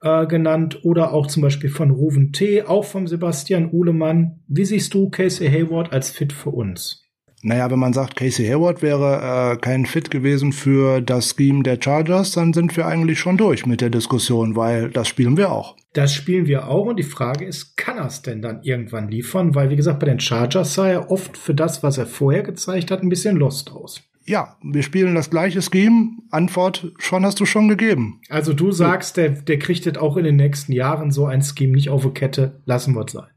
[0.00, 4.40] äh, genannt oder auch zum Beispiel von Ruven T., auch vom Sebastian Uhlemann.
[4.48, 7.09] Wie siehst du Casey Hayward als Fit für uns?
[7.42, 11.78] Naja, wenn man sagt, Casey Hayward wäre äh, kein Fit gewesen für das Scheme der
[11.80, 15.76] Chargers, dann sind wir eigentlich schon durch mit der Diskussion, weil das spielen wir auch.
[15.94, 19.54] Das spielen wir auch und die Frage ist, kann er es denn dann irgendwann liefern?
[19.54, 22.90] Weil, wie gesagt, bei den Chargers sah er oft für das, was er vorher gezeigt
[22.90, 24.02] hat, ein bisschen lost aus.
[24.26, 26.18] Ja, wir spielen das gleiche Scheme.
[26.30, 28.20] Antwort schon hast du schon gegeben.
[28.28, 31.72] Also du sagst, der, der kriegt jetzt auch in den nächsten Jahren so ein Scheme
[31.72, 32.60] nicht auf die Kette.
[32.66, 33.30] Lassen wir es sein.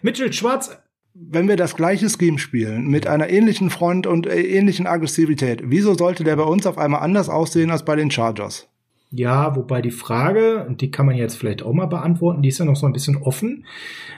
[0.00, 0.76] Mitchell Schwarz
[1.14, 5.94] wenn wir das gleiche Scheme spielen, mit einer ähnlichen Front und äh, ähnlichen Aggressivität, wieso
[5.94, 8.68] sollte der bei uns auf einmal anders aussehen als bei den Chargers?
[9.14, 12.58] Ja, wobei die Frage, und die kann man jetzt vielleicht auch mal beantworten, die ist
[12.58, 13.66] ja noch so ein bisschen offen.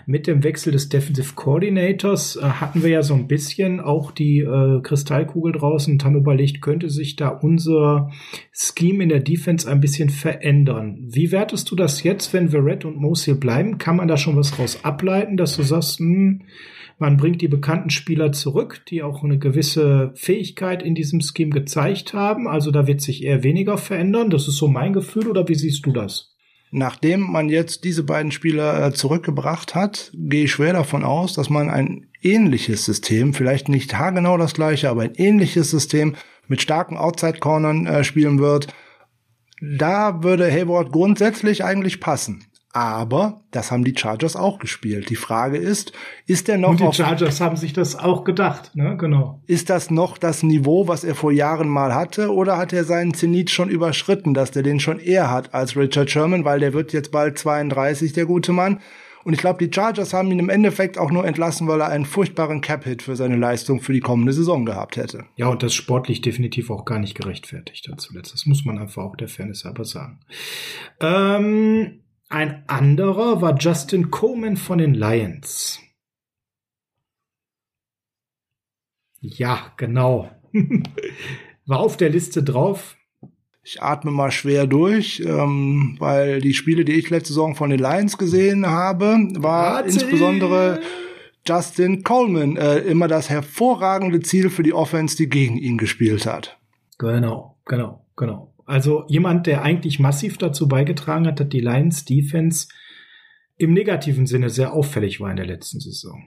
[0.07, 4.39] Mit dem Wechsel des Defensive Coordinators äh, hatten wir ja so ein bisschen auch die
[4.39, 8.13] äh, Kristallkugel draußen und haben überlegt, könnte sich da unser
[8.53, 10.99] Scheme in der Defense ein bisschen verändern.
[11.01, 13.79] Wie wertest du das jetzt, wenn Verrett und Mosil bleiben?
[13.79, 16.43] Kann man da schon was draus ableiten, dass du sagst, hm,
[16.99, 22.15] man bringt die bekannten Spieler zurück, die auch eine gewisse Fähigkeit in diesem Scheme gezeigt
[22.15, 22.47] haben.
[22.47, 24.31] Also da wird sich eher weniger verändern.
[24.31, 25.29] Das ist so mein Gefühl.
[25.29, 26.35] Oder wie siehst du das?
[26.71, 31.49] Nachdem man jetzt diese beiden Spieler äh, zurückgebracht hat, gehe ich schwer davon aus, dass
[31.49, 36.17] man ein ähnliches System, vielleicht nicht haargenau das gleiche, aber ein ähnliches System
[36.49, 38.69] mit starken Outside-Cornern äh, spielen wird.
[39.61, 42.45] Da würde Hayward grundsätzlich eigentlich passen.
[42.77, 45.09] Aber das haben die Chargers auch gespielt.
[45.09, 45.93] Die Frage ist,
[46.27, 48.97] ist der noch Und die Chargers haben sich das auch gedacht, ne?
[48.97, 49.41] Genau.
[49.47, 53.15] Ist das noch das Niveau, was er vor Jahren mal hatte, oder hat er seinen
[53.15, 56.93] Zenit schon überschritten, dass der den schon eher hat als Richard Sherman, weil der wird
[56.93, 58.81] jetzt bald 32, der gute Mann.
[59.23, 62.07] Und ich glaube, die Chargers haben ihn im Endeffekt auch nur entlassen, weil er einen
[62.07, 65.27] furchtbaren Cap-Hit für seine Leistung für die kommende Saison gehabt hätte.
[65.37, 68.35] Ja, und das sportlich definitiv auch gar nicht gerechtfertigt hat zuletzt.
[68.35, 70.19] Das muss man einfach auch der Fairness halber sagen.
[71.01, 72.01] Ähm
[72.35, 75.81] ein anderer war Justin Coleman von den Lions.
[79.21, 80.31] Ja, genau.
[81.67, 82.97] war auf der Liste drauf.
[83.63, 87.79] Ich atme mal schwer durch, ähm, weil die Spiele, die ich letzte Saison von den
[87.79, 89.91] Lions gesehen habe, war Warte.
[89.91, 90.81] insbesondere
[91.47, 96.59] Justin Coleman äh, immer das hervorragende Ziel für die Offense, die gegen ihn gespielt hat.
[96.99, 98.54] Genau, genau, genau.
[98.67, 102.69] Also jemand, der eigentlich massiv dazu beigetragen hat, dass die Lions Defense
[103.57, 106.25] im negativen Sinne sehr auffällig war in der letzten Saison.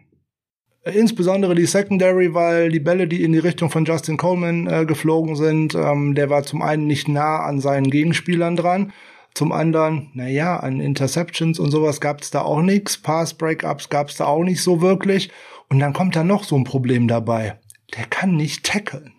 [0.84, 5.36] Insbesondere die Secondary, weil die Bälle, die in die Richtung von Justin Coleman äh, geflogen
[5.36, 8.94] sind, ähm, der war zum einen nicht nah an seinen Gegenspielern dran.
[9.34, 12.98] Zum anderen, naja, an Interceptions und sowas gab es da auch nichts.
[12.98, 15.30] Pass-Breakups gab es da auch nicht so wirklich.
[15.70, 17.60] Und dann kommt da noch so ein Problem dabei.
[17.98, 19.17] Der kann nicht tackeln.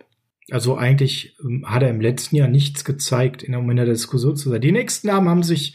[0.50, 4.60] Also eigentlich ähm, hat er im letzten Jahr nichts gezeigt, in der, Diskussion zu sein.
[4.60, 5.74] Die nächsten Namen haben sich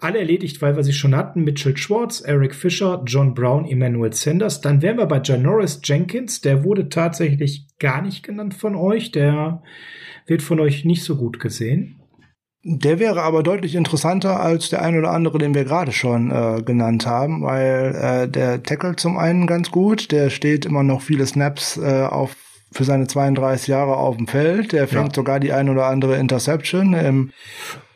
[0.00, 1.44] alle erledigt, weil wir sie schon hatten.
[1.44, 4.60] Mitchell Schwartz, Eric Fischer, John Brown, Emmanuel Sanders.
[4.60, 6.40] Dann wären wir bei Janoris Jenkins.
[6.40, 9.12] Der wurde tatsächlich gar nicht genannt von euch.
[9.12, 9.62] Der
[10.26, 12.00] wird von euch nicht so gut gesehen.
[12.62, 16.62] Der wäre aber deutlich interessanter als der ein oder andere, den wir gerade schon äh,
[16.62, 21.24] genannt haben, weil äh, der tackelt zum einen ganz gut, der steht immer noch viele
[21.24, 22.36] Snaps äh, auf
[22.72, 24.72] für seine 32 Jahre auf dem Feld.
[24.72, 25.14] Der fängt ja.
[25.14, 26.94] sogar die ein oder andere Interception.
[26.94, 27.32] Im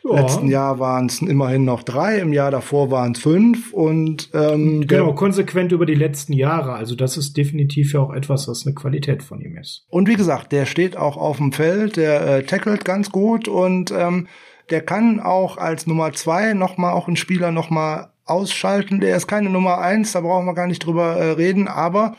[0.03, 0.21] ja.
[0.21, 4.85] letzten Jahr waren es immerhin noch drei, im Jahr davor waren es fünf und ähm,
[4.87, 6.73] genau konsequent über die letzten Jahre.
[6.73, 9.85] Also das ist definitiv ja auch etwas, was eine Qualität von ihm ist.
[9.89, 13.91] Und wie gesagt, der steht auch auf dem Feld, der äh, tackelt ganz gut und
[13.91, 14.27] ähm,
[14.69, 18.99] der kann auch als Nummer zwei noch mal auch einen Spieler noch mal ausschalten.
[18.99, 22.15] Der ist keine Nummer eins, da brauchen wir gar nicht drüber äh, reden, aber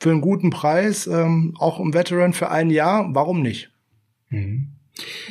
[0.00, 3.70] für einen guten Preis, ähm, auch im Veteran für ein Jahr, warum nicht?
[4.30, 4.70] Mhm.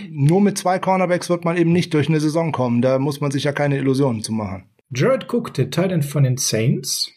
[0.10, 2.82] Nur mit zwei Cornerbacks wird man eben nicht durch eine Saison kommen.
[2.82, 4.66] Da muss man sich ja keine Illusionen zu machen.
[4.94, 7.12] Jared Cook, der Titan von den Saints.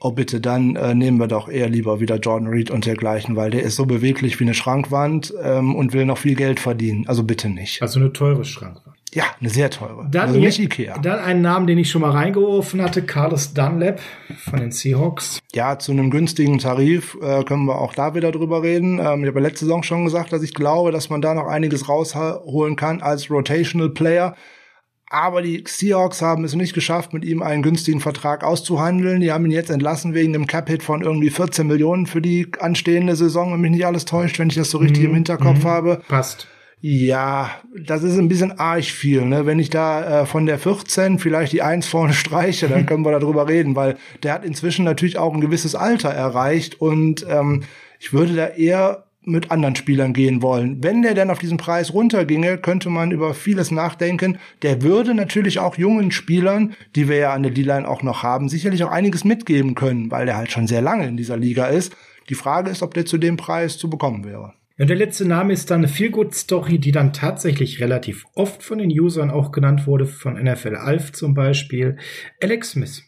[0.00, 3.52] Oh bitte, dann äh, nehmen wir doch eher lieber wieder Jordan Reed und dergleichen, weil
[3.52, 7.06] der ist so beweglich wie eine Schrankwand ähm, und will noch viel Geld verdienen.
[7.06, 7.80] Also bitte nicht.
[7.82, 8.91] Also eine teure Schrankwand.
[9.14, 10.08] Ja, eine sehr teure.
[10.10, 10.98] Dann, also nicht Ikea.
[10.98, 14.00] Dann einen Namen, den ich schon mal reingeworfen hatte, Carlos Dunlap
[14.38, 15.38] von den Seahawks.
[15.52, 18.98] Ja, zu einem günstigen Tarif äh, können wir auch da wieder drüber reden.
[18.98, 21.90] Ähm, ich habe letzte Saison schon gesagt, dass ich glaube, dass man da noch einiges
[21.90, 24.34] rausholen kann als Rotational Player.
[25.10, 29.20] Aber die Seahawks haben es nicht geschafft, mit ihm einen günstigen Vertrag auszuhandeln.
[29.20, 33.14] Die haben ihn jetzt entlassen wegen einem Cap-Hit von irgendwie 14 Millionen für die anstehende
[33.14, 35.10] Saison, wenn mich nicht alles täuscht, wenn ich das so richtig mhm.
[35.10, 35.68] im Hinterkopf mhm.
[35.68, 36.02] habe.
[36.08, 36.48] Passt.
[36.84, 39.24] Ja, das ist ein bisschen arg viel.
[39.24, 39.46] Ne?
[39.46, 43.12] Wenn ich da äh, von der 14 vielleicht die 1 vorne streiche, dann können wir
[43.12, 47.62] darüber reden, weil der hat inzwischen natürlich auch ein gewisses Alter erreicht und ähm,
[48.00, 50.82] ich würde da eher mit anderen Spielern gehen wollen.
[50.82, 54.38] Wenn der dann auf diesen Preis runterginge, könnte man über vieles nachdenken.
[54.62, 58.48] Der würde natürlich auch jungen Spielern, die wir ja an der D-Line auch noch haben,
[58.48, 61.94] sicherlich auch einiges mitgeben können, weil der halt schon sehr lange in dieser Liga ist.
[62.28, 64.54] Die Frage ist, ob der zu dem Preis zu bekommen wäre.
[64.82, 68.90] Und der letzte Name ist dann eine Feelgood-Story, die dann tatsächlich relativ oft von den
[68.90, 71.98] Usern auch genannt wurde, von NFL Alf zum Beispiel.
[72.42, 73.04] Alex Smith.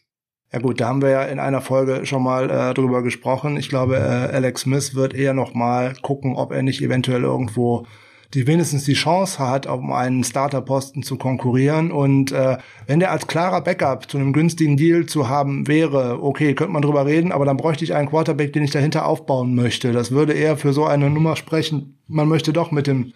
[0.52, 3.56] Ja gut, da haben wir ja in einer Folge schon mal äh, drüber gesprochen.
[3.56, 7.88] Ich glaube, äh, Alex Smith wird eher noch mal gucken, ob er nicht eventuell irgendwo
[8.34, 11.92] die wenigstens die Chance hat, um einen Starterposten zu konkurrieren.
[11.92, 16.54] Und äh, wenn der als klarer Backup zu einem günstigen Deal zu haben wäre, okay,
[16.54, 19.92] könnte man drüber reden, aber dann bräuchte ich einen Quarterback, den ich dahinter aufbauen möchte.
[19.92, 21.98] Das würde eher für so eine Nummer sprechen.
[22.08, 23.12] Man möchte doch mit dem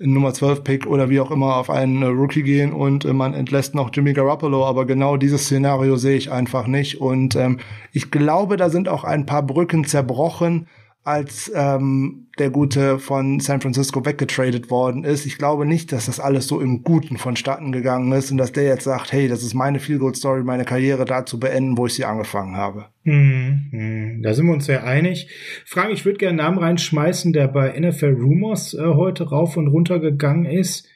[0.00, 3.34] Nummer 12 Pick oder wie auch immer auf einen äh, Rookie gehen und äh, man
[3.34, 4.64] entlässt noch Jimmy Garoppolo.
[4.64, 7.00] Aber genau dieses Szenario sehe ich einfach nicht.
[7.00, 7.58] Und ähm,
[7.92, 10.66] ich glaube, da sind auch ein paar Brücken zerbrochen
[11.02, 15.24] als ähm, der Gute von San Francisco weggetradet worden ist.
[15.24, 18.64] Ich glaube nicht, dass das alles so im Guten vonstatten gegangen ist und dass der
[18.64, 22.04] jetzt sagt, hey, das ist meine Feel-Good-Story, meine Karriere da zu beenden, wo ich sie
[22.04, 22.86] angefangen habe.
[23.04, 25.30] Hm, hm, da sind wir uns sehr einig.
[25.64, 29.68] Frank, ich würde gerne einen Namen reinschmeißen, der bei NFL Rumors äh, heute rauf und
[29.68, 30.86] runter gegangen ist.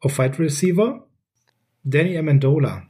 [0.00, 1.08] Auf Wide Receiver.
[1.82, 2.86] Danny Amendola.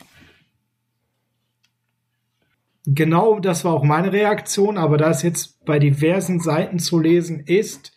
[2.87, 7.41] Genau, das war auch meine Reaktion, aber da es jetzt bei diversen Seiten zu lesen
[7.41, 7.93] ist,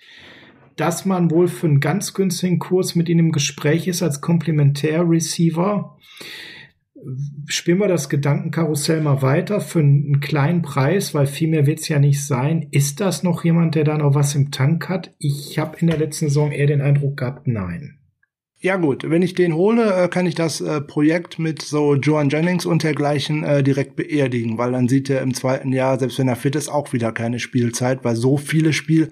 [0.77, 5.97] dass man wohl für einen ganz günstigen Kurs mit ihnen im Gespräch ist als Komplementär-Receiver.
[7.47, 11.89] Spielen wir das Gedankenkarussell mal weiter für einen kleinen Preis, weil viel mehr wird es
[11.89, 12.67] ja nicht sein.
[12.71, 15.13] Ist das noch jemand, der da noch was im Tank hat?
[15.19, 17.97] Ich habe in der letzten Saison eher den Eindruck gehabt, nein.
[18.59, 22.29] Ja gut, wenn ich den hole, äh, kann ich das äh, Projekt mit so Joan
[22.29, 26.27] Jennings und dergleichen äh, direkt beerdigen, weil dann sieht er im zweiten Jahr, selbst wenn
[26.27, 29.11] er fit ist, auch wieder keine Spielzeit, weil so viele Spiel,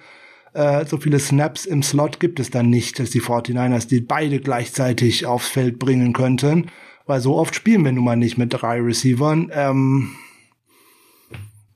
[0.87, 5.25] so viele Snaps im Slot gibt es dann nicht, dass die 49ers die beide gleichzeitig
[5.25, 6.71] aufs Feld bringen könnten,
[7.05, 9.51] weil so oft spielen wir nun mal nicht mit drei Receivern.
[9.53, 10.11] Ähm,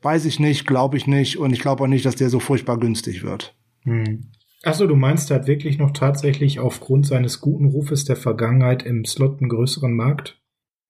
[0.02, 2.80] weiß ich nicht, glaube ich nicht und ich glaube auch nicht, dass der so furchtbar
[2.80, 3.54] günstig wird.
[3.84, 4.32] Hm.
[4.64, 9.06] Achso, du meinst, er hat wirklich noch tatsächlich aufgrund seines guten Rufes der Vergangenheit im
[9.06, 10.40] Slot einen größeren Markt?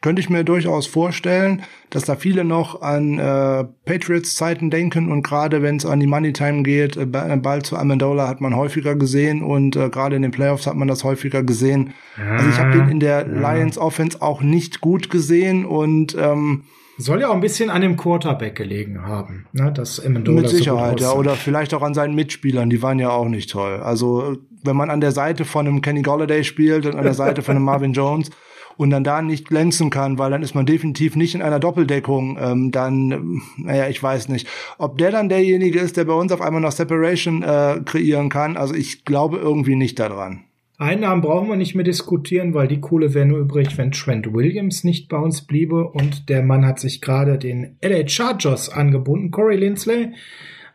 [0.01, 5.61] Könnte ich mir durchaus vorstellen, dass da viele noch an äh, Patriots-Zeiten denken und gerade
[5.61, 9.75] wenn es an die Money-Time geht, äh, Ball zu Amendola hat man häufiger gesehen und
[9.75, 11.93] äh, gerade in den Playoffs hat man das häufiger gesehen.
[12.17, 13.27] Ja, also ich habe den in der.
[13.27, 16.63] Lions-Offense auch nicht gut gesehen und ähm,
[16.99, 19.71] soll ja auch ein bisschen an dem Quarterback gelegen haben, ne?
[19.71, 21.13] dass Amendola Mit Sicherheit, so ja.
[21.13, 23.80] Oder vielleicht auch an seinen Mitspielern, die waren ja auch nicht toll.
[23.81, 27.41] Also, wenn man an der Seite von einem Kenny Golladay spielt und an der Seite
[27.41, 28.30] von einem Marvin Jones
[28.76, 32.38] und dann da nicht glänzen kann, weil dann ist man definitiv nicht in einer Doppeldeckung,
[32.39, 34.47] ähm, dann, naja, ich weiß nicht.
[34.77, 38.57] Ob der dann derjenige ist, der bei uns auf einmal noch Separation äh, kreieren kann,
[38.57, 40.43] also ich glaube irgendwie nicht daran.
[40.80, 44.85] Einnahmen brauchen wir nicht mehr diskutieren, weil die Kohle wäre nur übrig, wenn Trent Williams
[44.85, 45.89] nicht bei uns bliebe.
[45.89, 49.30] Und der Mann hat sich gerade den LA Chargers angebunden.
[49.30, 50.14] Corey Lindsley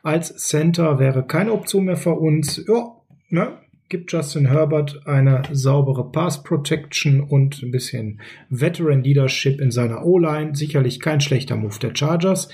[0.02, 2.62] als Center wäre keine Option mehr für uns.
[2.68, 2.96] Ja,
[3.30, 3.58] ne?
[3.88, 8.20] Gibt Justin Herbert eine saubere Pass Protection und ein bisschen
[8.50, 10.54] Veteran Leadership in seiner O-Line.
[10.54, 12.50] Sicherlich kein schlechter Move der Chargers.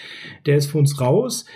[0.47, 1.47] Der ist für uns raus.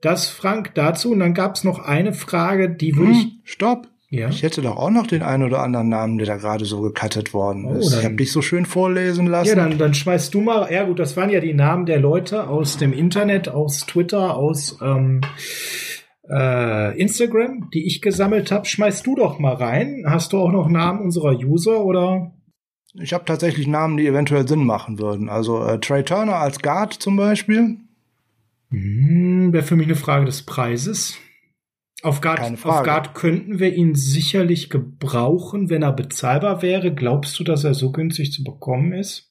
[0.00, 1.12] Das Frank dazu.
[1.12, 3.52] Und dann gab es noch eine Frage, die würde hm, ich.
[3.52, 3.88] Stopp!
[4.12, 4.28] Ja.
[4.28, 7.32] Ich hätte doch auch noch den einen oder anderen Namen, der da gerade so gecuttet
[7.32, 7.96] worden oh, ist.
[7.96, 9.48] ich habe dich so schön vorlesen lassen.
[9.48, 10.70] Ja, dann, dann schmeißt du mal.
[10.72, 14.78] Ja gut, das waren ja die Namen der Leute aus dem Internet, aus Twitter, aus
[14.82, 15.20] ähm,
[16.28, 18.66] äh, Instagram, die ich gesammelt habe.
[18.66, 20.02] Schmeißt du doch mal rein.
[20.04, 22.32] Hast du auch noch Namen unserer User oder?
[22.94, 25.28] Ich habe tatsächlich Namen, die eventuell Sinn machen würden.
[25.28, 27.76] Also äh, Trey Turner als Guard zum Beispiel.
[28.70, 31.16] Hm, Wäre für mich eine Frage des Preises.
[32.02, 36.94] Auf Guard, auf Guard könnten wir ihn sicherlich gebrauchen, wenn er bezahlbar wäre.
[36.94, 39.30] Glaubst du, dass er so günstig zu bekommen ist?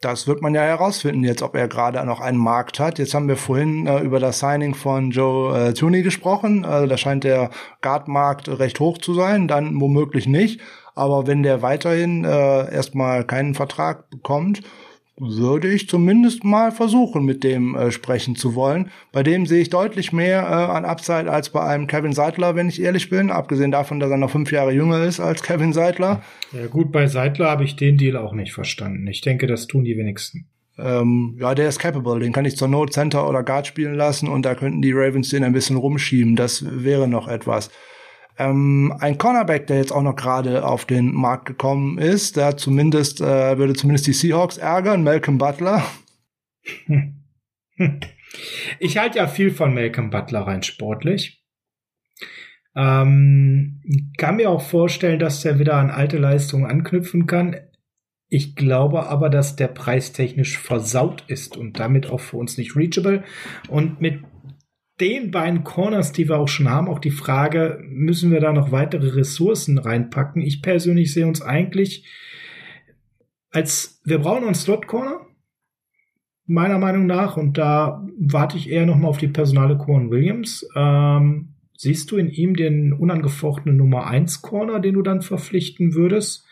[0.00, 2.98] Das wird man ja herausfinden jetzt, ob er gerade noch einen Markt hat.
[2.98, 6.64] Jetzt haben wir vorhin äh, über das Signing von Joe äh, Tooney gesprochen.
[6.64, 7.50] Also da scheint der
[7.82, 10.60] Guard-Markt recht hoch zu sein, dann womöglich nicht.
[10.94, 14.62] Aber wenn der weiterhin äh, erstmal keinen Vertrag bekommt,
[15.20, 18.90] würde ich zumindest mal versuchen, mit dem äh, sprechen zu wollen.
[19.12, 22.70] Bei dem sehe ich deutlich mehr äh, an Upside als bei einem Kevin Seidler, wenn
[22.70, 23.30] ich ehrlich bin.
[23.30, 26.22] Abgesehen davon, dass er noch fünf Jahre jünger ist als Kevin Seidler.
[26.52, 29.06] Ja gut, bei Seidler habe ich den Deal auch nicht verstanden.
[29.08, 30.46] Ich denke, das tun die wenigsten.
[30.78, 32.20] Ähm, ja, der ist capable.
[32.20, 35.28] Den kann ich zur Not Center oder Guard spielen lassen und da könnten die Ravens
[35.28, 36.34] den ein bisschen rumschieben.
[36.34, 37.70] Das wäre noch etwas.
[38.40, 43.20] Ähm, ein Cornerback, der jetzt auch noch gerade auf den Markt gekommen ist, der zumindest,
[43.20, 45.84] äh, würde zumindest die Seahawks ärgern, Malcolm Butler.
[48.78, 51.42] Ich halte ja viel von Malcolm Butler rein sportlich.
[52.76, 53.82] Ähm,
[54.16, 57.56] kann mir auch vorstellen, dass der wieder an alte Leistungen anknüpfen kann.
[58.28, 63.24] Ich glaube aber, dass der preistechnisch versaut ist und damit auch für uns nicht reachable.
[63.68, 64.22] Und mit
[65.00, 68.70] den beiden Corners, die wir auch schon haben, auch die Frage, müssen wir da noch
[68.72, 70.42] weitere Ressourcen reinpacken?
[70.42, 72.06] Ich persönlich sehe uns eigentlich
[73.50, 75.26] als, wir brauchen einen Slot Corner,
[76.46, 80.68] meiner Meinung nach, und da warte ich eher noch mal auf die Personale Corn Williams.
[80.76, 86.46] Ähm, siehst du in ihm den unangefochtenen Nummer 1 Corner, den du dann verpflichten würdest?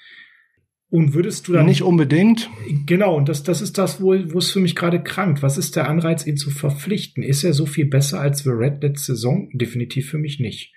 [0.90, 1.66] Und würdest du dann.
[1.66, 2.48] Nicht unbedingt.
[2.86, 5.43] Genau, und das, das ist das, wo, wo es für mich gerade krankt.
[5.43, 7.23] Was ist der Anreiz, ihn zu verpflichten?
[7.23, 9.51] Ist er so viel besser als Red letzte Saison?
[9.52, 10.73] Definitiv für mich nicht.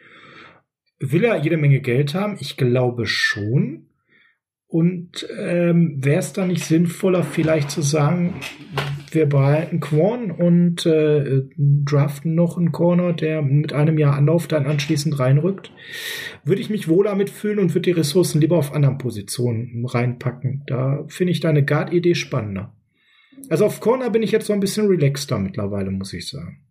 [0.99, 2.37] Will er jede Menge Geld haben?
[2.39, 3.87] Ich glaube schon.
[4.67, 8.35] Und ähm, wäre es da nicht sinnvoller, vielleicht zu sagen,
[9.13, 14.65] wir behalten Quan und äh, draften noch einen Corner, der mit einem Jahr Anlauf dann
[14.65, 15.71] anschließend reinrückt?
[16.43, 20.63] Würde ich mich wohler mitfühlen und würde die Ressourcen lieber auf anderen Positionen reinpacken.
[20.67, 22.73] Da finde ich deine Guard-Idee spannender.
[23.49, 26.61] Also auf Corner bin ich jetzt so ein bisschen relaxter mittlerweile, muss ich sagen.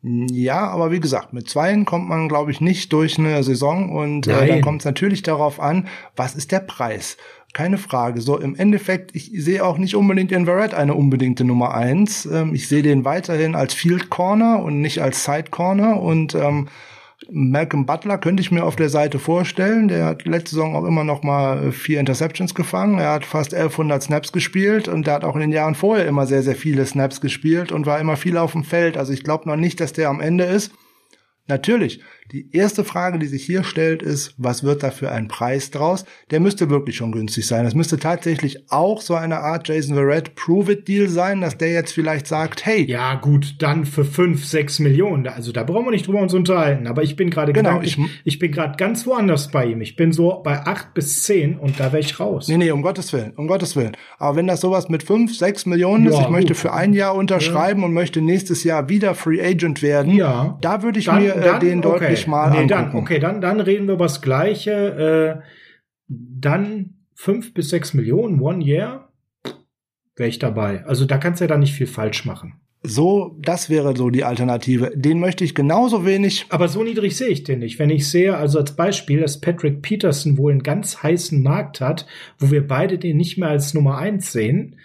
[0.00, 4.28] Ja, aber wie gesagt, mit Zweien kommt man, glaube ich, nicht durch eine Saison und
[4.28, 7.16] äh, dann kommt es natürlich darauf an, was ist der Preis?
[7.54, 8.20] Keine Frage.
[8.20, 12.26] So, im Endeffekt, ich sehe auch nicht unbedingt in Verrett eine unbedingte Nummer eins.
[12.26, 16.68] Ähm, ich sehe den weiterhin als Field Corner und nicht als Side Corner und ähm,
[17.30, 19.88] Malcolm Butler könnte ich mir auf der Seite vorstellen.
[19.88, 22.98] Der hat letzte Saison auch immer noch mal vier Interceptions gefangen.
[22.98, 26.26] Er hat fast 1100 Snaps gespielt und der hat auch in den Jahren vorher immer
[26.26, 28.96] sehr, sehr viele Snaps gespielt und war immer viel auf dem Feld.
[28.96, 30.72] Also ich glaube noch nicht, dass der am Ende ist.
[31.48, 35.70] Natürlich, die erste Frage, die sich hier stellt, ist, was wird da für ein Preis
[35.70, 36.04] draus?
[36.30, 37.64] Der müsste wirklich schon günstig sein.
[37.64, 42.26] Das müsste tatsächlich auch so eine Art Jason Verrett Prove-It-Deal sein, dass der jetzt vielleicht
[42.26, 42.84] sagt, hey.
[42.84, 45.26] Ja, gut, dann für fünf, sechs Millionen.
[45.26, 46.86] Also da brauchen wir nicht drüber uns unterhalten.
[46.86, 49.80] Aber ich bin gerade genau, ich, ich bin gerade ganz woanders bei ihm.
[49.80, 52.48] Ich bin so bei acht bis zehn und da wäre ich raus.
[52.48, 53.96] Nee, nee, um Gottes Willen, um Gottes Willen.
[54.18, 56.32] Aber wenn das sowas mit fünf, sechs Millionen ja, ist, ich gut.
[56.32, 57.86] möchte für ein Jahr unterschreiben ja.
[57.86, 60.58] und möchte nächstes Jahr wieder Free Agent werden, ja.
[60.60, 61.98] da würde ich dann, mir äh, dann, den okay.
[61.98, 62.90] deutlich mal nee, angucken.
[62.92, 65.42] Dann, okay, dann, dann reden wir über das Gleiche.
[65.42, 65.48] Äh,
[66.08, 69.08] dann fünf bis sechs Millionen, one year,
[70.16, 70.84] wäre ich dabei.
[70.84, 72.60] Also da kannst du ja dann nicht viel falsch machen.
[72.82, 74.92] So, das wäre so die Alternative.
[74.94, 76.46] Den möchte ich genauso wenig.
[76.48, 77.78] Aber so niedrig sehe ich den nicht.
[77.80, 82.06] Wenn ich sehe, also als Beispiel, dass Patrick Peterson wohl einen ganz heißen Markt hat,
[82.38, 84.76] wo wir beide den nicht mehr als Nummer eins sehen.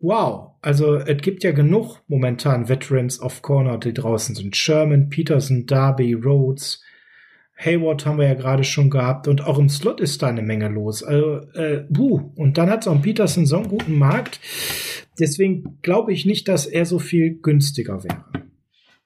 [0.00, 0.47] Wow.
[0.60, 4.56] Also, es gibt ja genug momentan Veterans of Corner, die draußen sind.
[4.56, 6.82] Sherman, Peterson, Darby, Rhodes,
[7.58, 10.68] Hayward haben wir ja gerade schon gehabt und auch im Slot ist da eine Menge
[10.68, 11.02] los.
[11.02, 12.32] Also, äh, buh.
[12.36, 14.40] Und dann hat so ein Peterson so einen guten Markt.
[15.18, 18.24] Deswegen glaube ich nicht, dass er so viel günstiger wäre.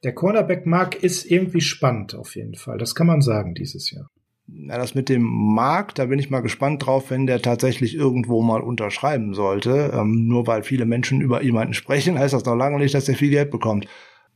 [0.05, 2.77] Der Cornerback-Markt ist irgendwie spannend auf jeden Fall.
[2.77, 4.11] Das kann man sagen dieses Jahr.
[4.55, 8.43] Na, das mit dem Markt, da bin ich mal gespannt drauf, wenn der tatsächlich irgendwo
[8.43, 9.93] mal unterschreiben sollte.
[9.95, 13.15] Ähm, nur weil viele Menschen über jemanden sprechen, heißt das noch lange nicht, dass er
[13.15, 13.87] viel Geld bekommt.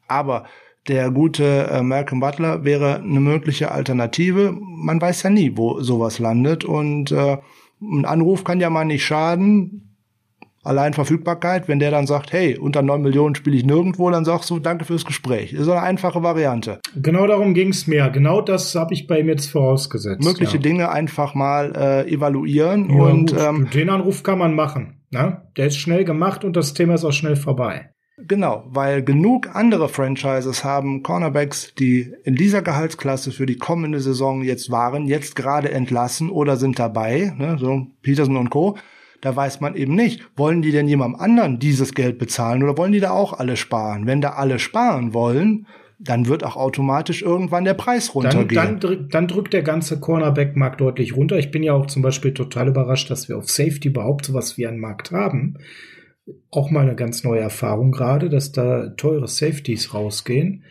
[0.08, 0.44] Aber
[0.88, 4.56] der gute äh, Malcolm Butler wäre eine mögliche Alternative.
[4.58, 6.64] Man weiß ja nie, wo sowas landet.
[6.64, 7.38] Und äh,
[7.82, 9.95] ein Anruf kann ja mal nicht schaden.
[10.66, 14.50] Allein Verfügbarkeit, wenn der dann sagt, hey, unter neun Millionen spiele ich nirgendwo, dann sagst
[14.50, 15.52] du, danke fürs Gespräch.
[15.52, 16.80] Das ist eine einfache Variante.
[16.96, 18.10] Genau darum ging es mir.
[18.10, 20.24] Genau das habe ich bei ihm jetzt vorausgesetzt.
[20.24, 20.62] Mögliche ja.
[20.62, 22.90] Dinge einfach mal äh, evaluieren.
[22.90, 25.00] Ja, und ähm, den Anruf kann man machen.
[25.10, 25.40] Ne?
[25.56, 27.90] Der ist schnell gemacht und das Thema ist auch schnell vorbei.
[28.18, 34.42] Genau, weil genug andere Franchises haben Cornerbacks, die in dieser Gehaltsklasse für die kommende Saison
[34.42, 38.76] jetzt waren, jetzt gerade entlassen oder sind dabei, ne, so Peterson und Co.
[39.20, 42.92] Da weiß man eben nicht, wollen die denn jemandem anderen dieses Geld bezahlen oder wollen
[42.92, 44.06] die da auch alle sparen?
[44.06, 45.66] Wenn da alle sparen wollen,
[45.98, 48.54] dann wird auch automatisch irgendwann der Preis runtergehen.
[48.54, 51.38] Dann, dann, dann drückt der ganze Cornerback-Markt deutlich runter.
[51.38, 54.66] Ich bin ja auch zum Beispiel total überrascht, dass wir auf Safety überhaupt sowas wie
[54.66, 55.56] einen Markt haben
[56.50, 60.64] auch mal eine ganz neue Erfahrung gerade, dass da teure Safeties rausgehen.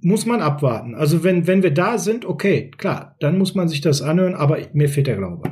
[0.00, 0.94] Muss man abwarten.
[0.94, 4.58] Also wenn, wenn wir da sind, okay, klar, dann muss man sich das anhören, aber
[4.72, 5.48] mir fehlt der Glaube.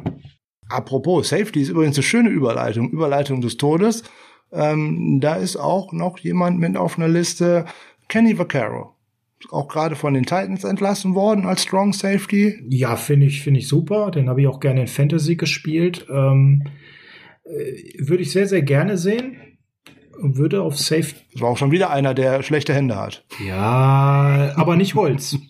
[0.70, 4.05] Apropos, Safety ist übrigens eine schöne Überleitung, Überleitung des Todes.
[4.52, 7.66] Ähm, da ist auch noch jemand mit auf einer Liste,
[8.09, 8.94] Kenny Vaccaro.
[9.51, 12.62] Auch gerade von den Titans entlassen worden als Strong Safety.
[12.68, 14.10] Ja, finde ich, finde ich super.
[14.10, 16.06] Den habe ich auch gerne in Fantasy gespielt.
[16.10, 16.64] Ähm,
[17.44, 19.36] äh, würde ich sehr, sehr gerne sehen.
[20.22, 21.14] Würde auf Safe.
[21.32, 23.24] Das war auch schon wieder einer, der schlechte Hände hat.
[23.47, 25.38] Ja, aber nicht Holz.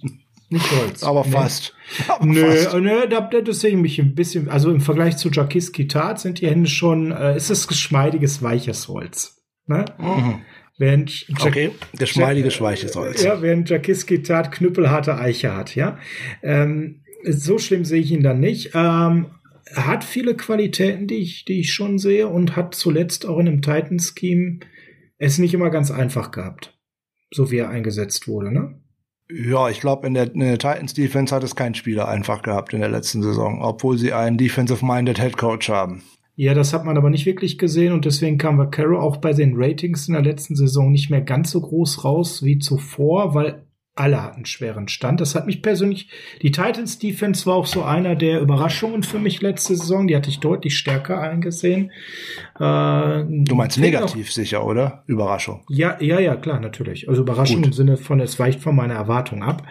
[0.51, 1.03] nicht Holz.
[1.03, 1.31] Aber nee.
[1.31, 1.75] fast.
[2.09, 2.77] Aber nö, fast.
[2.77, 4.49] nö, da, das sehe ich mich ein bisschen.
[4.49, 8.89] Also im Vergleich zu Jakis Kitat sind die Hände schon, äh, ist es geschmeidiges, weiches
[8.89, 9.43] Holz.
[9.67, 9.85] Ne?
[9.99, 10.41] Mhm.
[10.79, 13.23] Während ja okay, geschmeidiges, weiches Holz.
[13.23, 15.99] Ja, während Jakis Kitat knüppelharte Eiche hat, ja.
[16.43, 18.71] Ähm, so schlimm sehe ich ihn dann nicht.
[18.75, 19.27] Ähm,
[19.77, 23.63] hat viele Qualitäten, die ich, die ich schon sehe und hat zuletzt auch in einem
[23.63, 24.61] Titan-Scheme
[25.19, 26.79] es nicht immer ganz einfach gehabt,
[27.31, 28.80] so wie er eingesetzt wurde, ne?
[29.33, 32.73] Ja, ich glaube, in der, in der Titans Defense hat es kein Spieler einfach gehabt
[32.73, 36.03] in der letzten Saison, obwohl sie einen defensive-minded Head Coach haben.
[36.37, 39.53] Ja, das hat man aber nicht wirklich gesehen und deswegen kam Vaccaro auch bei den
[39.57, 43.63] Ratings in der letzten Saison nicht mehr ganz so groß raus wie zuvor, weil
[43.97, 45.21] alle hatten schweren Stand.
[45.21, 46.09] Das hat mich persönlich,
[46.43, 50.07] die Titans Defense war auch so einer der Überraschungen für mich letzte Saison.
[50.07, 51.91] Die hatte ich deutlich stärker eingesehen.
[52.59, 55.03] Äh, du meinst negativ auch, sicher, oder?
[55.07, 55.65] Überraschung.
[55.69, 57.09] Ja, ja, ja, klar, natürlich.
[57.09, 57.67] Also Überraschung Gut.
[57.67, 59.67] im Sinne von, es weicht von meiner Erwartung ab.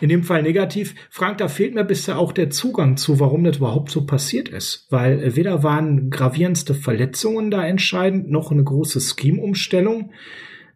[0.00, 0.94] In dem Fall negativ.
[1.10, 4.86] Frank, da fehlt mir bisher auch der Zugang zu, warum das überhaupt so passiert ist.
[4.90, 10.12] Weil weder waren gravierendste Verletzungen da entscheidend, noch eine große Scheme-Umstellung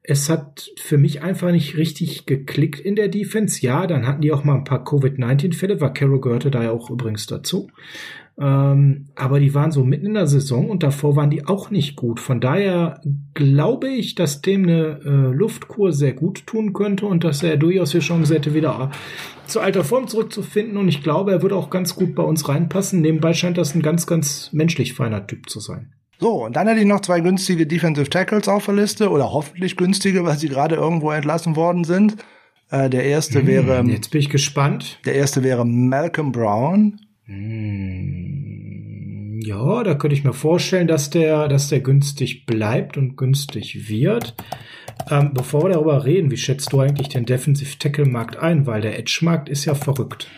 [0.04, 3.64] es hat für mich einfach nicht richtig geklickt in der Defense.
[3.64, 6.90] Ja, dann hatten die auch mal ein paar Covid-19-Fälle, war Carol gehörte da ja auch
[6.90, 7.70] übrigens dazu.
[8.40, 11.96] Ähm, aber die waren so mitten in der Saison und davor waren die auch nicht
[11.96, 12.18] gut.
[12.18, 13.00] Von daher
[13.34, 17.90] glaube ich, dass dem eine äh, Luftkur sehr gut tun könnte und dass er durchaus
[17.90, 18.90] die Chance hätte, wieder
[19.46, 20.78] zu alter Form zurückzufinden.
[20.78, 23.02] Und ich glaube, er würde auch ganz gut bei uns reinpassen.
[23.02, 25.92] Nebenbei scheint das ein ganz, ganz menschlich feiner Typ zu sein.
[26.22, 29.76] So, und dann hätte ich noch zwei günstige Defensive Tackles auf der Liste oder hoffentlich
[29.76, 32.14] günstige, weil sie gerade irgendwo entlassen worden sind.
[32.70, 33.82] Äh, der erste hm, wäre.
[33.88, 35.00] Jetzt bin ich gespannt.
[35.04, 37.00] Der erste wäre Malcolm Brown.
[37.24, 38.60] Hm,
[39.42, 44.36] ja, da könnte ich mir vorstellen, dass der, dass der günstig bleibt und günstig wird.
[45.10, 48.64] Ähm, bevor wir darüber reden, wie schätzt du eigentlich den Defensive Tackle Markt ein?
[48.68, 50.30] Weil der Edge Markt ist ja verrückt.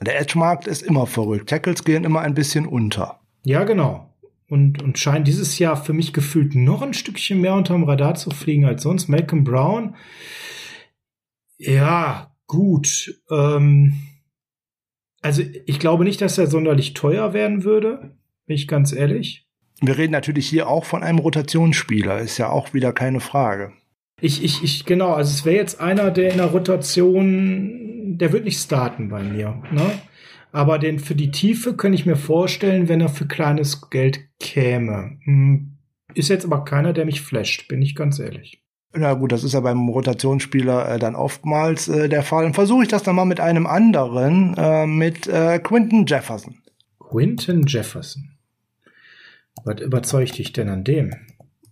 [0.00, 1.50] Der Edge Markt ist immer verrückt.
[1.50, 3.20] Tackles gehen immer ein bisschen unter.
[3.44, 4.15] Ja, genau
[4.48, 8.30] und, und scheint dieses Jahr für mich gefühlt noch ein Stückchen mehr unterm Radar zu
[8.30, 9.08] fliegen als sonst.
[9.08, 9.96] Malcolm Brown,
[11.58, 13.20] ja, gut.
[13.30, 13.94] Ähm,
[15.22, 18.16] also ich glaube nicht, dass er sonderlich teuer werden würde,
[18.46, 19.46] bin ich ganz ehrlich.
[19.80, 23.72] Wir reden natürlich hier auch von einem Rotationsspieler, ist ja auch wieder keine Frage.
[24.20, 28.44] Ich, ich, ich, genau, also es wäre jetzt einer, der in der Rotation, der wird
[28.44, 29.62] nicht starten bei mir.
[29.70, 29.98] Ne?
[30.56, 35.18] Aber den für die Tiefe könnte ich mir vorstellen, wenn er für kleines Geld käme.
[35.24, 35.76] Hm,
[36.14, 38.62] ist jetzt aber keiner, der mich flasht, bin ich ganz ehrlich.
[38.94, 42.44] Na gut, das ist ja beim Rotationsspieler äh, dann oftmals äh, der Fall.
[42.44, 46.56] Dann versuche ich das dann mal mit einem anderen, äh, mit äh, Quinton Jefferson.
[47.00, 48.30] Quinton Jefferson.
[49.62, 51.12] Was überzeugt dich denn an dem?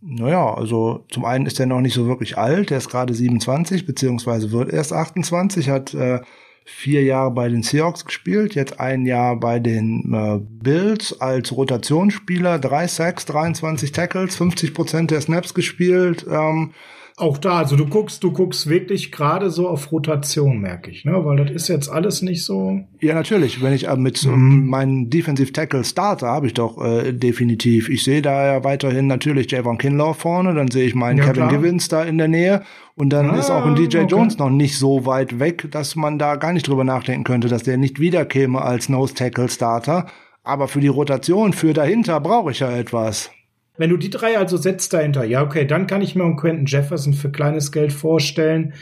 [0.02, 3.86] Naja, also zum einen ist er noch nicht so wirklich alt, er ist gerade 27,
[3.86, 6.20] beziehungsweise wird erst 28, hat äh,
[6.64, 12.58] vier Jahre bei den Seahawks gespielt, jetzt ein Jahr bei den äh, Bills als Rotationsspieler,
[12.58, 16.26] drei Sacks, 23 Tackles, 50 Prozent der Snaps gespielt.
[16.28, 16.72] Ähm,
[17.16, 21.24] auch da, also du guckst, du guckst wirklich gerade so auf Rotation, merke ich, ne?
[21.24, 22.80] Weil das ist jetzt alles nicht so.
[23.00, 23.62] Ja, natürlich.
[23.62, 24.66] Wenn ich äh, mit mhm.
[24.66, 27.88] meinem Defensive Tackle Starter habe ich doch äh, definitiv.
[27.88, 31.48] Ich sehe da ja weiterhin natürlich Javon Kinlaw vorne, dann sehe ich meinen ja, Kevin
[31.48, 31.50] klar.
[31.50, 32.62] Givens da in der Nähe
[32.96, 34.06] und dann ah, ist auch ein DJ okay.
[34.08, 37.62] Jones noch nicht so weit weg, dass man da gar nicht drüber nachdenken könnte, dass
[37.62, 40.06] der nicht wiederkäme als Nose Tackle Starter.
[40.42, 43.30] Aber für die Rotation, für dahinter brauche ich ja etwas.
[43.76, 46.66] Wenn du die drei also setzt dahinter, ja, okay, dann kann ich mir einen Quentin
[46.66, 48.74] Jefferson für kleines Geld vorstellen,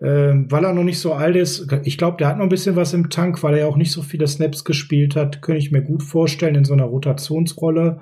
[0.00, 1.72] äh, weil er noch nicht so alt ist.
[1.84, 3.92] Ich glaube, der hat noch ein bisschen was im Tank, weil er ja auch nicht
[3.92, 5.40] so viele Snaps gespielt hat.
[5.40, 8.00] Könnte ich mir gut vorstellen in so einer Rotationsrolle,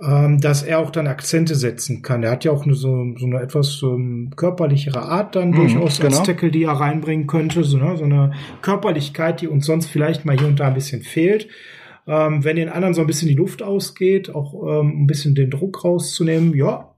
[0.00, 2.22] ähm, dass er auch dann Akzente setzen kann.
[2.22, 5.98] Er hat ja auch eine, so, so eine etwas ähm, körperlichere Art dann mhm, durchaus
[5.98, 6.18] genau.
[6.18, 7.64] als Tackle, die er reinbringen könnte.
[7.64, 7.96] So, ne?
[7.96, 8.32] so eine
[8.62, 11.48] Körperlichkeit, die uns sonst vielleicht mal hier und da ein bisschen fehlt.
[12.06, 15.50] Ähm, wenn den anderen so ein bisschen die Luft ausgeht, auch ähm, ein bisschen den
[15.50, 16.92] Druck rauszunehmen, ja,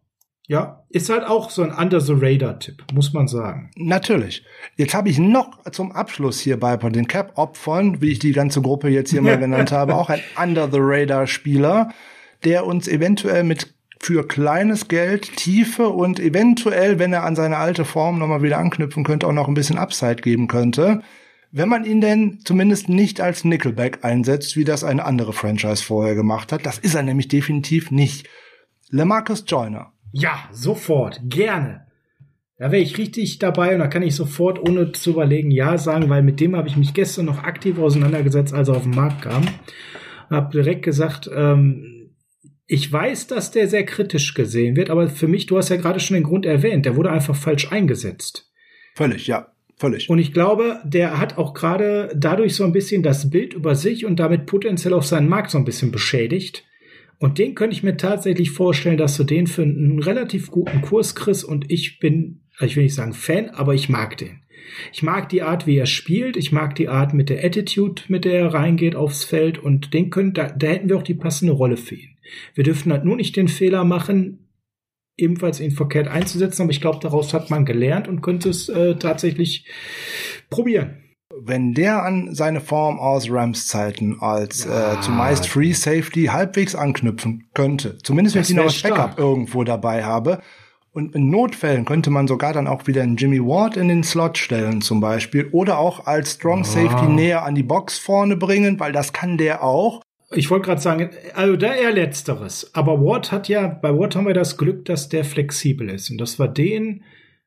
[0.47, 3.70] ja, ist halt auch so ein Under the Radar Tipp, muss man sagen.
[3.76, 4.44] Natürlich.
[4.76, 8.60] Jetzt habe ich noch zum Abschluss hier bei den Cap Opfern, wie ich die ganze
[8.60, 11.93] Gruppe jetzt hier mal genannt habe, auch ein Under the Radar Spieler,
[12.44, 17.86] der uns eventuell mit für kleines Geld Tiefe und eventuell, wenn er an seine alte
[17.86, 21.02] Form nochmal wieder anknüpfen könnte, auch noch ein bisschen Upside geben könnte
[21.56, 26.16] wenn man ihn denn zumindest nicht als Nickelback einsetzt, wie das eine andere Franchise vorher
[26.16, 26.66] gemacht hat.
[26.66, 28.28] Das ist er nämlich definitiv nicht.
[28.90, 29.93] LeMarcus Joyner.
[30.10, 31.86] Ja, sofort, gerne.
[32.59, 36.10] Da wäre ich richtig dabei und da kann ich sofort, ohne zu überlegen, ja sagen,
[36.10, 39.22] weil mit dem habe ich mich gestern noch aktiv auseinandergesetzt, als er auf den Markt
[39.22, 39.44] kam.
[40.31, 42.10] Habe direkt gesagt, ähm,
[42.66, 46.01] ich weiß, dass der sehr kritisch gesehen wird, aber für mich, du hast ja gerade
[46.01, 48.51] schon den Grund erwähnt, der wurde einfach falsch eingesetzt.
[48.97, 49.53] Völlig, ja.
[49.76, 50.09] Völlig.
[50.09, 54.06] Und ich glaube, der hat auch gerade dadurch so ein bisschen das Bild über sich
[54.06, 56.64] und damit potenziell auch seinen Markt so ein bisschen beschädigt.
[57.18, 61.14] Und den könnte ich mir tatsächlich vorstellen, dass du den für einen relativ guten Kurs
[61.14, 61.44] kriegst.
[61.44, 64.42] Und ich bin, ich will nicht sagen Fan, aber ich mag den.
[64.92, 66.36] Ich mag die Art, wie er spielt.
[66.36, 69.59] Ich mag die Art mit der Attitude, mit der er reingeht aufs Feld.
[69.59, 72.16] Und den können, da, da hätten wir auch die passende Rolle für ihn.
[72.55, 74.43] Wir dürfen halt nur nicht den Fehler machen,
[75.16, 78.97] ebenfalls ihn verkehrt einzusetzen, aber ich glaube, daraus hat man gelernt und könnte es äh,
[78.97, 79.66] tatsächlich
[80.51, 81.01] probieren.
[81.36, 84.95] Wenn der an seine Form aus Rams Zeiten als ja.
[84.95, 89.65] äh, zumeist Free Safety halbwegs anknüpfen könnte, zumindest wenn ich ihn noch als Backup irgendwo
[89.65, 90.41] dabei habe,
[90.95, 94.39] Und in Notfällen könnte man sogar dann auch wieder einen Jimmy Ward in den Slot
[94.39, 98.93] stellen zum Beispiel oder auch als Strong Safety näher an die Box vorne bringen, weil
[98.93, 100.03] das kann der auch.
[100.36, 102.74] Ich wollte gerade sagen, also da eher letzteres.
[102.74, 106.19] Aber Ward hat ja, bei Ward haben wir das Glück, dass der flexibel ist und
[106.19, 107.05] dass wir den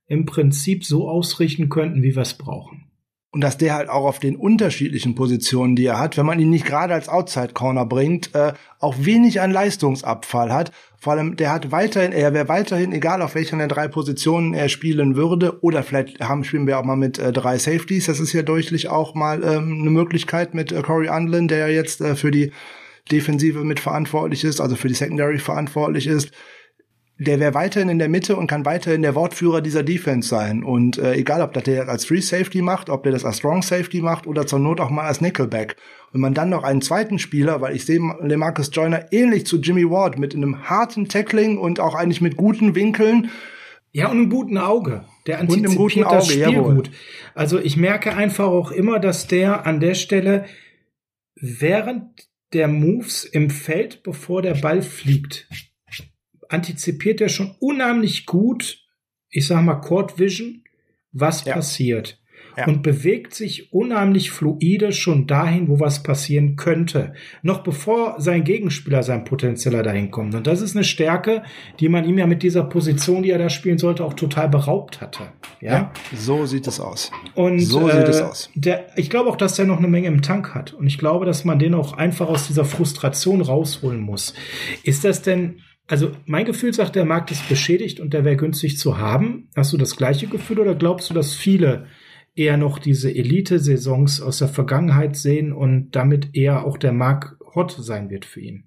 [0.07, 2.87] im Prinzip so ausrichten könnten, wie wir es brauchen
[3.37, 6.49] und dass der halt auch auf den unterschiedlichen Positionen, die er hat, wenn man ihn
[6.49, 10.71] nicht gerade als Outside Corner bringt, äh, auch wenig an Leistungsabfall hat.
[10.99, 14.69] Vor allem, der hat weiterhin, er wäre weiterhin, egal auf welchen der drei Positionen er
[14.69, 18.07] spielen würde, oder vielleicht haben, spielen wir auch mal mit äh, drei Safeties.
[18.07, 21.67] Das ist ja deutlich auch mal ähm, eine Möglichkeit mit äh, Corey Unlin, der ja
[21.67, 22.51] jetzt äh, für die
[23.07, 26.31] Defensive mit verantwortlich ist, also für die Secondary verantwortlich ist
[27.19, 30.63] der wäre weiterhin in der Mitte und kann weiterhin der Wortführer dieser Defense sein.
[30.63, 33.63] Und äh, egal, ob das der als Free Safety macht, ob der das als Strong
[33.63, 35.77] Safety macht oder zur Not auch mal als Nickelback.
[36.11, 39.89] Wenn man dann noch einen zweiten Spieler, weil ich sehe LeMarcus Joyner ähnlich zu Jimmy
[39.89, 43.31] Ward mit einem harten Tackling und auch eigentlich mit guten Winkeln.
[43.93, 45.03] Ja, und einem guten Auge.
[45.25, 46.75] Der antizipiert und einem guten Auge, das Spiel jawohl.
[46.75, 46.91] gut.
[47.33, 50.45] Also ich merke einfach auch immer, dass der an der Stelle
[51.35, 55.47] während der Moves im Feld, bevor der Ball fliegt,
[56.49, 58.85] antizipiert er schon unheimlich gut,
[59.29, 60.63] ich sag mal Court Vision,
[61.11, 61.53] was ja.
[61.53, 62.21] passiert.
[62.57, 62.65] Ja.
[62.65, 67.13] Und bewegt sich unheimlich fluide schon dahin, wo was passieren könnte.
[67.43, 70.33] Noch bevor sein Gegenspieler, sein potenzieller dahin kommt.
[70.33, 71.43] Und das ist eine Stärke,
[71.79, 75.01] die man ihm ja mit dieser Position, die er da spielen sollte, auch total beraubt
[75.01, 75.33] hatte.
[75.61, 77.11] Ja, ja so sieht es aus.
[77.35, 78.49] Und so äh, sieht es aus.
[78.55, 80.73] Der, ich glaube auch, dass der noch eine Menge im Tank hat.
[80.73, 84.33] Und ich glaube, dass man den auch einfach aus dieser Frustration rausholen muss.
[84.83, 88.77] Ist das denn also mein Gefühl sagt, der Markt ist beschädigt und der wäre günstig
[88.77, 89.47] zu haben.
[89.55, 91.87] Hast du das gleiche Gefühl oder glaubst du, dass viele
[92.37, 97.75] eher noch diese Elite-Saisons aus der Vergangenheit sehen und damit eher auch der Markt hot
[97.79, 98.63] sein wird für ihn?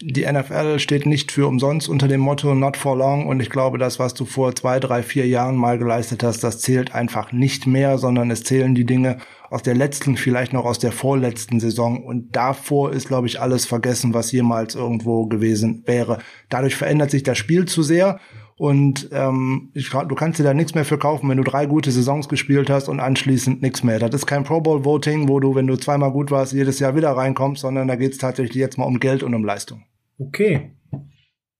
[0.00, 3.78] Die NFL steht nicht für umsonst unter dem Motto Not for long und ich glaube,
[3.78, 7.66] das, was du vor zwei, drei, vier Jahren mal geleistet hast, das zählt einfach nicht
[7.66, 9.18] mehr, sondern es zählen die Dinge
[9.50, 13.66] aus der letzten, vielleicht noch aus der vorletzten Saison und davor ist, glaube ich, alles
[13.66, 16.18] vergessen, was jemals irgendwo gewesen wäre.
[16.48, 18.20] Dadurch verändert sich das Spiel zu sehr
[18.58, 21.92] und ähm, ich, du kannst dir da nichts mehr für kaufen, wenn du drei gute
[21.92, 24.00] Saisons gespielt hast und anschließend nichts mehr.
[24.00, 26.96] Das ist kein Pro Bowl Voting, wo du, wenn du zweimal gut warst, jedes Jahr
[26.96, 29.84] wieder reinkommst, sondern da geht es tatsächlich jetzt mal um Geld und um Leistung.
[30.18, 30.72] Okay.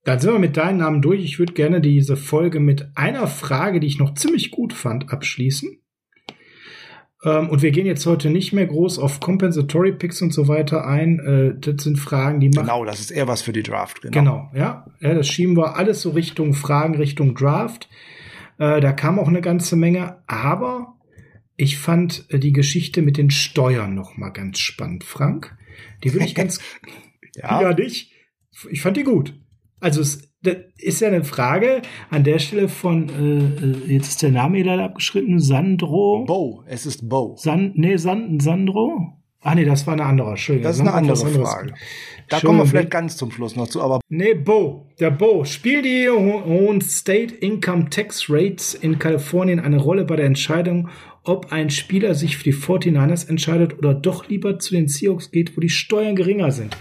[0.03, 1.23] Dann sind wir mit deinen Namen durch.
[1.23, 5.81] Ich würde gerne diese Folge mit einer Frage, die ich noch ziemlich gut fand, abschließen.
[7.23, 10.85] Ähm, und wir gehen jetzt heute nicht mehr groß auf Compensatory Picks und so weiter
[10.85, 11.19] ein.
[11.19, 12.67] Äh, das sind Fragen, die machen.
[12.67, 14.01] Genau, das ist eher was für die Draft.
[14.01, 14.13] Genau.
[14.13, 14.85] genau, ja.
[15.01, 15.13] ja.
[15.13, 17.89] Das schieben wir alles so Richtung Fragen, Richtung Draft.
[18.57, 20.17] Äh, da kam auch eine ganze Menge.
[20.27, 20.95] Aber
[21.57, 25.57] ich fand äh, die Geschichte mit den Steuern noch mal ganz spannend, Frank.
[26.03, 26.59] Die würde ich ganz.
[27.35, 27.61] ja.
[27.61, 28.13] ja, nicht.
[28.69, 29.33] Ich fand die gut.
[29.79, 34.21] Also es das ist ja eine Frage an der Stelle von, äh, äh jetzt ist
[34.21, 36.23] der Name leider abgeschritten, Sandro.
[36.25, 37.35] Bo, es ist Bo.
[37.37, 39.19] San, nee, San, Sandro?
[39.41, 40.63] Ah nee, das war eine andere, Entschuldigung.
[40.63, 41.73] Das ist eine andere Frage.
[42.27, 43.99] Da kommen wir vielleicht ganz zum Schluss noch zu, aber.
[44.09, 45.45] Nee, Bo, der Bo.
[45.45, 50.89] Spielen die hohen State Income Tax Rates in Kalifornien eine Rolle bei der Entscheidung,
[51.23, 55.55] ob ein Spieler sich für die 49ers entscheidet oder doch lieber zu den Seahawks geht,
[55.55, 56.75] wo die Steuern geringer sind?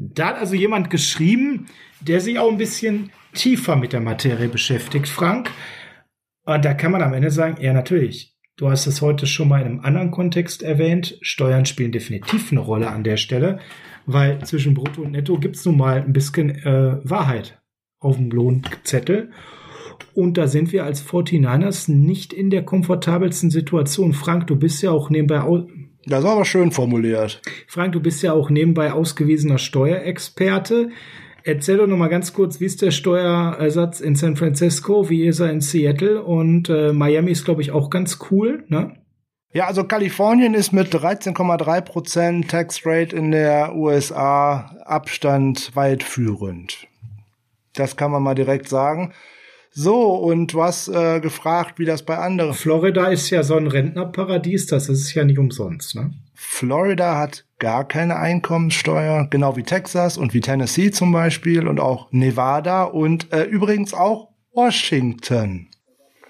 [0.00, 1.66] Da hat also jemand geschrieben,
[2.00, 5.50] der sich auch ein bisschen tiefer mit der Materie beschäftigt, Frank.
[6.44, 8.36] Und da kann man am Ende sagen, ja, natürlich.
[8.56, 11.18] Du hast es heute schon mal in einem anderen Kontext erwähnt.
[11.20, 13.58] Steuern spielen definitiv eine Rolle an der Stelle,
[14.06, 17.60] weil zwischen Brutto und Netto gibt es nun mal ein bisschen äh, Wahrheit
[18.00, 19.32] auf dem Lohnzettel.
[20.14, 24.12] Und da sind wir als 49ers nicht in der komfortabelsten Situation.
[24.12, 25.42] Frank, du bist ja auch nebenbei.
[26.08, 27.42] Das war aber schön formuliert.
[27.66, 30.88] Frank, du bist ja auch nebenbei ausgewiesener Steuerexperte.
[31.44, 35.40] Erzähl doch noch mal ganz kurz, wie ist der Steuersatz in San Francisco, wie ist
[35.40, 38.96] er in Seattle und äh, Miami ist, glaube ich, auch ganz cool, ne?
[39.52, 46.86] Ja, also Kalifornien ist mit 13,3 Prozent Tax Rate in der USA Abstand weit führend.
[47.72, 49.14] Das kann man mal direkt sagen.
[49.80, 52.52] So, und du hast äh, gefragt, wie das bei anderen.
[52.52, 56.10] Florida ist ja so ein Rentnerparadies, das ist ja nicht umsonst, ne?
[56.34, 62.08] Florida hat gar keine Einkommenssteuer, genau wie Texas und wie Tennessee zum Beispiel und auch
[62.10, 65.68] Nevada und äh, übrigens auch Washington.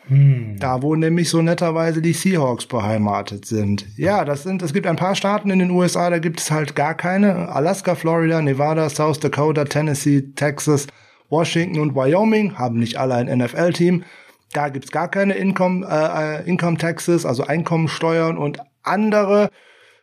[0.09, 0.59] Hm.
[0.59, 3.87] Da, wo nämlich so netterweise die Seahawks beheimatet sind.
[3.97, 6.77] Ja, das sind, es gibt ein paar Staaten in den USA, da gibt es halt
[6.77, 7.49] gar keine.
[7.49, 10.87] Alaska, Florida, Nevada, South Dakota, Tennessee, Texas,
[11.29, 14.05] Washington und Wyoming haben nicht alle ein NFL-Team.
[14.53, 19.51] Da gibt's gar keine Income, äh, äh, Income Taxes, also Einkommensteuern und andere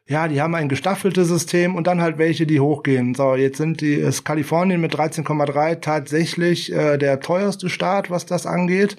[0.07, 3.15] ja, die haben ein gestaffeltes System und dann halt welche, die hochgehen.
[3.15, 8.45] So, jetzt sind die, ist Kalifornien mit 13,3 tatsächlich äh, der teuerste Staat, was das
[8.45, 8.97] angeht.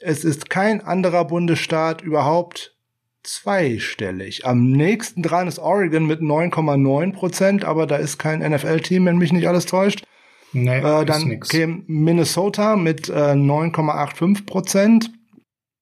[0.00, 2.74] Es ist kein anderer Bundesstaat überhaupt
[3.22, 4.46] zweistellig.
[4.46, 9.32] Am nächsten dran ist Oregon mit 9,9 Prozent, aber da ist kein NFL-Team, wenn mich
[9.32, 10.04] nicht alles täuscht.
[10.52, 15.10] Nee, äh, dann käme Minnesota mit äh, 9,85 Prozent.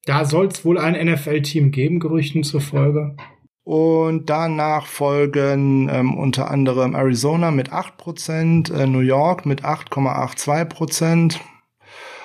[0.05, 3.17] Da soll es wohl ein NFL-Team geben, Gerüchten zufolge.
[3.65, 11.41] Und danach folgen ähm, unter anderem Arizona mit 8%, äh, New York mit 8,82%.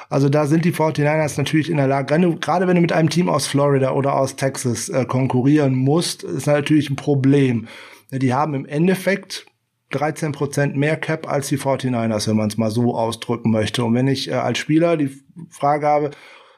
[0.08, 3.30] Also da sind die 49ers natürlich in der Lage, gerade wenn du mit einem Team
[3.30, 7.68] aus Florida oder aus Texas äh, konkurrieren musst, ist natürlich ein Problem.
[8.12, 9.46] Die haben im Endeffekt
[9.92, 13.84] 13% mehr Cap als die 49ers, wenn man es mal so ausdrücken möchte.
[13.84, 15.12] Und wenn ich äh, als Spieler die
[15.50, 16.12] Frage habe,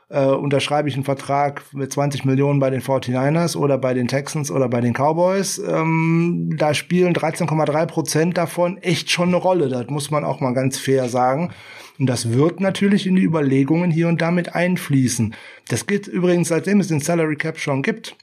[0.10, 4.51] äh, unterschreibe ich einen Vertrag mit 20 Millionen bei den 49ers oder bei den Texans
[4.51, 5.57] oder bei den Cowboys.
[5.57, 9.69] Ähm, da spielen 13,3 Prozent davon echt schon eine Rolle.
[9.69, 11.51] Das muss man auch mal ganz fair sagen.
[11.99, 15.35] Und das wird natürlich in die Überlegungen hier und da mit einfließen.
[15.69, 18.15] Das geht übrigens, seitdem es den Salary Cap schon gibt.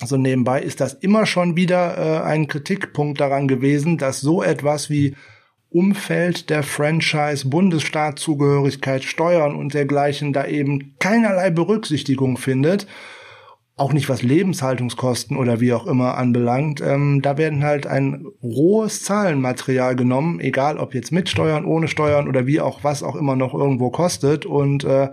[0.00, 4.88] Also nebenbei ist das immer schon wieder äh, ein Kritikpunkt daran gewesen, dass so etwas
[4.88, 5.14] wie
[5.68, 12.88] Umfeld der Franchise, Bundesstaatszugehörigkeit, Steuern und dergleichen da eben keinerlei Berücksichtigung findet,
[13.76, 16.80] auch nicht was Lebenshaltungskosten oder wie auch immer anbelangt.
[16.80, 22.26] Ähm, da werden halt ein rohes Zahlenmaterial genommen, egal ob jetzt mit Steuern, ohne Steuern
[22.26, 24.44] oder wie auch was auch immer noch irgendwo kostet.
[24.46, 25.10] Und äh,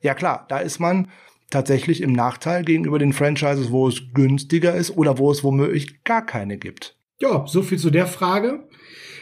[0.00, 1.08] ja klar, da ist man
[1.50, 6.24] tatsächlich im Nachteil gegenüber den Franchises, wo es günstiger ist oder wo es womöglich gar
[6.24, 6.96] keine gibt.
[7.20, 8.68] Ja, so viel zu der Frage.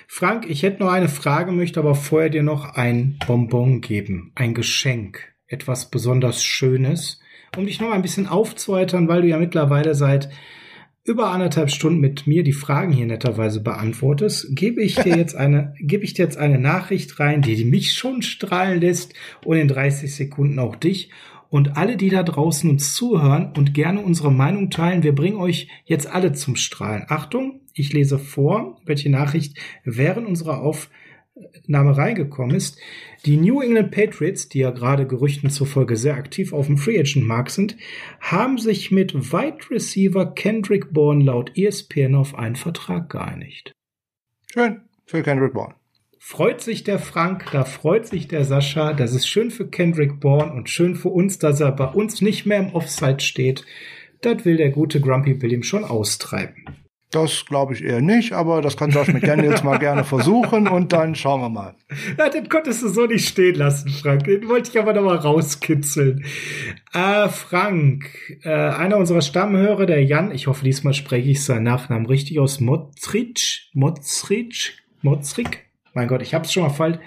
[0.09, 4.55] Frank, ich hätte noch eine Frage, möchte aber vorher dir noch ein Bonbon geben, ein
[4.55, 7.21] Geschenk, etwas besonders Schönes,
[7.57, 10.29] um dich noch ein bisschen aufzuheitern, weil du ja mittlerweile seit
[11.05, 15.75] über anderthalb Stunden mit mir die Fragen hier netterweise beantwortest, gebe ich dir jetzt eine,
[15.79, 20.15] gebe ich dir jetzt eine Nachricht rein, die mich schon strahlen lässt und in 30
[20.15, 21.11] Sekunden auch dich
[21.51, 25.03] und alle, die da draußen uns zuhören und gerne unsere Meinung teilen.
[25.03, 27.05] Wir bringen euch jetzt alle zum Strahlen.
[27.09, 32.79] Achtung, ich lese vor, welche Nachricht während unserer Aufnahme reingekommen ist.
[33.25, 37.27] Die New England Patriots, die ja gerade Gerüchten zufolge sehr aktiv auf dem Free Agent
[37.27, 37.77] Markt sind,
[38.21, 43.73] haben sich mit Wide Receiver Kendrick Bourne laut ESPN auf einen Vertrag geeinigt.
[44.53, 45.75] Schön für Kendrick Bourne
[46.27, 48.95] freut sich der Frank, da freut sich der Sascha.
[48.95, 52.47] Das ist schön für Kendrick Bourne und schön für uns, dass er bei uns nicht
[52.47, 53.65] mehr im Offside steht.
[54.23, 56.65] Das will der gute Grumpy Bill ihm schon austreiben.
[57.13, 61.15] Das glaube ich eher nicht, aber das kann Josh McDaniels mal gerne versuchen und dann
[61.15, 61.77] schauen wir mal.
[62.19, 64.25] Ja, den konntest du so nicht stehen lassen, Frank.
[64.25, 66.25] Den wollte ich aber noch mal rauskitzeln.
[66.93, 68.11] Äh, Frank,
[68.43, 72.59] äh, einer unserer Stammhörer, der Jan, ich hoffe, diesmal spreche ich seinen Nachnamen richtig aus,
[72.59, 75.66] Motzrich, Motzrich, Motzrik,
[75.97, 76.99] mein Gott, ich hab's schon mal falsch.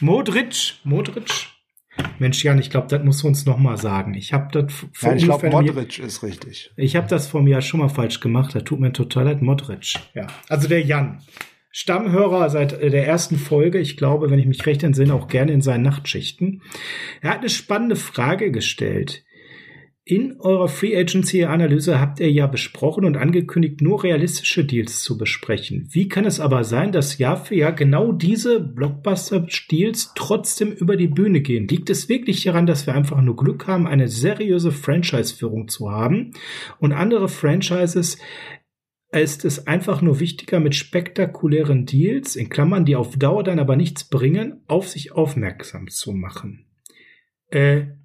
[0.00, 1.30] Modric, Modric.
[2.18, 4.14] Mensch, Jan, ich glaube, das musst du uns noch mal sagen.
[4.14, 6.72] Ich habe das vor Nein, ich glaube, Modric ist richtig.
[6.76, 8.54] Ich habe das vor mir ja schon mal falsch gemacht.
[8.54, 9.42] Das tut mir total leid.
[9.42, 9.92] Modric.
[10.14, 11.22] Ja, also der Jan.
[11.70, 13.78] Stammhörer seit äh, der ersten Folge.
[13.78, 16.62] Ich glaube, wenn ich mich recht entsinne, auch gerne in seinen Nachtschichten.
[17.20, 19.22] Er hat eine spannende Frage gestellt.
[20.10, 25.16] In eurer Free Agency Analyse habt ihr ja besprochen und angekündigt, nur realistische Deals zu
[25.16, 25.86] besprechen.
[25.92, 31.06] Wie kann es aber sein, dass Jahr für Jahr genau diese Blockbuster-Deals trotzdem über die
[31.06, 31.68] Bühne gehen?
[31.68, 36.32] Liegt es wirklich daran, dass wir einfach nur Glück haben, eine seriöse Franchise-Führung zu haben
[36.80, 38.18] und andere Franchises
[39.12, 43.76] ist es einfach nur wichtiger, mit spektakulären Deals, in Klammern, die auf Dauer dann aber
[43.76, 46.66] nichts bringen, auf sich aufmerksam zu machen?
[47.46, 47.99] Äh,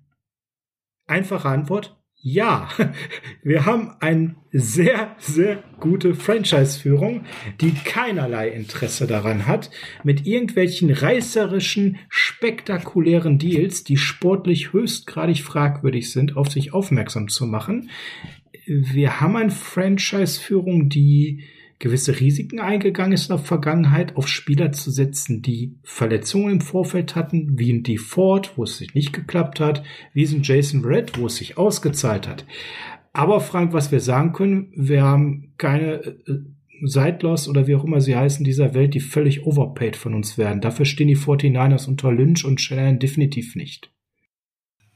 [1.07, 1.95] Einfache Antwort,
[2.27, 2.68] ja.
[3.44, 7.26] Wir haben eine sehr, sehr gute Franchise-Führung,
[7.61, 9.69] die keinerlei Interesse daran hat,
[10.03, 17.91] mit irgendwelchen reißerischen, spektakulären Deals, die sportlich höchstgradig fragwürdig sind, auf sich aufmerksam zu machen.
[18.65, 21.44] Wir haben eine Franchise-Führung, die
[21.85, 27.15] gewisse Risiken eingegangen ist in der Vergangenheit, auf Spieler zu setzen, die Verletzungen im Vorfeld
[27.15, 31.19] hatten, wie in die Ford, wo es sich nicht geklappt hat, wie in Jason Red,
[31.19, 32.43] wo es sich ausgezahlt hat.
[33.13, 36.39] Aber Frank, was wir sagen können, wir haben keine äh,
[36.81, 40.61] Seidlos oder wie auch immer sie heißen dieser Welt, die völlig overpaid von uns werden.
[40.61, 43.91] Dafür stehen die 49ers unter Lynch und Shannon definitiv nicht.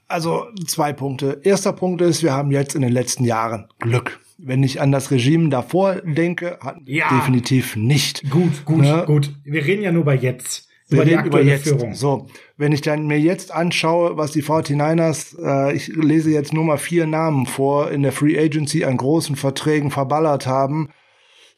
[0.08, 1.40] Also zwei Punkte.
[1.44, 5.12] Erster Punkt ist, wir haben jetzt in den letzten Jahren Glück wenn ich an das
[5.12, 7.10] Regime davor denke, hatten ja.
[7.10, 8.30] definitiv nicht.
[8.30, 9.04] Gut, gut, ne?
[9.06, 9.34] gut.
[9.44, 10.68] Wir reden ja nur bei jetzt.
[10.88, 11.68] Wir über reden über jetzt.
[11.68, 11.94] Führung.
[11.94, 16.64] So, wenn ich dann mir jetzt anschaue, was die 49ers, äh, ich lese jetzt nur
[16.64, 20.90] mal vier Namen vor, in der Free Agency an großen Verträgen verballert haben,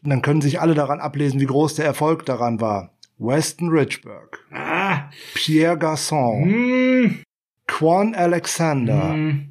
[0.03, 2.93] dann können sich alle daran ablesen, wie groß der Erfolg daran war.
[3.19, 7.19] Weston Richburg, Ah, Pierre Garçon, hm,
[7.67, 9.50] Quan Alexander, hm.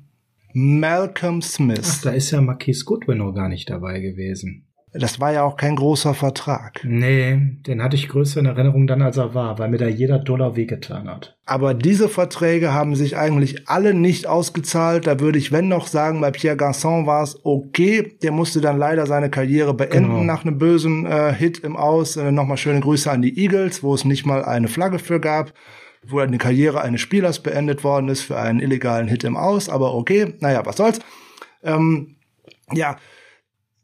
[0.52, 2.00] Malcolm Ach, Smith.
[2.02, 4.66] da ist ja Marquis Goodwin noch gar nicht dabei gewesen.
[4.92, 6.80] Das war ja auch kein großer Vertrag.
[6.82, 10.18] Nee, den hatte ich größer in Erinnerung dann, als er war, weil mir da jeder
[10.18, 11.36] Dollar wehgetan hat.
[11.46, 15.06] Aber diese Verträge haben sich eigentlich alle nicht ausgezahlt.
[15.06, 18.18] Da würde ich, wenn noch sagen, bei Pierre Garçon war es okay.
[18.24, 20.24] Der musste dann leider seine Karriere beenden Genau.
[20.24, 22.16] nach einem bösen äh, Hit im Aus.
[22.16, 25.52] Äh, Nochmal schöne Grüße an die Eagles, wo es nicht mal eine Flagge für gab,
[26.06, 29.68] wo eine Karriere eines Spielers beendet worden ist für einen illegalen Hit im Aus.
[29.68, 31.00] Aber okay, naja, was soll's.
[31.62, 32.16] Ähm,
[32.72, 32.96] ja,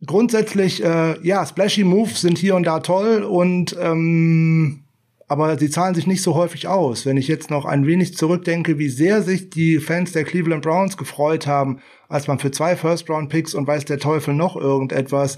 [0.05, 4.83] grundsätzlich, äh, ja, splashy Moves sind hier und da toll und ähm,
[5.29, 7.05] aber sie zahlen sich nicht so häufig aus.
[7.05, 10.97] Wenn ich jetzt noch ein wenig zurückdenke, wie sehr sich die Fans der Cleveland Browns
[10.97, 15.37] gefreut haben, als man für zwei First-Round-Picks und weiß der Teufel noch irgendetwas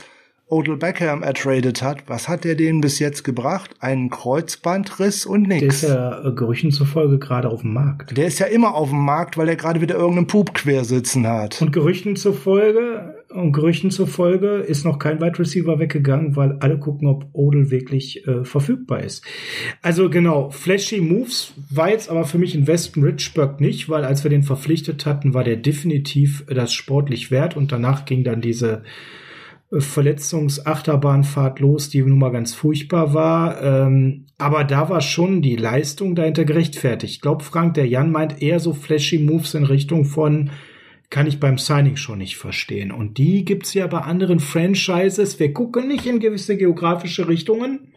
[0.50, 3.70] Odell Beckham ertradet hat, was hat der denen bis jetzt gebracht?
[3.80, 8.16] Einen Kreuzbandriss und Der ist ja äh, Gerüchen zufolge gerade auf dem Markt.
[8.16, 11.26] Der ist ja immer auf dem Markt, weil er gerade wieder irgendeinen Pup quer sitzen
[11.26, 11.60] hat.
[11.60, 17.08] Und Gerüchten zufolge, und Gerüchten zufolge ist noch kein Wide Receiver weggegangen, weil alle gucken,
[17.08, 19.22] ob Odell wirklich äh, verfügbar ist.
[19.82, 24.24] Also genau, flashy Moves war jetzt aber für mich in Weston Richburg nicht, weil als
[24.24, 28.82] wir den verpflichtet hatten, war der definitiv das sportlich wert und danach ging dann diese
[29.70, 33.62] Verletzungsachterbahnfahrt los, die nun mal ganz furchtbar war.
[33.62, 37.14] Ähm, aber da war schon die Leistung dahinter gerechtfertigt.
[37.14, 40.50] Ich glaube, Frank, der Jan meint eher so flashy Moves in Richtung von
[41.10, 42.92] kann ich beim Signing schon nicht verstehen.
[42.92, 45.38] Und die gibt's ja bei anderen Franchises.
[45.40, 47.92] Wir gucken nicht in gewisse geografische Richtungen.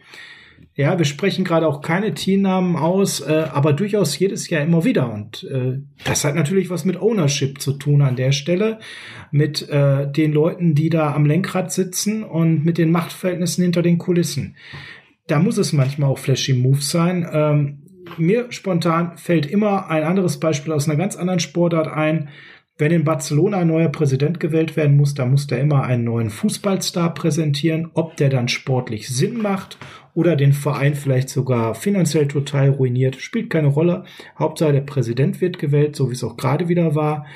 [0.74, 5.12] Ja, wir sprechen gerade auch keine Teamnamen aus, äh, aber durchaus jedes Jahr immer wieder.
[5.12, 8.78] Und äh, das hat natürlich was mit Ownership zu tun an der Stelle,
[9.30, 13.98] mit äh, den Leuten, die da am Lenkrad sitzen und mit den Machtverhältnissen hinter den
[13.98, 14.56] Kulissen.
[15.26, 17.28] Da muss es manchmal auch flashy Moves sein.
[17.30, 17.82] Ähm,
[18.16, 22.30] mir spontan fällt immer ein anderes Beispiel aus einer ganz anderen Sportart ein.
[22.78, 26.30] Wenn in Barcelona ein neuer Präsident gewählt werden muss, dann muss der immer einen neuen
[26.30, 27.90] Fußballstar präsentieren.
[27.92, 29.78] Ob der dann sportlich Sinn macht
[30.14, 34.04] oder den Verein vielleicht sogar finanziell total ruiniert, spielt keine Rolle.
[34.38, 37.26] Hauptsache der Präsident wird gewählt, so wie es auch gerade wieder war.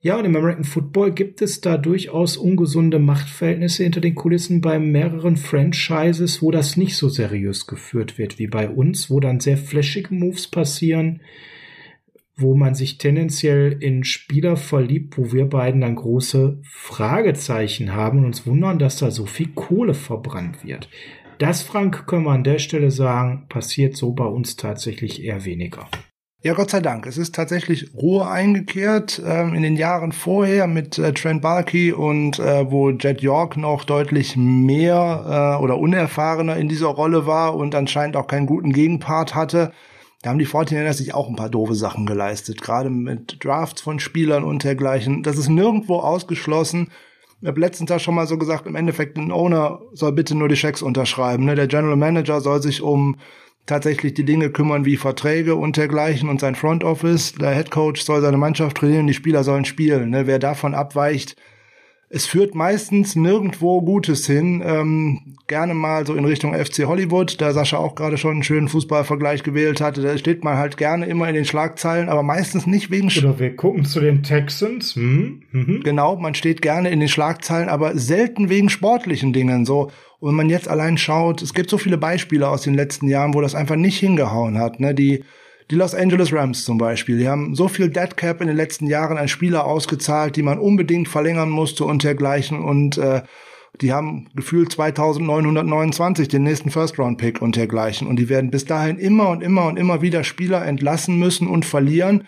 [0.00, 4.78] Ja, und im American Football gibt es da durchaus ungesunde Machtverhältnisse hinter den Kulissen bei
[4.78, 9.56] mehreren Franchises, wo das nicht so seriös geführt wird wie bei uns, wo dann sehr
[9.56, 11.22] flashige Moves passieren,
[12.36, 18.26] wo man sich tendenziell in Spieler verliebt, wo wir beiden dann große Fragezeichen haben und
[18.26, 20.88] uns wundern, dass da so viel Kohle verbrannt wird.
[21.38, 25.86] Das, Frank, können wir an der Stelle sagen, passiert so bei uns tatsächlich eher weniger.
[26.42, 27.06] Ja, Gott sei Dank.
[27.06, 29.20] Es ist tatsächlich Ruhe eingekehrt.
[29.24, 33.84] Ähm, in den Jahren vorher mit äh, Trent Balky und äh, wo Jet York noch
[33.84, 39.34] deutlich mehr äh, oder unerfahrener in dieser Rolle war und anscheinend auch keinen guten Gegenpart
[39.34, 39.72] hatte,
[40.22, 42.62] da haben die 49ers sich auch ein paar doofe Sachen geleistet.
[42.62, 45.22] Gerade mit Drafts von Spielern und dergleichen.
[45.22, 46.90] Das ist nirgendwo ausgeschlossen.
[47.42, 50.48] Ich habe letztens da schon mal so gesagt, im Endeffekt ein Owner soll bitte nur
[50.48, 51.44] die Schecks unterschreiben.
[51.44, 51.54] Ne?
[51.54, 53.16] Der General Manager soll sich um
[53.66, 57.34] tatsächlich die Dinge kümmern wie Verträge und dergleichen und sein Front Office.
[57.34, 60.10] Der Head Coach soll seine Mannschaft trainieren, die Spieler sollen spielen.
[60.10, 60.26] Ne?
[60.26, 61.36] Wer davon abweicht,
[62.08, 64.62] es führt meistens nirgendwo Gutes hin.
[64.64, 68.68] Ähm, gerne mal so in Richtung FC Hollywood, da Sascha auch gerade schon einen schönen
[68.68, 70.02] Fußballvergleich gewählt hatte.
[70.02, 73.38] Da steht man halt gerne immer in den Schlagzeilen, aber meistens nicht wegen Sch Oder
[73.40, 74.94] wir gucken zu den Texans.
[74.94, 75.42] Hm?
[75.50, 75.80] Mhm.
[75.82, 79.64] Genau, man steht gerne in den Schlagzeilen, aber selten wegen sportlichen Dingen.
[79.64, 83.08] So, und wenn man jetzt allein schaut, es gibt so viele Beispiele aus den letzten
[83.08, 84.78] Jahren, wo das einfach nicht hingehauen hat.
[84.78, 84.94] Ne?
[84.94, 85.24] Die,
[85.70, 88.86] die Los Angeles Rams zum Beispiel, die haben so viel Dead Cap in den letzten
[88.86, 92.62] Jahren an Spieler ausgezahlt, die man unbedingt verlängern musste und dergleichen.
[92.62, 93.22] Und äh,
[93.80, 98.06] die haben gefühlt 2929 den nächsten First-Round-Pick und dergleichen.
[98.06, 101.64] Und die werden bis dahin immer und immer und immer wieder Spieler entlassen müssen und
[101.64, 102.24] verlieren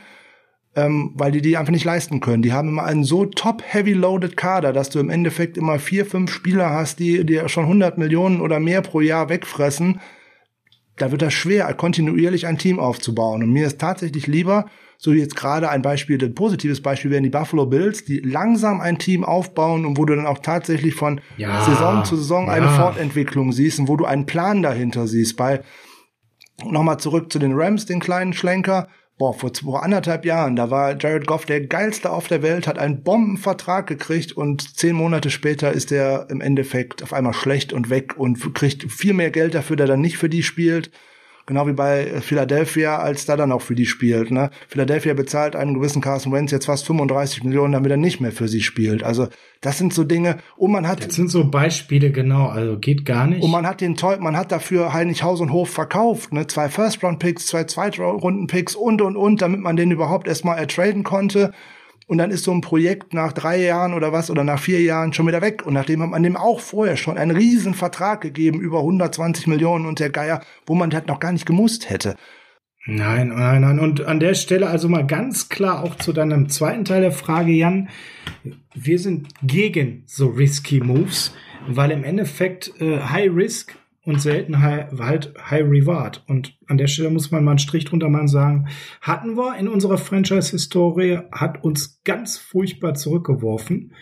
[0.79, 2.43] ähm, weil die die einfach nicht leisten können.
[2.43, 6.07] Die haben immer einen so top heavy loaded Kader, dass du im Endeffekt immer vier,
[6.07, 10.01] fünf Spieler hast, die dir schon 100 Millionen oder mehr pro Jahr wegfressen.
[10.99, 13.43] Da wird das schwer, kontinuierlich ein Team aufzubauen.
[13.43, 14.67] Und mir ist tatsächlich lieber,
[14.99, 18.81] so wie jetzt gerade ein Beispiel, ein positives Beispiel wären die Buffalo Bills, die langsam
[18.81, 22.53] ein Team aufbauen und wo du dann auch tatsächlich von Ja, Saison zu Saison ja.
[22.53, 25.37] eine Fortentwicklung siehst und wo du einen Plan dahinter siehst.
[25.37, 25.61] Bei
[26.65, 28.89] nochmal zurück zu den Rams, den kleinen Schlenker.
[29.19, 32.79] Boah, vor, vor anderthalb Jahren, da war Jared Goff der geilste auf der Welt, hat
[32.79, 37.91] einen Bombenvertrag gekriegt und zehn Monate später ist er im Endeffekt auf einmal schlecht und
[37.91, 40.93] weg und kriegt viel mehr Geld dafür, der dann nicht für die spielt.
[41.49, 44.31] Genau wie bei Philadelphia, als da dann auch für die spielt.
[44.31, 44.51] Ne?
[44.69, 48.49] Philadelphia bezahlt einen gewissen Carson Wentz jetzt fast 35 Millionen, damit er nicht mehr für
[48.49, 49.03] sie spielt.
[49.03, 49.29] Also
[49.63, 50.41] das sind so Dinge.
[50.59, 51.07] Und man hat.
[51.07, 52.49] Das sind so Beispiele, genau.
[52.49, 53.43] Also geht gar nicht.
[53.43, 56.35] Und man hat den Teut, man hat dafür Heinrich Haus und Hof verkauft.
[56.35, 56.47] Ne?
[56.47, 61.55] Zwei First-Round-Picks, zwei Zweitrunden-Picks und, und, und, damit man den überhaupt erstmal ertraden konnte.
[62.09, 65.13] Und dann ist so ein Projekt nach drei Jahren oder was oder nach vier Jahren
[65.13, 65.67] schon wieder weg.
[65.67, 69.85] Und nachdem hat man dem auch vorher schon einen riesen Vertrag gegeben, über 120 Millionen
[69.85, 72.17] und der Geier, wo man das noch gar nicht gemusst hätte.
[72.87, 73.79] Nein, nein, nein.
[73.79, 77.53] Und an der Stelle also mal ganz klar auch zu deinem zweiten Teil der Frage,
[77.53, 77.91] Jan.
[78.75, 81.35] Wir sind gegen so risky Moves,
[81.69, 83.77] weil im Endeffekt äh, High Risk
[84.09, 86.25] und selten high, halt High Reward.
[86.27, 88.69] Und an der Stelle muss man mal einen Strich drunter machen sagen,
[89.03, 93.93] hatten wir in unserer Franchise-Historie, hat uns ganz furchtbar zurückgeworfen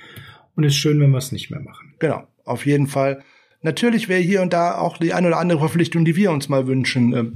[0.55, 1.95] und ist schön, wenn wir es nicht mehr machen.
[1.99, 3.25] Genau, auf jeden Fall.
[3.63, 6.69] Natürlich wäre hier und da auch die eine oder andere Verpflichtung, die wir uns mal
[6.69, 7.13] wünschen.
[7.13, 7.35] Ähm,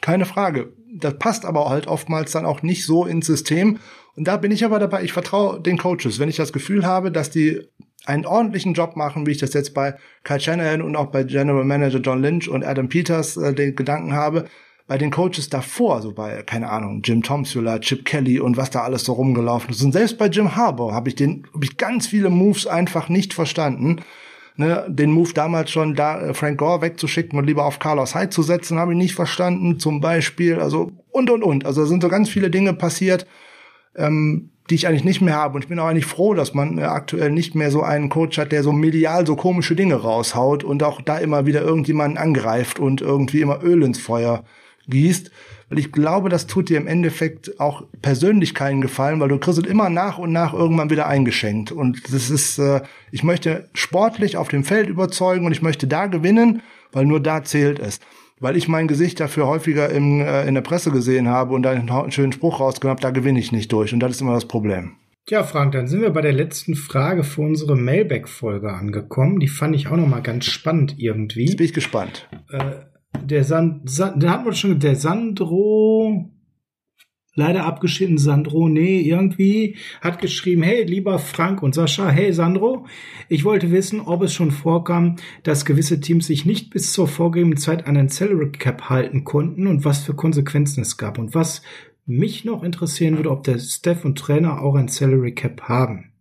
[0.00, 0.72] keine Frage.
[0.94, 3.76] Das passt aber halt oftmals dann auch nicht so ins System.
[4.14, 6.18] Und da bin ich aber dabei, ich vertraue den Coaches.
[6.18, 7.60] Wenn ich das Gefühl habe, dass die
[8.04, 11.64] einen ordentlichen Job machen, wie ich das jetzt bei Kyle Shanahan und auch bei General
[11.64, 14.46] Manager John Lynch und Adam Peters äh, den Gedanken habe,
[14.86, 18.82] bei den Coaches davor, so bei, keine Ahnung, Jim Tomsula, Chip Kelly und was da
[18.82, 19.82] alles so rumgelaufen ist.
[19.82, 23.34] Und selbst bei Jim Harbour habe ich den, habe ich ganz viele Moves einfach nicht
[23.34, 24.02] verstanden.
[24.58, 28.30] Ne, den Move damals schon, da äh, Frank Gore wegzuschicken und lieber auf Carlos Hyde
[28.30, 30.60] zu setzen, habe ich nicht verstanden, zum Beispiel.
[30.60, 31.66] Also und und und.
[31.66, 33.26] Also da sind so ganz viele Dinge passiert.
[33.94, 35.54] Ähm, die ich eigentlich nicht mehr habe.
[35.54, 38.38] Und ich bin auch eigentlich froh, dass man äh, aktuell nicht mehr so einen Coach
[38.38, 42.78] hat, der so medial so komische Dinge raushaut und auch da immer wieder irgendjemanden angreift
[42.78, 44.44] und irgendwie immer Öl ins Feuer
[44.88, 45.30] gießt.
[45.68, 49.58] Weil ich glaube, das tut dir im Endeffekt auch persönlich keinen Gefallen, weil du kriegst
[49.58, 51.72] es immer nach und nach irgendwann wieder eingeschenkt.
[51.72, 56.06] Und das ist, äh, ich möchte sportlich auf dem Feld überzeugen und ich möchte da
[56.06, 56.62] gewinnen,
[56.92, 58.00] weil nur da zählt es
[58.40, 61.70] weil ich mein Gesicht dafür häufiger im, äh, in der Presse gesehen habe und da
[61.70, 63.92] einen schönen Spruch rausgenommen habe, da gewinne ich nicht durch.
[63.92, 64.92] Und das ist immer das Problem.
[65.28, 69.40] Ja, Frank, dann sind wir bei der letzten Frage für unsere Mailback-Folge angekommen.
[69.40, 71.46] Die fand ich auch noch mal ganz spannend irgendwie.
[71.46, 72.28] Jetzt bin ich gespannt.
[72.50, 72.76] Äh,
[73.24, 76.30] der San, San, da hatten wir schon, der Sandro
[77.36, 78.18] leider abgeschieden.
[78.18, 82.86] Sandro, nee, irgendwie hat geschrieben, hey, lieber Frank und Sascha, hey Sandro,
[83.28, 87.58] ich wollte wissen, ob es schon vorkam, dass gewisse Teams sich nicht bis zur vorgegebenen
[87.58, 91.18] Zeit an den Salary Cap halten konnten und was für Konsequenzen es gab.
[91.18, 91.62] Und was
[92.06, 96.12] mich noch interessieren würde, ob der Staff und Trainer auch ein Salary Cap haben.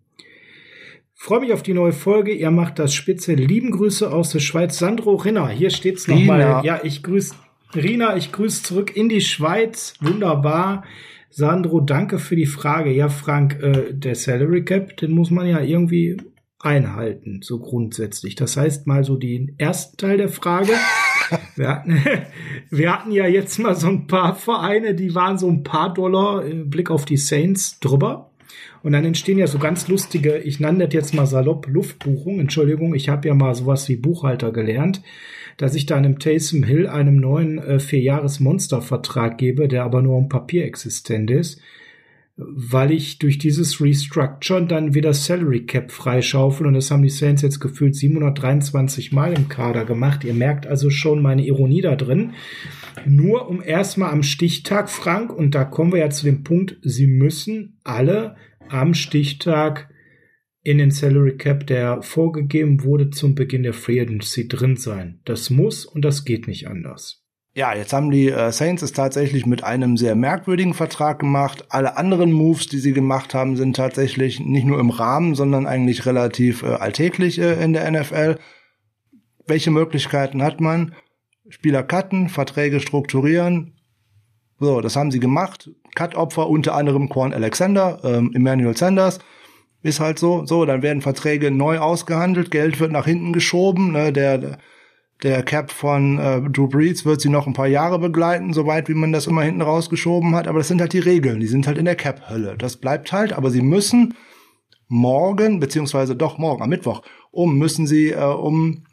[1.13, 2.33] Freue mich auf die neue Folge.
[2.33, 3.33] Ihr macht das spitze.
[3.33, 4.77] Lieben Grüße aus der Schweiz.
[4.77, 6.61] Sandro Rinner, hier steht's nochmal.
[6.63, 7.35] Ja, ich grüße
[7.73, 9.93] Rina, ich grüße zurück in die Schweiz.
[10.01, 10.83] Wunderbar.
[11.29, 12.91] Sandro, danke für die Frage.
[12.91, 16.17] Ja, Frank, äh, der Salary Cap, den muss man ja irgendwie
[16.59, 18.35] einhalten, so grundsätzlich.
[18.35, 20.71] Das heißt mal so den ersten Teil der Frage.
[21.55, 22.01] wir, hatten,
[22.69, 26.45] wir hatten ja jetzt mal so ein paar Vereine, die waren so ein paar Dollar
[26.45, 28.31] im Blick auf die Saints drüber.
[28.81, 32.41] Und dann entstehen ja so ganz lustige, ich nenne das jetzt mal salopp Luftbuchungen.
[32.41, 35.01] Entschuldigung, ich habe ja mal sowas wie Buchhalter gelernt
[35.57, 40.29] dass ich da einem Taysom Hill einem neuen äh, Vierjahres-Monster-Vertrag gebe, der aber nur am
[40.29, 41.61] Papier existent ist,
[42.37, 47.41] weil ich durch dieses Restructuren dann wieder Salary Cap freischaufel und das haben die Saints
[47.41, 50.25] jetzt gefühlt 723 Mal im Kader gemacht.
[50.25, 52.33] Ihr merkt also schon meine Ironie da drin.
[53.05, 57.07] Nur um erstmal am Stichtag, Frank, und da kommen wir ja zu dem Punkt, sie
[57.07, 58.35] müssen alle
[58.67, 59.89] am Stichtag
[60.65, 65.19] in den Salary Cap, der vorgegeben wurde zum Beginn der Free Agency drin sein.
[65.23, 67.23] Das muss und das geht nicht anders.
[67.53, 71.65] Ja, jetzt haben die äh, Saints es tatsächlich mit einem sehr merkwürdigen Vertrag gemacht.
[71.69, 76.07] Alle anderen Moves, die sie gemacht haben, sind tatsächlich nicht nur im Rahmen, sondern eigentlich
[76.07, 78.37] relativ äh, alltäglich äh, in der NFL.
[79.45, 80.95] Welche Möglichkeiten hat man?
[81.47, 83.75] Spieler cutten, Verträge strukturieren.
[84.59, 85.69] So, das haben sie gemacht.
[85.93, 89.19] Cut-Opfer unter anderem Quan Alexander, ähm, Emmanuel Sanders.
[89.85, 90.47] Ist halt so.
[90.47, 93.91] So, dann werden Verträge neu ausgehandelt, Geld wird nach hinten geschoben.
[93.91, 94.11] Ne?
[94.11, 94.57] Der,
[95.21, 98.95] der Cap von äh, Drew Brees wird sie noch ein paar Jahre begleiten, soweit wie
[98.95, 100.47] man das immer hinten rausgeschoben hat.
[100.47, 101.39] Aber das sind halt die Regeln.
[101.39, 102.55] Die sind halt in der Cap-Hölle.
[102.57, 103.31] Das bleibt halt.
[103.33, 104.15] Aber sie müssen
[104.87, 108.85] morgen, beziehungsweise doch morgen, am Mittwoch, um, müssen sie äh, um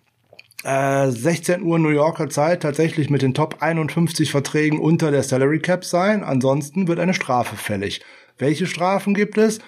[0.62, 5.60] äh, 16 Uhr New Yorker Zeit tatsächlich mit den Top 51 Verträgen unter der Salary
[5.60, 6.22] Cap sein.
[6.22, 8.02] Ansonsten wird eine Strafe fällig.
[8.36, 9.58] Welche Strafen gibt es?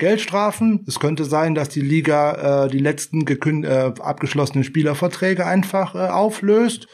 [0.00, 0.84] Geldstrafen.
[0.88, 6.88] Es könnte sein, dass die Liga äh, die letzten äh, abgeschlossenen Spielerverträge einfach äh, auflöst.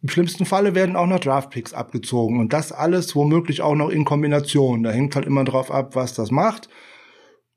[0.00, 4.06] Im schlimmsten Falle werden auch noch Draftpicks abgezogen und das alles womöglich auch noch in
[4.06, 4.84] Kombination.
[4.84, 6.70] Da hängt halt immer drauf ab, was das macht.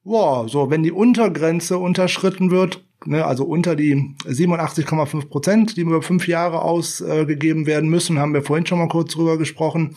[0.03, 3.95] wow, so, wenn die Untergrenze unterschritten wird, ne, also unter die
[4.25, 9.13] 87,5 Prozent, die über fünf Jahre ausgegeben werden müssen, haben wir vorhin schon mal kurz
[9.13, 9.95] drüber gesprochen,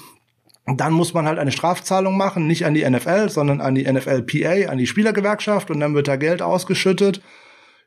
[0.66, 4.70] dann muss man halt eine Strafzahlung machen, nicht an die NFL, sondern an die NFLPA,
[4.70, 7.20] an die Spielergewerkschaft und dann wird da Geld ausgeschüttet.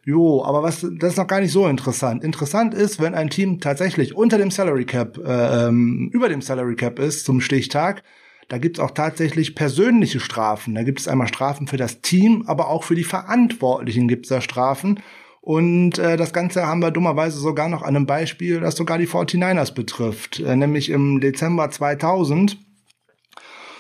[0.05, 2.23] Jo, aber was, das ist noch gar nicht so interessant.
[2.23, 6.75] Interessant ist, wenn ein Team tatsächlich unter dem Salary Cap, äh, ähm, über dem Salary
[6.75, 8.03] Cap ist zum Stichtag,
[8.47, 10.75] da gibt's auch tatsächlich persönliche Strafen.
[10.75, 14.39] Da gibt es einmal Strafen für das Team, aber auch für die Verantwortlichen gibt's da
[14.39, 15.01] Strafen.
[15.41, 19.07] Und äh, das Ganze haben wir dummerweise sogar noch an einem Beispiel, das sogar die
[19.07, 20.39] 49ers betrifft.
[20.39, 22.57] Äh, nämlich im Dezember 2000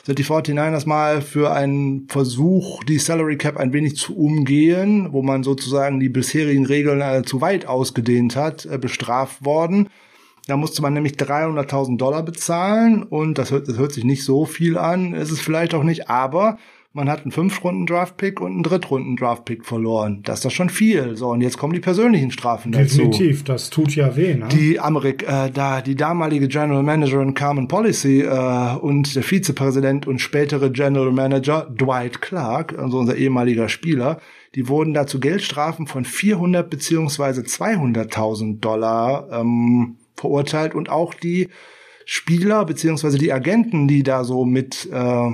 [0.07, 5.21] sind die 49ers mal für einen Versuch, die Salary Cap ein wenig zu umgehen, wo
[5.21, 9.89] man sozusagen die bisherigen Regeln äh, zu weit ausgedehnt hat, äh, bestraft worden.
[10.47, 14.45] Da musste man nämlich 300.000 Dollar bezahlen und das hört, das hört sich nicht so
[14.45, 16.57] viel an, ist es vielleicht auch nicht, aber
[16.97, 20.23] man hat einen Fünf-Runden-Draft-Pick und einen Drittrunden-Draft-Pick verloren.
[20.23, 21.15] Das ist doch schon viel.
[21.15, 22.97] So, und jetzt kommen die persönlichen Strafen dazu.
[22.97, 24.33] Definitiv, das tut ja weh.
[24.33, 24.47] Ne?
[24.47, 30.19] Die Amerik äh, da die damalige General Managerin Carmen Policy äh, und der Vizepräsident und
[30.19, 34.19] spätere General Manager Dwight Clark, also unser ehemaliger Spieler,
[34.55, 41.49] die wurden dazu Geldstrafen von 400 beziehungsweise 200.000 Dollar ähm, verurteilt und auch die
[42.05, 45.29] Spieler beziehungsweise die Agenten, die da so mit äh,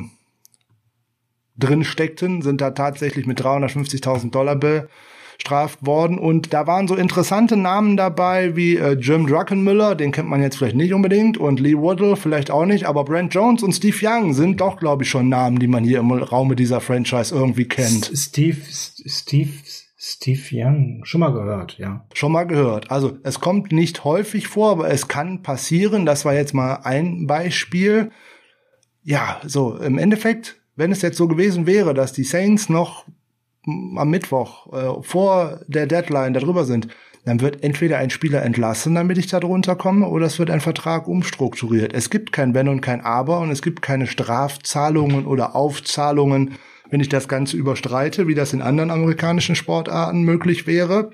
[1.57, 6.17] drin steckten, sind da tatsächlich mit 350.000 Dollar bestraft worden.
[6.17, 10.57] Und da waren so interessante Namen dabei wie äh, Jim Druckenmiller, den kennt man jetzt
[10.57, 14.34] vielleicht nicht unbedingt, und Lee Waddle vielleicht auch nicht, aber Brent Jones und Steve Young
[14.34, 18.11] sind doch, glaube ich, schon Namen, die man hier im Raume dieser Franchise irgendwie kennt.
[18.13, 19.51] Steve, Steve,
[19.97, 22.05] Steve Young, schon mal gehört, ja.
[22.13, 22.91] Schon mal gehört.
[22.91, 26.05] Also es kommt nicht häufig vor, aber es kann passieren.
[26.05, 28.11] Das war jetzt mal ein Beispiel.
[29.01, 33.06] Ja, so im Endeffekt wenn es jetzt so gewesen wäre, dass die Saints noch
[33.66, 36.88] am Mittwoch äh, vor der Deadline darüber sind,
[37.26, 40.60] dann wird entweder ein Spieler entlassen, damit ich da drunter komme, oder es wird ein
[40.60, 41.94] Vertrag umstrukturiert.
[41.94, 46.56] Es gibt kein Wenn und kein Aber und es gibt keine Strafzahlungen oder Aufzahlungen,
[46.90, 51.12] wenn ich das Ganze überstreite, wie das in anderen amerikanischen Sportarten möglich wäre.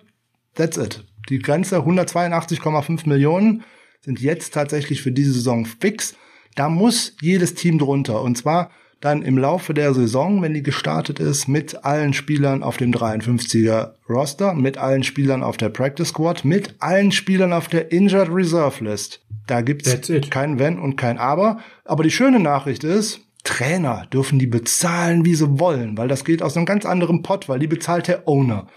[0.56, 1.06] That's it.
[1.30, 3.64] Die Grenze 182,5 Millionen
[4.02, 6.16] sind jetzt tatsächlich für diese Saison fix.
[6.56, 8.24] Da muss jedes Team drunter.
[8.24, 12.78] Und zwar dann im Laufe der Saison, wenn die gestartet ist, mit allen Spielern auf
[12.78, 17.92] dem 53er Roster, mit allen Spielern auf der Practice Squad, mit allen Spielern auf der
[17.92, 19.22] Injured Reserve List.
[19.48, 19.98] Da gibt's
[20.30, 21.60] kein Wenn und kein Aber.
[21.86, 26.44] Aber die schöne Nachricht ist, Trainer dürfen die bezahlen, wie sie wollen, weil das geht
[26.44, 28.68] aus einem ganz anderen Pot, weil die bezahlt der Owner.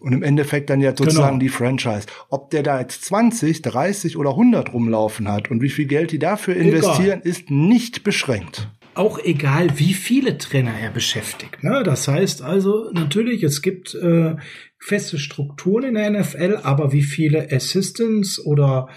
[0.00, 1.40] Und im Endeffekt dann ja sozusagen genau.
[1.40, 2.06] die Franchise.
[2.28, 6.18] Ob der da jetzt 20, 30 oder 100 rumlaufen hat und wie viel Geld die
[6.18, 7.28] dafür investieren, Egal.
[7.28, 11.62] ist nicht beschränkt auch egal, wie viele Trainer er beschäftigt.
[11.62, 11.82] Ne?
[11.84, 14.36] Das heißt also natürlich, es gibt äh,
[14.78, 18.88] feste Strukturen in der NFL, aber wie viele Assistants oder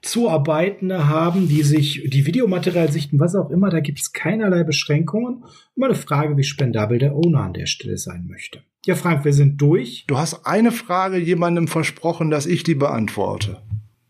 [0.00, 5.44] Zuarbeitende haben, die sich die Videomaterial sichten, was auch immer, da gibt es keinerlei Beschränkungen.
[5.76, 8.62] Immer eine Frage, wie spendabel der Owner an der Stelle sein möchte.
[8.84, 10.04] Ja, Frank, wir sind durch.
[10.08, 13.62] Du hast eine Frage jemandem versprochen, dass ich die beantworte.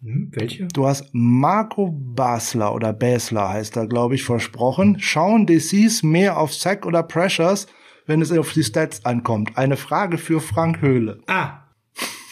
[0.03, 0.67] Hm, welche?
[0.67, 4.99] Du hast Marco Basler oder Basler heißt er, glaube ich, versprochen.
[4.99, 7.69] Schauen DCs mehr auf Sack oder Pressures,
[8.07, 9.57] wenn es auf die Stats ankommt.
[9.57, 11.21] Eine Frage für Frank Höhle.
[11.29, 11.69] Ah,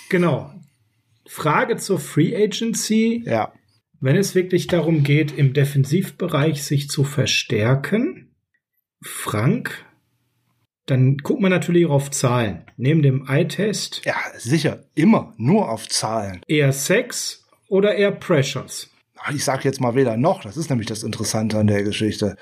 [0.09, 0.53] genau.
[1.29, 3.23] Frage zur Free Agency.
[3.25, 3.53] Ja.
[4.01, 8.35] Wenn es wirklich darum geht, im Defensivbereich sich zu verstärken,
[9.03, 9.85] Frank,
[10.87, 12.65] dann guckt man natürlich auch auf Zahlen.
[12.77, 14.03] Neben dem Eye-Test.
[14.05, 14.85] Ja, sicher.
[14.95, 15.35] Immer.
[15.37, 16.41] Nur auf Zahlen.
[16.49, 17.40] Eher Sex
[17.71, 18.91] oder eher Pressures?
[19.35, 20.43] Ich sage jetzt mal weder noch.
[20.43, 22.37] Das ist nämlich das Interessante an der Geschichte.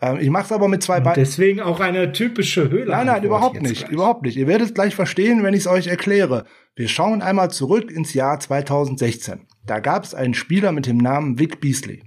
[0.00, 1.16] Ähm, ich mache es aber mit zwei Beinen.
[1.16, 2.90] Deswegen auch eine typische Höhle.
[2.92, 3.80] Nein, nein, überhaupt nicht.
[3.80, 3.92] Gleich.
[3.92, 4.36] Überhaupt nicht.
[4.36, 6.44] Ihr werdet gleich verstehen, wenn ich es euch erkläre.
[6.76, 9.46] Wir schauen einmal zurück ins Jahr 2016.
[9.66, 12.04] Da gab es einen Spieler mit dem Namen Vic Beasley.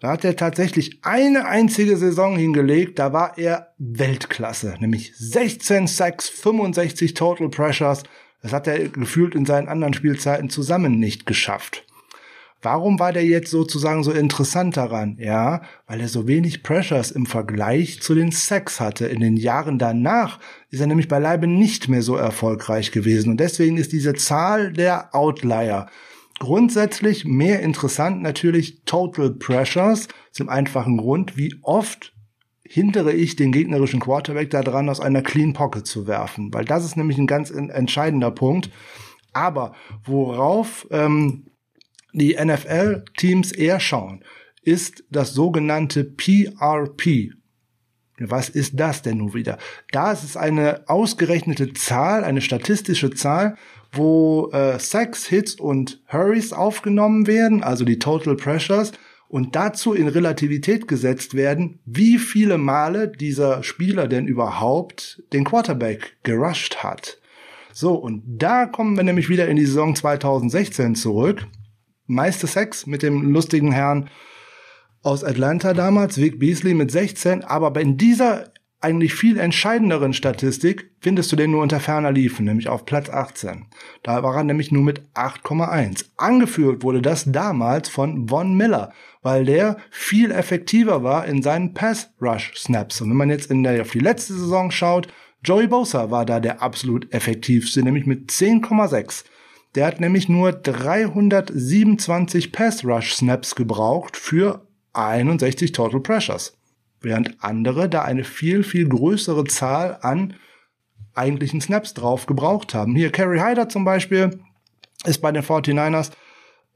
[0.00, 6.28] Da hat er tatsächlich eine einzige Saison hingelegt, da war er Weltklasse, nämlich 16 Sacks,
[6.28, 8.02] 65 Total Pressures.
[8.42, 11.86] Das hat er gefühlt in seinen anderen Spielzeiten zusammen nicht geschafft.
[12.64, 15.18] Warum war der jetzt sozusagen so interessant daran?
[15.20, 19.06] Ja, weil er so wenig Pressures im Vergleich zu den Sex hatte.
[19.06, 23.30] In den Jahren danach ist er nämlich beileibe nicht mehr so erfolgreich gewesen.
[23.30, 25.88] Und deswegen ist diese Zahl der Outlier.
[26.38, 32.14] Grundsätzlich mehr interessant natürlich Total Pressures, zum einfachen Grund, wie oft
[32.66, 36.52] hintere ich den gegnerischen Quarterback daran, aus einer Clean Pocket zu werfen.
[36.54, 38.70] Weil das ist nämlich ein ganz entscheidender Punkt.
[39.34, 39.74] Aber
[40.04, 41.44] worauf ähm,
[42.14, 44.24] die NFL-Teams eher schauen,
[44.62, 47.32] ist das sogenannte PRP.
[48.18, 49.58] Was ist das denn nun wieder?
[49.90, 53.56] Da ist es eine ausgerechnete Zahl, eine statistische Zahl,
[53.92, 58.92] wo äh, Sacks, Hits und Hurries aufgenommen werden, also die Total Pressures,
[59.28, 66.16] und dazu in Relativität gesetzt werden, wie viele Male dieser Spieler denn überhaupt den Quarterback
[66.22, 67.18] gerusht hat.
[67.72, 71.44] So, und da kommen wir nämlich wieder in die Saison 2016 zurück.
[72.06, 74.08] Meiste Sex mit dem lustigen Herrn
[75.02, 78.52] aus Atlanta damals, Vic Beasley mit 16, aber in dieser
[78.84, 83.64] eigentlich viel entscheidenderen Statistik findest du den nur unter ferner Liefen, nämlich auf Platz 18.
[84.02, 86.04] Da war er nämlich nur mit 8,1.
[86.18, 93.00] Angeführt wurde das damals von Von Miller, weil der viel effektiver war in seinen Pass-Rush-Snaps.
[93.00, 95.08] Und wenn man jetzt in der, auf die letzte Saison schaut,
[95.42, 99.24] Joey Bosa war da der absolut effektivste, nämlich mit 10,6.
[99.74, 106.56] Der hat nämlich nur 327 Pass-Rush-Snaps gebraucht für 61 Total Pressures
[107.04, 110.34] während andere da eine viel, viel größere Zahl an
[111.14, 112.96] eigentlichen Snaps drauf gebraucht haben.
[112.96, 114.40] Hier Kerry Hyder zum Beispiel
[115.04, 116.10] ist bei den 49ers,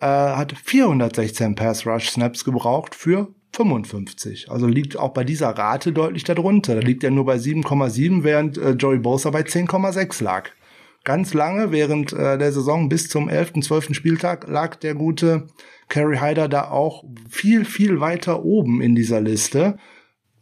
[0.00, 4.50] äh, hat 416 Pass Rush Snaps gebraucht für 55.
[4.50, 6.76] Also liegt auch bei dieser Rate deutlich darunter.
[6.76, 10.50] Da liegt er nur bei 7,7, während äh, Joey Bosa bei 10,6 lag.
[11.08, 13.94] Ganz lange während äh, der Saison bis zum 11., 12.
[13.94, 15.46] Spieltag lag der gute
[15.88, 19.78] Kerry Hyder da auch viel, viel weiter oben in dieser Liste.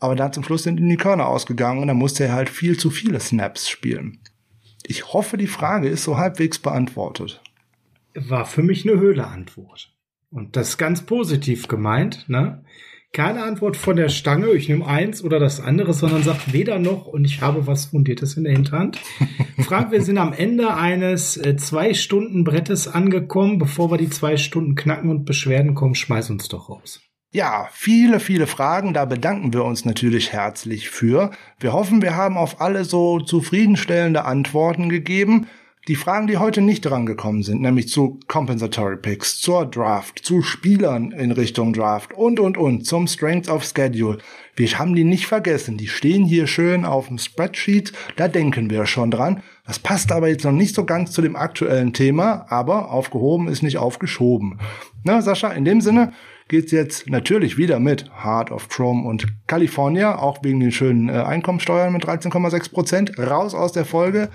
[0.01, 2.77] Aber dann zum Schluss sind ihm die Körner ausgegangen und dann musste er halt viel
[2.77, 4.19] zu viele Snaps spielen.
[4.83, 7.41] Ich hoffe, die Frage ist so halbwegs beantwortet.
[8.17, 9.95] War für mich eine Höhle-Antwort.
[10.31, 12.65] Und das ist ganz positiv gemeint, ne?
[13.17, 17.07] Keine Antwort von der Stange, ich nehme eins oder das andere, sondern sagt weder noch
[17.07, 19.01] und ich habe was Fundiertes in der Hinterhand.
[19.61, 23.57] Frank, wir sind am Ende eines äh, zwei Stunden Brettes angekommen.
[23.57, 27.01] Bevor wir die zwei Stunden knacken und Beschwerden kommen, schmeiß uns doch raus.
[27.33, 28.93] Ja, viele, viele Fragen.
[28.93, 31.31] Da bedanken wir uns natürlich herzlich für.
[31.59, 35.47] Wir hoffen, wir haben auf alle so zufriedenstellende Antworten gegeben.
[35.89, 41.13] Die Fragen, die heute nicht drangekommen sind, nämlich zu Compensatory Picks, zur Draft, zu Spielern
[41.13, 44.19] in Richtung Draft und, und, und, zum Strength of Schedule.
[44.57, 45.77] Wir haben die nicht vergessen.
[45.77, 47.93] Die stehen hier schön auf dem Spreadsheet.
[48.17, 49.45] Da denken wir schon dran.
[49.65, 53.63] Das passt aber jetzt noch nicht so ganz zu dem aktuellen Thema, aber aufgehoben ist
[53.63, 54.59] nicht aufgeschoben.
[55.05, 56.13] Na, Sascha, in dem Sinne,
[56.49, 61.13] geht's jetzt natürlich wieder mit Heart of Chrome und California, auch wegen den schönen äh,
[61.13, 64.31] Einkommensteuern mit 13,6 Prozent, raus aus der Folge.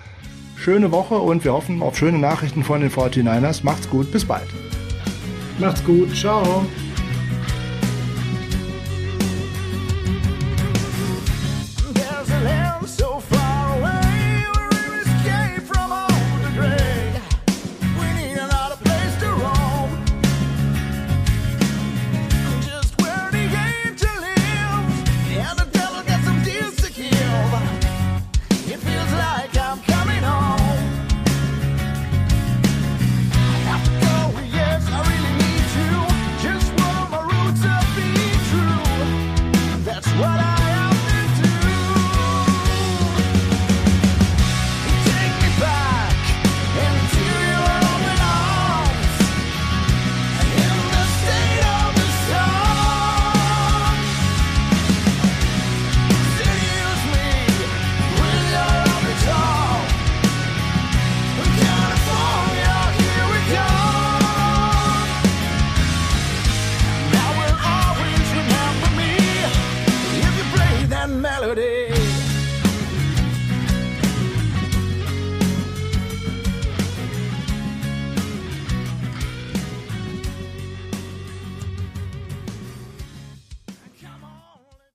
[0.64, 3.62] Schöne Woche und wir hoffen auf schöne Nachrichten von den 49ers.
[3.64, 4.48] Macht's gut, bis bald.
[5.58, 6.68] Macht's gut, ciao.